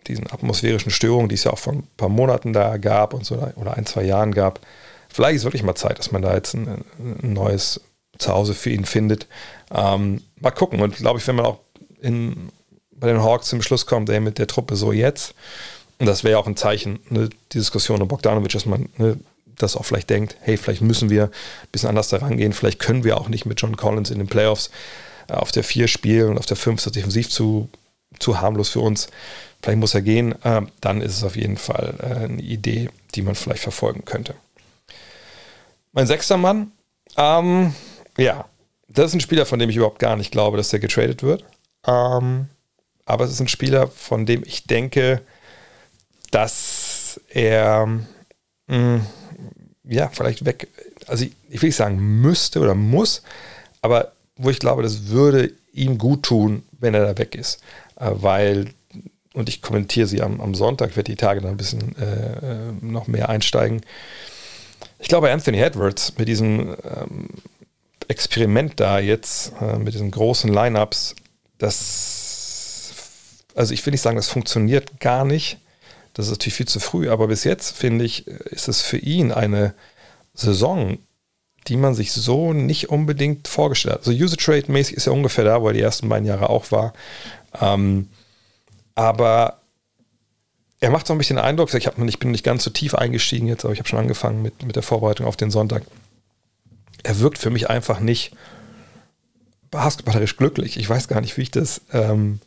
diesen 0.07 0.31
atmosphärischen 0.31 0.91
Störungen, 0.91 1.29
die 1.29 1.35
es 1.35 1.45
ja 1.45 1.53
auch 1.53 1.59
vor 1.59 1.73
ein 1.73 1.87
paar 1.97 2.09
Monaten 2.09 2.53
da 2.53 2.77
gab 2.77 3.15
und 3.15 3.25
so 3.25 3.37
oder 3.57 3.77
ein, 3.77 3.87
zwei 3.87 4.05
Jahren 4.05 4.33
gab, 4.33 4.61
vielleicht 5.09 5.37
ist 5.37 5.45
wirklich 5.45 5.62
mal 5.62 5.75
Zeit, 5.75 5.99
dass 5.99 6.12
man 6.12 6.23
da 6.23 6.35
jetzt 6.35 6.55
ein, 6.55 6.85
ein 6.99 7.33
neues 7.33 7.81
Zuhause 8.19 8.55
für 8.55 8.71
ihn 8.71 8.85
findet. 8.85 9.27
Ähm, 9.75 10.23
mal 10.41 10.51
gucken. 10.51 10.81
Und 10.81 10.97
glaube 10.97 11.19
ich, 11.19 11.27
wenn 11.27 11.37
man 11.37 11.47
auch 11.47 11.59
in, 12.01 12.51
bei 12.93 13.09
den 13.09 13.23
Hawks 13.23 13.49
zum 13.49 13.62
Schluss 13.62 13.87
kommt, 13.87 14.09
ey, 14.11 14.21
mit 14.21 14.39
der 14.39 14.47
Truppe 14.47 14.77
so 14.77 14.93
jetzt, 14.93 15.35
und 15.98 16.06
das 16.06 16.24
wäre 16.24 16.32
ja 16.32 16.38
auch 16.38 16.46
ein 16.46 16.56
Zeichen, 16.56 16.98
ne, 17.09 17.28
die 17.52 17.59
Diskussion 17.59 18.02
um 18.02 18.09
Bogdanovic, 18.09 18.52
dass 18.52 18.66
man 18.66 18.88
ne, 18.98 19.18
das 19.56 19.76
auch 19.76 19.85
vielleicht 19.85 20.11
denkt, 20.11 20.37
hey, 20.40 20.56
vielleicht 20.56 20.82
müssen 20.82 21.11
wir 21.11 21.24
ein 21.24 21.68
bisschen 21.72 21.88
anders 21.88 22.09
da 22.09 22.18
rangehen, 22.18 22.52
vielleicht 22.52 22.78
können 22.78 23.04
wir 23.04 23.16
auch 23.16 23.28
nicht 23.28 23.46
mit 23.46 23.61
John 23.61 23.76
Collins 23.76 24.11
in 24.11 24.18
den 24.18 24.26
Playoffs 24.26 24.70
äh, 25.28 25.35
auf 25.35 25.52
der 25.52 25.64
4 25.64 25.88
spielen 25.88 26.30
und 26.30 26.38
auf 26.38 26.46
der 26.46 26.56
5 26.56 26.78
ist 26.78 26.87
das 26.87 26.92
defensiv 26.92 27.30
zu, 27.30 27.68
zu 28.18 28.40
harmlos 28.40 28.68
für 28.68 28.80
uns. 28.80 29.09
Vielleicht 29.62 29.78
muss 29.78 29.94
er 29.94 30.02
gehen, 30.02 30.32
äh, 30.44 30.62
dann 30.80 31.00
ist 31.00 31.16
es 31.16 31.24
auf 31.24 31.37
jeden 31.37 31.56
Fall 31.56 31.94
äh, 32.00 32.24
eine 32.24 32.42
Idee, 32.42 32.90
die 33.14 33.22
man 33.22 33.35
vielleicht 33.35 33.62
verfolgen 33.62 34.04
könnte. 34.04 34.35
Mein 35.92 36.06
sechster 36.06 36.37
Mann, 36.37 36.72
ähm, 37.16 37.74
ja, 38.18 38.44
das 38.88 39.06
ist 39.06 39.14
ein 39.14 39.20
Spieler, 39.20 39.46
von 39.46 39.59
dem 39.59 39.70
ich 39.70 39.76
überhaupt 39.76 39.98
gar 39.98 40.16
nicht 40.16 40.30
glaube, 40.30 40.59
dass 40.59 40.68
der 40.68 40.80
getradet 40.80 41.22
wird. 41.22 41.44
Ähm, 41.87 42.48
aber 43.06 43.24
es 43.24 43.30
ist 43.30 43.40
ein 43.40 43.48
Spieler, 43.48 43.88
von 43.88 44.26
dem 44.26 44.42
ich 44.44 44.64
denke, 44.64 45.22
dass 46.37 47.18
er 47.31 47.87
mh, 47.87 48.03
hm, 48.68 49.07
ja 49.85 50.11
vielleicht 50.12 50.44
weg, 50.44 50.68
also 51.07 51.25
ich, 51.25 51.33
ich 51.49 51.62
will 51.62 51.68
nicht 51.68 51.77
sagen 51.77 52.20
müsste 52.20 52.61
oder 52.61 52.75
muss, 52.75 53.22
aber 53.81 54.12
wo 54.37 54.51
ich 54.51 54.59
glaube, 54.59 54.83
das 54.83 55.07
würde 55.07 55.53
ihm 55.72 55.96
gut 55.96 56.25
tun, 56.25 56.62
wenn 56.79 56.92
er 56.92 57.07
da 57.07 57.16
weg 57.16 57.35
ist, 57.35 57.62
äh, 57.99 58.11
weil 58.12 58.66
und 59.33 59.49
ich 59.49 59.62
kommentiere 59.62 60.07
sie 60.07 60.20
am, 60.20 60.42
am 60.42 60.55
Sonntag, 60.55 60.96
werde 60.96 61.11
die 61.11 61.16
Tage 61.16 61.40
dann 61.40 61.53
ein 61.53 61.57
bisschen 61.57 61.96
äh, 61.96 62.05
äh, 62.05 62.72
noch 62.83 63.07
mehr 63.07 63.31
einsteigen. 63.31 63.81
Ich 64.99 65.09
glaube, 65.09 65.31
Anthony 65.31 65.61
Edwards 65.61 66.18
mit 66.18 66.29
diesem 66.29 66.77
ähm, 66.85 67.29
Experiment 68.09 68.79
da 68.79 68.99
jetzt, 68.99 69.53
äh, 69.62 69.79
mit 69.79 69.94
diesen 69.94 70.11
großen 70.11 70.53
Lineups, 70.53 71.14
das, 71.57 72.92
also 73.55 73.72
ich 73.72 73.85
will 73.87 73.92
nicht 73.92 74.03
sagen, 74.03 74.16
das 74.16 74.29
funktioniert 74.29 75.01
gar 75.01 75.25
nicht, 75.25 75.59
das 76.16 76.26
ist 76.26 76.31
natürlich 76.31 76.55
viel 76.55 76.66
zu 76.66 76.81
früh, 76.81 77.11
aber 77.11 77.26
bis 77.26 77.44
jetzt 77.44 77.76
finde 77.76 78.07
ich, 78.07 78.26
ist 78.26 78.68
es 78.68 78.81
für 78.81 78.96
ihn 78.96 79.33
eine 79.33 79.74
Saison, 80.33 80.96
die 81.66 81.76
man 81.76 81.94
sich 81.94 82.11
so 82.12 82.55
nicht 82.55 82.88
unbedingt 82.88 83.48
vorgestellt 83.48 83.96
hat. 83.96 84.07
Also 84.07 84.12
User 84.12 84.38
Trade 84.38 84.72
mäßig 84.72 84.96
ist 84.96 85.05
ja 85.05 85.12
ungefähr 85.12 85.44
da, 85.44 85.61
wo 85.61 85.68
er 85.68 85.74
die 85.74 85.83
ersten 85.83 86.09
beiden 86.09 86.26
Jahre 86.26 86.48
auch 86.48 86.72
war. 86.72 86.94
Ähm, 87.61 88.09
aber 88.94 89.61
er 90.81 90.88
macht 90.88 91.07
so 91.07 91.12
ein 91.12 91.18
bisschen 91.18 91.37
den 91.37 91.44
Eindruck, 91.44 91.74
ich, 91.74 91.87
hab, 91.87 91.98
ich 91.98 92.18
bin 92.18 92.31
nicht 92.31 92.44
ganz 92.44 92.64
so 92.64 92.70
tief 92.70 92.94
eingestiegen 92.94 93.46
jetzt, 93.46 93.66
aber 93.66 93.74
ich 93.74 93.79
habe 93.79 93.88
schon 93.88 93.98
angefangen 93.98 94.40
mit, 94.40 94.64
mit 94.64 94.74
der 94.74 94.83
Vorbereitung 94.83 95.26
auf 95.26 95.37
den 95.37 95.50
Sonntag. 95.50 95.83
Er 97.02 97.18
wirkt 97.18 97.37
für 97.37 97.50
mich 97.50 97.68
einfach 97.68 98.00
nicht 98.00 98.35
basketballerisch 99.70 100.38
glücklich. 100.38 100.79
Ich 100.79 100.88
weiß 100.88 101.09
gar 101.09 101.20
nicht, 101.20 101.37
wie 101.37 101.42
ich 101.42 101.50
das 101.50 101.83
ähm, 101.92 102.40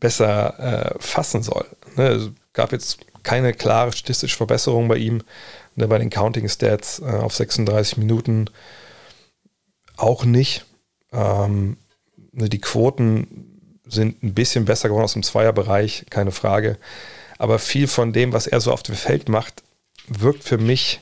besser 0.00 0.58
äh, 0.58 0.98
fassen 0.98 1.44
soll. 1.44 1.66
Ne? 1.94 2.34
Gab 2.56 2.72
jetzt 2.72 3.00
keine 3.22 3.52
klare 3.52 3.92
statistische 3.92 4.36
Verbesserung 4.36 4.88
bei 4.88 4.96
ihm. 4.96 5.22
Bei 5.76 5.98
den 5.98 6.08
Counting 6.08 6.48
Stats 6.48 7.00
äh, 7.00 7.04
auf 7.04 7.34
36 7.34 7.98
Minuten 7.98 8.46
auch 9.96 10.24
nicht. 10.24 10.64
Ähm, 11.12 11.76
ne, 12.32 12.48
die 12.48 12.60
Quoten 12.60 13.80
sind 13.84 14.22
ein 14.22 14.32
bisschen 14.32 14.64
besser 14.64 14.88
geworden 14.88 15.04
aus 15.04 15.12
dem 15.12 15.22
Zweierbereich, 15.22 16.06
keine 16.08 16.32
Frage. 16.32 16.78
Aber 17.36 17.58
viel 17.58 17.88
von 17.88 18.14
dem, 18.14 18.32
was 18.32 18.46
er 18.46 18.62
so 18.62 18.72
auf 18.72 18.82
dem 18.82 18.94
Feld 18.94 19.28
macht, 19.28 19.62
wirkt 20.08 20.42
für 20.42 20.56
mich. 20.56 21.00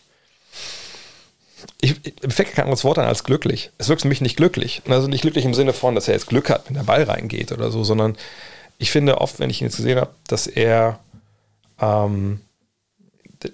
Ich, 1.81 2.01
mir 2.21 2.31
fällt 2.31 2.53
kein 2.53 2.65
anderes 2.65 2.83
Wort 2.83 2.99
an 2.99 3.07
als 3.07 3.23
glücklich. 3.23 3.71
Es 3.79 3.89
wirkt 3.89 4.03
für 4.03 4.09
mich 4.09 4.21
nicht 4.21 4.37
glücklich. 4.37 4.83
Also 4.89 5.07
nicht 5.07 5.23
glücklich 5.23 5.45
im 5.45 5.55
Sinne 5.55 5.73
von, 5.73 5.95
dass 5.95 6.09
er 6.09 6.15
jetzt 6.15 6.27
Glück 6.27 6.51
hat, 6.51 6.67
wenn 6.67 6.75
der 6.75 6.83
Ball 6.83 7.05
reingeht 7.05 7.53
oder 7.53 7.71
so, 7.71 7.85
sondern 7.85 8.17
ich 8.79 8.91
finde 8.91 9.21
oft, 9.21 9.39
wenn 9.39 9.51
ich 9.51 9.61
ihn 9.61 9.69
jetzt 9.69 9.77
gesehen 9.77 10.01
habe, 10.01 10.11
dass 10.27 10.49
er 10.49 10.99
ähm, 11.85 12.41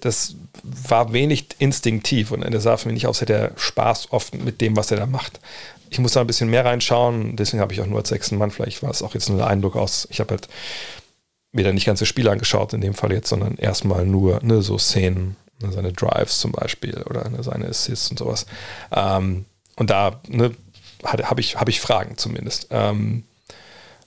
das 0.00 0.36
war 0.62 1.12
wenig 1.12 1.46
instinktiv 1.58 2.30
und 2.30 2.42
er 2.42 2.60
sah 2.60 2.76
für 2.76 2.88
mich 2.88 2.94
nicht 2.94 3.06
aus, 3.06 3.20
hätte 3.20 3.32
er 3.32 3.52
Spaß 3.56 4.12
oft 4.12 4.34
mit 4.34 4.60
dem, 4.60 4.76
was 4.76 4.90
er 4.90 4.98
da 4.98 5.06
macht. 5.06 5.40
Ich 5.90 5.98
muss 5.98 6.12
da 6.12 6.20
ein 6.20 6.26
bisschen 6.26 6.50
mehr 6.50 6.64
reinschauen, 6.64 7.34
deswegen 7.34 7.60
habe 7.60 7.72
ich 7.72 7.80
auch 7.80 7.86
nur 7.86 7.98
als 7.98 8.10
sechsten 8.10 8.38
Mann, 8.38 8.50
vielleicht 8.50 8.82
war 8.82 8.90
es 8.90 9.02
auch 9.02 9.14
jetzt 9.14 9.28
nur 9.28 9.38
der 9.38 9.48
Eindruck 9.48 9.76
aus, 9.76 10.06
ich 10.10 10.20
habe 10.20 10.30
halt 10.30 10.48
mir 11.52 11.64
da 11.64 11.72
nicht 11.72 11.86
ganze 11.86 12.06
Spiele 12.06 12.30
angeschaut 12.30 12.72
in 12.72 12.80
dem 12.80 12.94
Fall 12.94 13.12
jetzt, 13.12 13.28
sondern 13.28 13.56
erstmal 13.56 14.06
nur 14.06 14.40
ne, 14.42 14.62
so 14.62 14.78
Szenen, 14.78 15.36
ne, 15.60 15.72
seine 15.72 15.92
Drives 15.92 16.38
zum 16.38 16.52
Beispiel 16.52 17.02
oder 17.02 17.28
ne, 17.28 17.42
seine 17.42 17.66
Assists 17.66 18.10
und 18.10 18.18
sowas. 18.18 18.46
Ähm, 18.92 19.46
und 19.76 19.90
da 19.90 20.20
ne, 20.28 20.52
habe 21.04 21.40
ich, 21.40 21.56
hab 21.56 21.68
ich 21.68 21.80
Fragen 21.80 22.16
zumindest. 22.16 22.68
Ähm, 22.70 23.24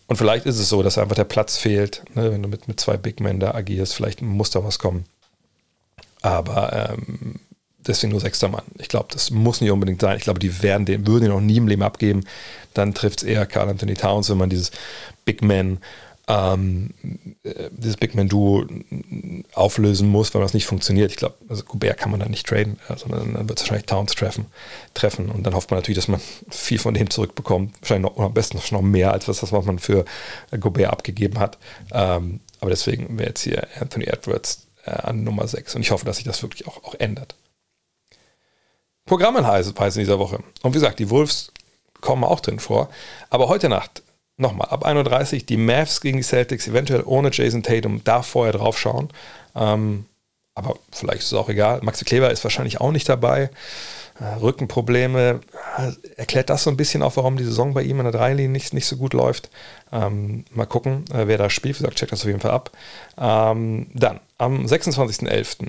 und 0.08 0.18
vielleicht 0.18 0.46
ist 0.46 0.60
es 0.60 0.70
so, 0.70 0.84
dass 0.84 0.98
einfach 0.98 1.16
der 1.16 1.24
Platz 1.24 1.58
fehlt, 1.58 2.04
ne? 2.16 2.32
wenn 2.32 2.44
du 2.44 2.50
mit, 2.50 2.68
mit 2.68 2.80
zwei 2.80 2.98
Big 2.98 3.20
Men 3.20 3.40
da 3.40 3.54
agierst. 3.54 3.96
Vielleicht 3.96 4.22
muss 4.22 4.50
da 4.50 4.64
was 4.64 4.80
kommen. 4.80 5.06
Aber 6.22 6.92
ähm, 6.92 7.40
deswegen 7.80 8.12
nur 8.12 8.22
sechster 8.22 8.50
Mann. 8.50 8.64
Ich 8.80 8.90
glaube, 8.90 9.08
das 9.12 9.32
muss 9.32 9.62
nicht 9.62 9.72
unbedingt 9.72 10.02
sein. 10.02 10.18
Ich 10.18 10.24
glaube, 10.24 10.40
die 10.40 10.62
werden 10.62 10.86
den, 10.86 11.08
würden 11.08 11.26
den 11.26 11.32
auch 11.32 11.42
nie 11.42 11.58
im 11.58 11.68
Leben 11.68 11.84
abgeben. 11.84 12.26
Dann 12.74 12.94
trifft 12.94 13.20
es 13.20 13.28
eher 13.28 13.46
Carl 13.46 13.70
Anthony 13.70 13.94
Towns, 13.94 14.30
wenn 14.30 14.38
man 14.38 14.50
dieses 14.50 14.72
Big 15.26 15.42
Man 15.42 15.80
ähm, 16.28 16.92
äh, 17.44 17.70
dieses 17.72 17.98
Big 17.98 18.16
Man-Duo 18.16 18.66
auflösen 19.54 20.08
muss, 20.08 20.34
weil 20.34 20.42
das 20.42 20.54
nicht 20.54 20.66
funktioniert. 20.66 21.12
Ich 21.12 21.18
glaube, 21.18 21.36
also 21.50 21.64
Gobert 21.64 21.98
kann 21.98 22.12
man 22.12 22.20
da 22.20 22.28
nicht 22.28 22.48
traden, 22.48 22.80
sondern 22.96 23.34
dann 23.34 23.50
wird 23.50 23.60
es 23.60 23.66
wahrscheinlich 23.66 23.88
Towns 23.88 24.14
treffen, 24.16 24.46
treffen. 24.94 25.30
Und 25.30 25.44
dann 25.44 25.54
hofft 25.54 25.70
man 25.72 25.80
natürlich, 25.80 25.98
dass 25.98 26.08
man 26.08 26.22
viel 26.50 26.80
von 26.80 26.94
dem 26.94 27.10
zurückbekommt. 27.10 27.74
Wahrscheinlich 27.82 28.12
noch, 28.12 28.24
am 28.24 28.34
besten 28.34 28.60
noch 28.72 28.82
mehr, 28.82 29.12
als 29.12 29.28
was, 29.28 29.44
was 29.44 29.66
man 29.66 29.80
für 29.80 30.06
Gobert 30.60 30.92
abgegeben 30.92 31.40
hat. 31.40 31.58
Ähm, 31.92 32.40
aber 32.62 32.70
deswegen 32.70 33.18
wäre 33.20 33.30
jetzt 33.30 33.42
hier 33.42 33.68
Anthony 33.80 34.06
Edwards 34.06 34.68
äh, 34.86 34.92
an 34.92 35.24
Nummer 35.24 35.48
6. 35.48 35.76
Und 35.76 35.82
ich 35.82 35.92
hoffe, 35.92 36.06
dass 36.06 36.18
sich 36.18 36.26
das 36.26 36.42
wirklich 36.42 36.68
auch, 36.68 36.84
auch 36.86 36.96
ändert. 36.96 37.36
Programmenweise 39.06 39.74
in 39.78 39.92
dieser 40.00 40.20
Woche. 40.20 40.40
Und 40.62 40.72
wie 40.72 40.80
gesagt, 40.80 41.00
die 41.00 41.10
Wolves 41.10 41.52
kommen 42.00 42.24
auch 42.24 42.40
drin 42.40 42.60
vor. 42.60 42.90
Aber 43.30 43.50
heute 43.50 43.68
Nacht 43.68 44.04
nochmal, 44.38 44.70
ab 44.70 44.86
31 44.86 45.46
die 45.46 45.58
Mavs 45.58 46.02
gegen 46.02 46.18
die 46.18 46.24
Celtics, 46.24 46.68
eventuell 46.68 47.04
ohne 47.06 47.30
Jason 47.32 47.64
Tatum, 47.64 48.04
da 48.04 48.22
vorher 48.22 48.54
drauf 48.54 48.80
schauen. 48.80 49.10
Ähm, 49.56 50.06
aber 50.56 50.78
vielleicht 50.92 51.22
ist 51.22 51.28
es 51.28 51.34
auch 51.34 51.50
egal. 51.50 51.80
Maxi 51.82 52.06
Kleber 52.06 52.30
ist 52.32 52.44
wahrscheinlich 52.44 52.80
auch 52.80 52.92
nicht 52.92 53.10
dabei. 53.10 53.50
Äh, 54.20 54.36
Rückenprobleme. 54.40 55.40
Äh, 55.78 55.92
erklärt 56.18 56.50
das 56.50 56.64
so 56.64 56.70
ein 56.70 56.78
bisschen 56.78 57.02
auch, 57.02 57.18
warum 57.18 57.38
die 57.38 57.44
Saison 57.44 57.74
bei 57.74 57.82
ihm 57.82 58.00
in 58.00 58.04
der 58.04 58.12
Dreilinie 58.12 58.50
nicht, 58.50 58.74
nicht 58.74 58.86
so 58.86 58.98
gut 58.98 59.14
läuft. 59.14 59.50
Ähm, 59.92 60.46
mal 60.52 60.68
gucken, 60.68 61.06
äh, 61.12 61.28
wer 61.28 61.40
da 61.40 61.50
spielt. 61.50 61.76
Wie 61.76 61.80
gesagt, 61.80 61.98
checkt 61.98 62.12
das 62.12 62.22
auf 62.22 62.28
jeden 62.28 62.40
Fall 62.40 62.52
ab. 62.52 62.72
Ähm, 63.18 63.88
dann 63.94 64.20
am 64.38 64.66
26.11. 64.66 65.68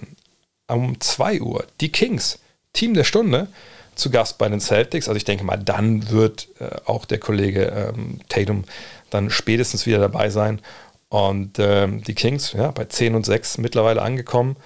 um 0.69 1.01
2 1.01 1.41
Uhr 1.41 1.65
die 1.81 1.91
Kings, 1.91 2.39
Team 2.75 2.93
der 2.93 3.05
Stunde, 3.05 3.49
zu 3.95 4.11
Gast 4.11 4.39
bei 4.39 4.49
den 4.49 4.61
Celtics. 4.61 5.09
Also 5.09 5.17
ich 5.17 5.25
denke 5.25 5.45
mal, 5.45 5.57
dann 5.57 6.11
wird 6.11 6.49
äh, 6.61 6.77
auch 6.85 7.05
der 7.05 7.19
Kollege 7.19 7.93
ähm, 7.97 8.21
Tatum 8.29 8.65
dann 9.11 9.31
spätestens 9.31 9.87
wieder 9.87 9.99
dabei 9.99 10.31
sein. 10.31 10.61
Und 11.09 11.59
ähm, 11.59 12.03
die 12.03 12.15
Kings, 12.15 12.53
ja, 12.53 12.71
bei 12.71 12.87
10 12.87 13.15
und 13.15 13.25
6 13.25 13.59
mittlerweile 13.59 14.03
angekommen, 14.03 14.57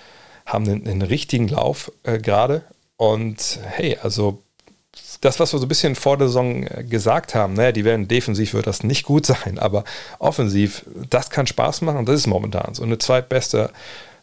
haben 0.47 0.64
einen, 0.67 0.87
einen 0.87 1.03
richtigen 1.03 1.49
Lauf 1.49 1.93
äh, 2.05 2.19
gerade. 2.19 2.64
Und 2.97 3.61
hey, 3.62 3.99
also 4.03 4.43
das, 5.21 5.41
was 5.41 5.53
wir 5.53 5.59
so 5.59 5.67
ein 5.67 5.69
bisschen 5.69 5.95
vor 5.95 6.17
der 6.17 6.29
Saison 6.29 6.64
äh, 6.67 6.85
gesagt 6.85 7.35
haben, 7.35 7.55
naja, 7.55 7.73
die 7.73 7.85
werden 7.85 8.09
defensiv 8.09 8.55
wird 8.55 8.67
das 8.67 8.83
nicht 8.83 9.05
gut 9.05 9.27
sein, 9.27 9.59
aber 9.59 9.85
offensiv, 10.19 10.85
das 11.11 11.31
kann 11.31 11.47
Spaß 11.47 11.83
machen 11.83 11.99
und 11.99 12.09
das 12.09 12.17
ist 12.17 12.27
momentan 12.27 12.75
so. 12.75 12.83
Eine 12.83 12.99
zweitbeste 12.99 13.71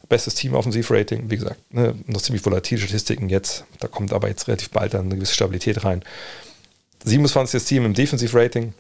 bestes 0.08 0.36
Team 0.36 0.54
Offensivrating, 0.54 1.30
wie 1.30 1.38
gesagt, 1.38 1.74
ne, 1.74 1.96
noch 2.06 2.22
ziemlich 2.22 2.46
volatile 2.46 2.82
Statistiken 2.82 3.30
jetzt, 3.30 3.66
da 3.80 3.88
kommt 3.88 4.14
aber 4.14 4.28
jetzt 4.28 4.48
relativ 4.48 4.70
bald 4.70 4.94
dann 4.94 5.06
eine 5.06 5.16
gewisse 5.16 5.34
Stabilität 5.34 5.84
rein. 5.84 6.04
27. 7.04 7.64
Team 7.64 7.86
im 7.86 7.94
Defensivrating, 7.94 8.74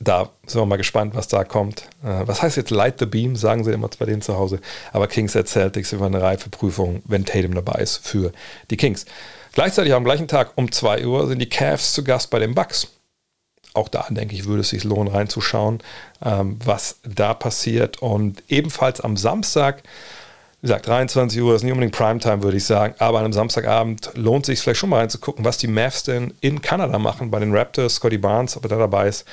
da 0.00 0.30
sind 0.46 0.60
wir 0.60 0.66
mal 0.66 0.76
gespannt, 0.76 1.14
was 1.14 1.28
da 1.28 1.44
kommt. 1.44 1.88
Äh, 2.02 2.26
was 2.26 2.42
heißt 2.42 2.56
jetzt 2.56 2.70
Light 2.70 2.98
the 2.98 3.06
Beam, 3.06 3.36
sagen 3.36 3.64
sie 3.64 3.72
immer 3.72 3.88
bei 3.98 4.06
denen 4.06 4.22
zu 4.22 4.36
Hause. 4.36 4.60
Aber 4.92 5.06
Kings 5.06 5.36
at 5.36 5.48
Celtics 5.48 5.92
über 5.92 6.06
eine 6.06 6.20
reife 6.20 6.50
Prüfung, 6.50 7.02
wenn 7.06 7.24
Tatum 7.24 7.54
dabei 7.54 7.80
ist 7.80 8.06
für 8.06 8.32
die 8.70 8.76
Kings. 8.76 9.06
Gleichzeitig 9.52 9.94
am 9.94 10.04
gleichen 10.04 10.28
Tag 10.28 10.52
um 10.56 10.70
2 10.70 11.06
Uhr 11.06 11.28
sind 11.28 11.38
die 11.38 11.48
Cavs 11.48 11.94
zu 11.94 12.02
Gast 12.02 12.30
bei 12.30 12.40
den 12.40 12.54
Bucks. 12.54 12.88
Auch 13.74 13.88
da 13.88 14.06
denke 14.08 14.34
ich, 14.34 14.46
würde 14.46 14.60
es 14.62 14.70
sich 14.70 14.84
lohnen, 14.84 15.12
reinzuschauen, 15.12 15.80
ähm, 16.24 16.58
was 16.64 16.96
da 17.02 17.34
passiert. 17.34 18.00
Und 18.00 18.42
ebenfalls 18.48 19.00
am 19.00 19.16
Samstag 19.16 19.82
wie 20.64 20.68
gesagt, 20.68 20.86
23 20.86 21.42
Uhr 21.42 21.54
ist 21.54 21.62
nicht 21.62 21.72
unbedingt 21.72 21.94
Primetime, 21.94 22.42
würde 22.42 22.56
ich 22.56 22.64
sagen, 22.64 22.94
aber 22.98 23.18
an 23.18 23.26
einem 23.26 23.34
Samstagabend 23.34 24.12
lohnt 24.14 24.46
sich 24.46 24.60
vielleicht 24.60 24.80
schon 24.80 24.88
mal 24.88 25.00
reinzugucken, 25.00 25.44
was 25.44 25.58
die 25.58 25.66
Mavs 25.66 26.04
denn 26.04 26.32
in 26.40 26.62
Kanada 26.62 26.98
machen 26.98 27.30
bei 27.30 27.38
den 27.38 27.54
Raptors. 27.54 27.96
Scotty 27.96 28.16
Barnes, 28.16 28.56
ob 28.56 28.64
er 28.64 28.70
da 28.70 28.78
dabei 28.78 29.08
ist, 29.08 29.26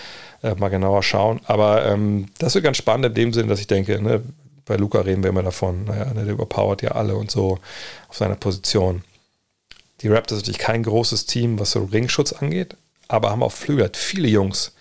äh, 0.43 0.55
mal 0.55 0.67
genauer 0.67 1.03
schauen. 1.03 1.39
Aber 1.45 1.85
ähm, 1.85 2.25
das 2.39 2.53
wird 2.53 2.65
ganz 2.65 2.75
spannend 2.75 3.05
in 3.05 3.13
dem 3.13 3.31
Sinne, 3.31 3.47
dass 3.47 3.61
ich 3.61 3.67
denke, 3.67 4.01
ne, 4.01 4.21
bei 4.65 4.75
Luca 4.75 4.99
reden 4.99 5.23
wir 5.23 5.29
immer 5.29 5.41
davon, 5.41 5.85
naja, 5.85 6.13
ne, 6.13 6.25
der 6.25 6.33
überpowert 6.33 6.81
ja 6.81 6.91
alle 6.91 7.15
und 7.15 7.31
so 7.31 7.59
auf 8.09 8.17
seiner 8.17 8.35
Position. 8.35 9.01
Die 10.01 10.09
Raptors 10.09 10.39
sind 10.39 10.47
natürlich 10.47 10.59
kein 10.59 10.83
großes 10.83 11.27
Team, 11.27 11.57
was 11.59 11.71
so 11.71 11.85
Ringschutz 11.85 12.33
angeht, 12.33 12.75
aber 13.11 13.29
haben 13.29 13.43
auch 13.43 13.51
Flügel, 13.51 13.85
hat 13.85 13.97
viele 13.97 14.27
Jungs, 14.27 14.73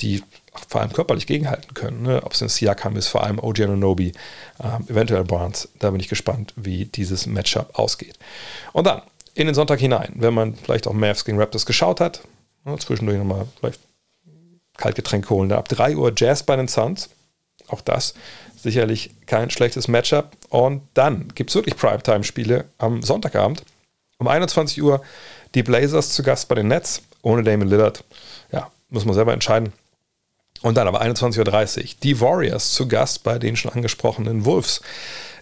die 0.00 0.22
vor 0.68 0.80
allem 0.80 0.92
körperlich 0.92 1.26
gegenhalten 1.26 1.74
können. 1.74 2.02
Ne? 2.02 2.22
Ob 2.24 2.32
es 2.32 2.42
ein 2.42 2.48
Siakam 2.48 2.96
ist, 2.96 3.08
vor 3.08 3.22
allem 3.22 3.38
OG 3.38 3.60
Ananobi, 3.60 4.12
ähm, 4.62 4.86
eventuell 4.88 5.24
Barnes. 5.24 5.68
Da 5.78 5.90
bin 5.90 6.00
ich 6.00 6.08
gespannt, 6.08 6.52
wie 6.56 6.86
dieses 6.86 7.26
Matchup 7.26 7.78
ausgeht. 7.78 8.18
Und 8.72 8.86
dann 8.86 9.02
in 9.34 9.46
den 9.46 9.54
Sonntag 9.54 9.78
hinein, 9.78 10.12
wenn 10.16 10.34
man 10.34 10.54
vielleicht 10.54 10.88
auch 10.88 10.92
Mavs 10.92 11.24
gegen 11.24 11.38
Raptors 11.38 11.66
geschaut 11.66 12.00
hat, 12.00 12.22
ne, 12.64 12.76
zwischendurch 12.78 13.18
nochmal 13.18 13.46
vielleicht 13.58 13.80
Kaltgetränk 14.76 15.30
holen. 15.30 15.52
Ab 15.52 15.68
3 15.68 15.96
Uhr 15.96 16.12
Jazz 16.16 16.42
bei 16.42 16.56
den 16.56 16.66
Suns. 16.66 17.10
Auch 17.68 17.80
das 17.80 18.14
sicherlich 18.56 19.10
kein 19.26 19.50
schlechtes 19.50 19.86
Matchup. 19.86 20.36
Und 20.48 20.82
dann 20.94 21.28
gibt 21.34 21.50
es 21.50 21.54
wirklich 21.54 21.76
Primetime-Spiele 21.76 22.64
am 22.78 23.02
Sonntagabend. 23.02 23.62
Um 24.18 24.26
21 24.26 24.82
Uhr 24.82 25.02
die 25.54 25.62
Blazers 25.62 26.10
zu 26.10 26.22
Gast 26.22 26.48
bei 26.48 26.56
den 26.56 26.68
Nets, 26.68 27.02
ohne 27.22 27.42
Damon 27.42 27.68
Lillard. 27.68 28.04
Ja, 28.52 28.70
muss 28.88 29.04
man 29.04 29.14
selber 29.14 29.32
entscheiden. 29.32 29.72
Und 30.62 30.76
dann 30.76 30.88
aber 30.88 31.02
21.30 31.02 31.78
Uhr 31.78 31.84
die 32.02 32.20
Warriors 32.20 32.72
zu 32.72 32.86
Gast 32.86 33.22
bei 33.22 33.38
den 33.38 33.56
schon 33.56 33.72
angesprochenen 33.72 34.44
Wolves 34.44 34.82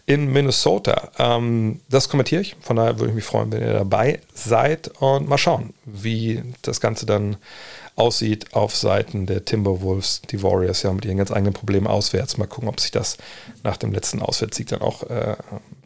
in 0.07 0.33
Minnesota. 0.33 1.11
Ähm, 1.19 1.81
das 1.91 2.09
kommentiere 2.09 2.41
ich, 2.41 2.57
von 2.61 2.77
daher 2.77 2.99
würde 2.99 3.11
ich 3.11 3.15
mich 3.15 3.25
freuen, 3.25 3.53
wenn 3.53 3.63
ihr 3.63 3.75
dabei 3.75 4.21
seid 4.33 4.89
und 5.01 5.29
mal 5.29 5.37
schauen, 5.37 5.75
wie 5.85 6.43
das 6.63 6.81
Ganze 6.81 7.05
dann 7.05 7.37
aussieht 7.95 8.55
auf 8.55 8.75
Seiten 8.75 9.27
der 9.27 9.45
Timberwolves. 9.45 10.23
Die 10.31 10.43
Warriors 10.43 10.83
ja 10.83 10.93
mit 10.93 11.05
ihren 11.05 11.19
ganz 11.19 11.31
eigenen 11.31 11.53
Problemen 11.53 11.87
auswärts. 11.87 12.39
Mal 12.39 12.47
gucken, 12.47 12.69
ob 12.69 12.81
sich 12.81 12.91
das 12.91 13.19
nach 13.65 13.77
dem 13.77 13.93
letzten 13.93 14.23
Auswärtssieg 14.23 14.69
dann 14.69 14.81
auch 14.81 15.03
äh, 15.03 15.37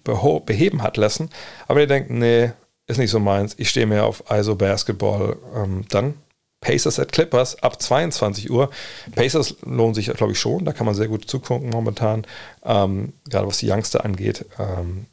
beheben 0.05 0.83
hat 0.83 0.99
lassen. 0.99 1.31
Aber 1.67 1.81
ihr 1.81 1.87
denkt, 1.87 2.11
nee, 2.11 2.53
ist 2.87 2.99
nicht 2.99 3.11
so 3.11 3.21
meins. 3.21 3.55
Ich 3.59 3.71
stehe 3.71 3.87
mehr 3.87 4.05
auf 4.05 4.25
ISO 4.31 4.55
Basketball. 4.55 5.37
Ähm, 5.55 5.85
dann 5.89 6.15
Pacers 6.61 6.99
at 6.99 7.13
Clippers 7.13 7.63
ab 7.63 7.83
22 7.83 8.51
Uhr. 8.51 8.71
Pacers 9.15 9.57
lohnen 9.63 9.95
sich, 9.95 10.07
glaube 10.13 10.33
ich, 10.33 10.39
schon. 10.39 10.65
Da 10.65 10.73
kann 10.73 10.87
man 10.87 10.95
sehr 10.95 11.09
gut 11.09 11.29
zugucken 11.29 11.71
momentan, 11.71 12.25
ähm, 12.65 13.13
gerade 13.29 13.47
was 13.47 13.59
die 13.59 13.71
Youngster 13.71 14.05
angeht. 14.05 14.47
Ähm, 14.59 15.07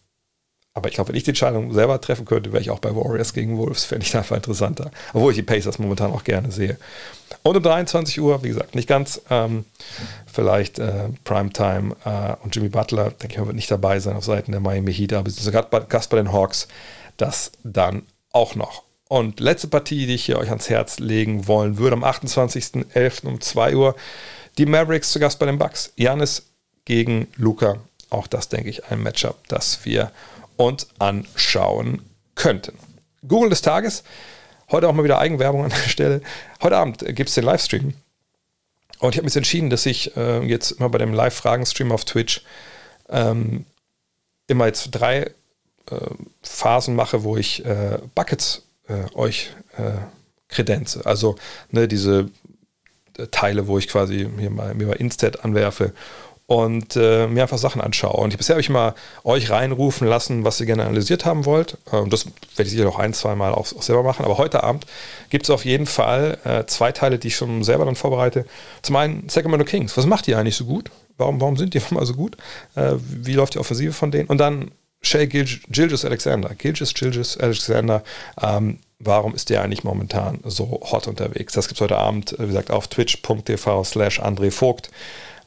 aber 0.80 0.89
ich 0.89 0.96
glaube, 0.96 1.10
wenn 1.10 1.15
ich 1.15 1.24
die 1.24 1.32
Entscheidung 1.32 1.74
selber 1.74 2.00
treffen 2.00 2.26
könnte, 2.26 2.52
wäre 2.52 2.62
ich 2.62 2.70
auch 2.70 2.80
bei 2.80 2.96
Warriors 2.96 3.34
gegen 3.34 3.58
Wolves. 3.58 3.84
Fände 3.86 4.06
ich 4.06 4.15
einfach 4.15 4.36
interessanter. 4.36 4.92
Obwohl 5.13 5.32
ich 5.32 5.38
die 5.38 5.44
Pacers 5.44 5.78
momentan 5.78 6.12
auch 6.12 6.24
gerne 6.24 6.52
sehe. 6.52 6.78
Und 7.44 7.58
um 7.58 7.63
23 7.63 8.20
Uhr, 8.22 8.42
wie 8.44 8.48
gesagt, 8.48 8.76
nicht 8.76 8.88
ganz. 8.88 9.22
Ähm, 9.30 9.65
vielleicht 10.32 10.80
äh, 10.80 11.10
Primetime 11.26 11.96
äh, 12.06 12.34
und 12.44 12.56
Jimmy 12.56 12.70
Butler, 12.70 13.12
denke 13.12 13.34
ich 13.34 13.38
mal, 13.38 13.48
wird 13.48 13.56
nicht 13.56 13.70
dabei 13.70 14.00
sein 14.00 14.15
auf 14.15 14.24
Seiten 14.24 14.52
der 14.52 14.62
Miami 14.62 14.94
Heat. 14.94 15.13
Aber 15.13 15.30
sie 15.30 15.42
sind 15.42 15.52
gerade 15.52 15.86
Gast 15.88 16.10
bei 16.10 16.18
den 16.18 16.32
Hawks. 16.32 16.68
Das 17.18 17.52
dann 17.63 18.04
auch 18.32 18.56
noch. 18.56 18.84
Und 19.10 19.39
letzte 19.39 19.68
Partie, 19.68 20.06
die 20.06 20.15
ich 20.15 20.26
hier 20.26 20.38
euch 20.38 20.50
ans 20.50 20.70
Herz 20.70 21.00
legen 21.00 21.48
wollen 21.48 21.78
würde, 21.78 21.96
am 21.96 22.04
28.11. 22.04 23.26
um 23.26 23.42
2 23.42 23.76
Uhr, 23.76 23.96
die 24.58 24.65
Mavericks 24.65 25.12
zu 25.12 25.20
Gast 25.20 25.39
bei 25.39 25.46
den 25.46 25.58
Bucks. 25.58 25.92
Janis 25.96 26.46
gegen 26.86 27.28
Luca. 27.36 27.78
Auch 28.10 28.28
das, 28.28 28.50
denke 28.50 28.70
ich, 28.70 28.86
ein 28.86 29.02
Matchup, 29.02 29.48
das 29.48 29.86
wir 29.86 30.12
uns 30.60 30.88
anschauen 31.00 32.02
könnten. 32.36 32.78
Google 33.28 33.50
des 33.50 33.62
Tages. 33.62 34.04
Heute 34.72 34.88
auch 34.88 34.93
mal 34.93 35.04
wieder 35.04 35.19
Eigenwerbung 35.19 35.63
an 35.63 35.69
der 35.69 35.89
Stelle. 35.89 36.22
Heute 36.62 36.78
Abend 36.78 37.00
gibt 37.15 37.30
es 37.30 37.36
den 37.36 37.45
Livestream. 37.45 37.93
Und 39.00 39.12
ich 39.12 39.17
habe 39.17 39.26
mich 39.26 39.36
entschieden, 39.36 39.69
dass 39.69 39.86
ich 39.86 40.15
äh, 40.17 40.43
jetzt 40.45 40.72
immer 40.72 40.89
bei 40.89 40.98
dem 40.98 41.13
Live-Fragen-Stream 41.13 41.91
auf 41.91 42.04
Twitch 42.04 42.43
ähm, 43.08 43.65
immer 44.48 44.65
jetzt 44.65 44.91
drei 44.91 45.22
äh, 45.22 45.32
Phasen 46.43 46.95
mache, 46.95 47.24
wo 47.24 47.38
ich 47.38 47.65
äh, 47.65 47.98
Buckets 48.13 48.63
äh, 48.89 49.06
euch 49.15 49.52
äh, 49.78 49.93
kredenze. 50.50 51.06
Also 51.06 51.38
ne, 51.72 51.88
diese 51.88 52.30
Teile, 53.32 53.67
wo 53.67 53.78
ich 53.78 53.88
quasi 53.88 54.26
mir 54.26 54.50
mal, 54.50 54.74
mir 54.76 54.88
mal 54.88 54.93
Instat 54.93 55.43
anwerfe 55.45 55.93
und 56.50 56.96
äh, 56.96 57.28
mir 57.28 57.44
einfach 57.44 57.60
Sachen 57.60 57.80
anschaue. 57.80 58.20
Und 58.20 58.36
bisher 58.36 58.56
habe 58.56 58.62
ich 58.62 58.72
mal 58.72 58.96
euch 59.24 59.52
reinrufen 59.52 60.08
lassen, 60.08 60.44
was 60.44 60.60
ihr 60.60 60.66
gerne 60.66 60.84
analysiert 60.84 61.24
haben 61.24 61.46
wollt. 61.46 61.78
Äh, 61.92 61.98
und 61.98 62.12
das 62.12 62.26
werde 62.26 62.64
ich 62.64 62.72
sicher 62.72 62.86
noch 62.86 62.98
ein, 62.98 63.14
zwei 63.14 63.36
Mal 63.36 63.54
auch, 63.54 63.72
auch 63.72 63.84
selber 63.84 64.02
machen. 64.02 64.26
Aber 64.26 64.40
heute 64.40 64.64
Abend 64.64 64.88
gibt 65.30 65.44
es 65.44 65.52
auf 65.52 65.64
jeden 65.64 65.86
Fall 65.86 66.40
äh, 66.46 66.66
zwei 66.66 66.92
Teile, 66.92 67.20
die 67.20 67.28
ich 67.28 67.36
schon 67.36 67.64
selber 67.64 67.86
dann 67.86 67.96
vorbereite. 67.96 68.46
Zum 68.82 68.96
einen 68.96 69.30
Sacramento 69.30 69.64
Kings. 69.64 69.96
Was 69.96 70.08
macht 70.08 70.28
ihr 70.28 70.40
eigentlich 70.40 70.56
so 70.56 70.66
gut? 70.66 70.90
Warum, 71.18 71.40
warum 71.40 71.56
sind 71.56 71.76
die 71.76 71.82
mal 71.92 72.04
so 72.08 72.16
gut? 72.16 72.36
Äh, 72.74 72.94
wie 72.98 73.34
läuft 73.34 73.54
die 73.54 73.60
Offensive 73.60 73.94
von 73.94 74.10
denen? 74.10 74.28
Und 74.28 74.40
dann 74.40 74.72
Shay 75.04 75.28
Gilgis 75.28 76.04
Alexander. 76.04 76.56
Gilgis, 76.56 76.96
Gilgis 76.96 77.38
Alexander. 77.38 78.04
Ähm, 78.42 78.80
warum 78.98 79.36
ist 79.36 79.52
der 79.52 79.62
eigentlich 79.62 79.84
momentan 79.84 80.40
so 80.46 80.82
hot 80.82 81.08
unterwegs? 81.08 81.54
Das 81.54 81.68
gibt 81.68 81.78
es 81.78 81.82
heute 81.82 82.00
Abend, 82.00 82.36
wie 82.40 82.48
gesagt, 82.48 82.72
auf 82.72 82.88
twitch.tv 82.88 83.84
slash 83.84 84.20
André 84.20 84.50
Vogt. 84.50 84.90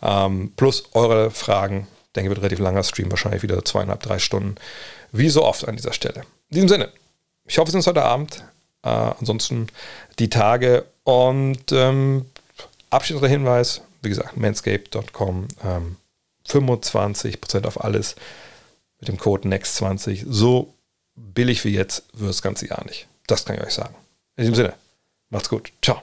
Ähm, 0.02 0.52
plus 0.56 0.84
eure 0.92 1.30
Fragen. 1.30 1.86
Ich 2.06 2.12
denke, 2.14 2.30
wird 2.30 2.38
ein 2.38 2.42
relativ 2.42 2.58
langer 2.58 2.82
Stream, 2.82 3.10
wahrscheinlich 3.10 3.42
wieder 3.42 3.64
zweieinhalb, 3.64 4.02
drei 4.02 4.18
Stunden. 4.18 4.56
Wie 5.12 5.28
so 5.28 5.44
oft 5.44 5.66
an 5.66 5.76
dieser 5.76 5.92
Stelle. 5.92 6.22
In 6.50 6.54
diesem 6.56 6.68
Sinne, 6.68 6.90
ich 7.46 7.58
hoffe, 7.58 7.70
es 7.70 7.74
ist 7.74 7.86
heute 7.86 8.02
Abend. 8.02 8.44
Äh, 8.82 8.88
ansonsten 8.88 9.68
die 10.18 10.28
Tage 10.28 10.86
und 11.04 11.72
ähm, 11.72 12.26
abschließender 12.90 13.28
Hinweis, 13.28 13.82
wie 14.02 14.08
gesagt, 14.08 14.36
manscape.com, 14.36 15.48
ähm, 15.64 15.96
25% 16.48 17.66
auf 17.66 17.82
alles 17.82 18.16
mit 18.98 19.08
dem 19.08 19.18
Code 19.18 19.48
NEXT20. 19.48 20.24
So 20.28 20.74
billig 21.14 21.64
wie 21.64 21.74
jetzt 21.74 22.04
wird 22.14 22.28
das 22.28 22.42
Ganze 22.42 22.66
gar 22.66 22.84
nicht. 22.84 23.06
Das 23.26 23.44
kann 23.44 23.56
ich 23.56 23.62
euch 23.62 23.74
sagen. 23.74 23.94
In 24.36 24.42
diesem 24.42 24.54
Sinne, 24.54 24.74
macht's 25.30 25.48
gut. 25.48 25.72
Ciao. 25.82 26.02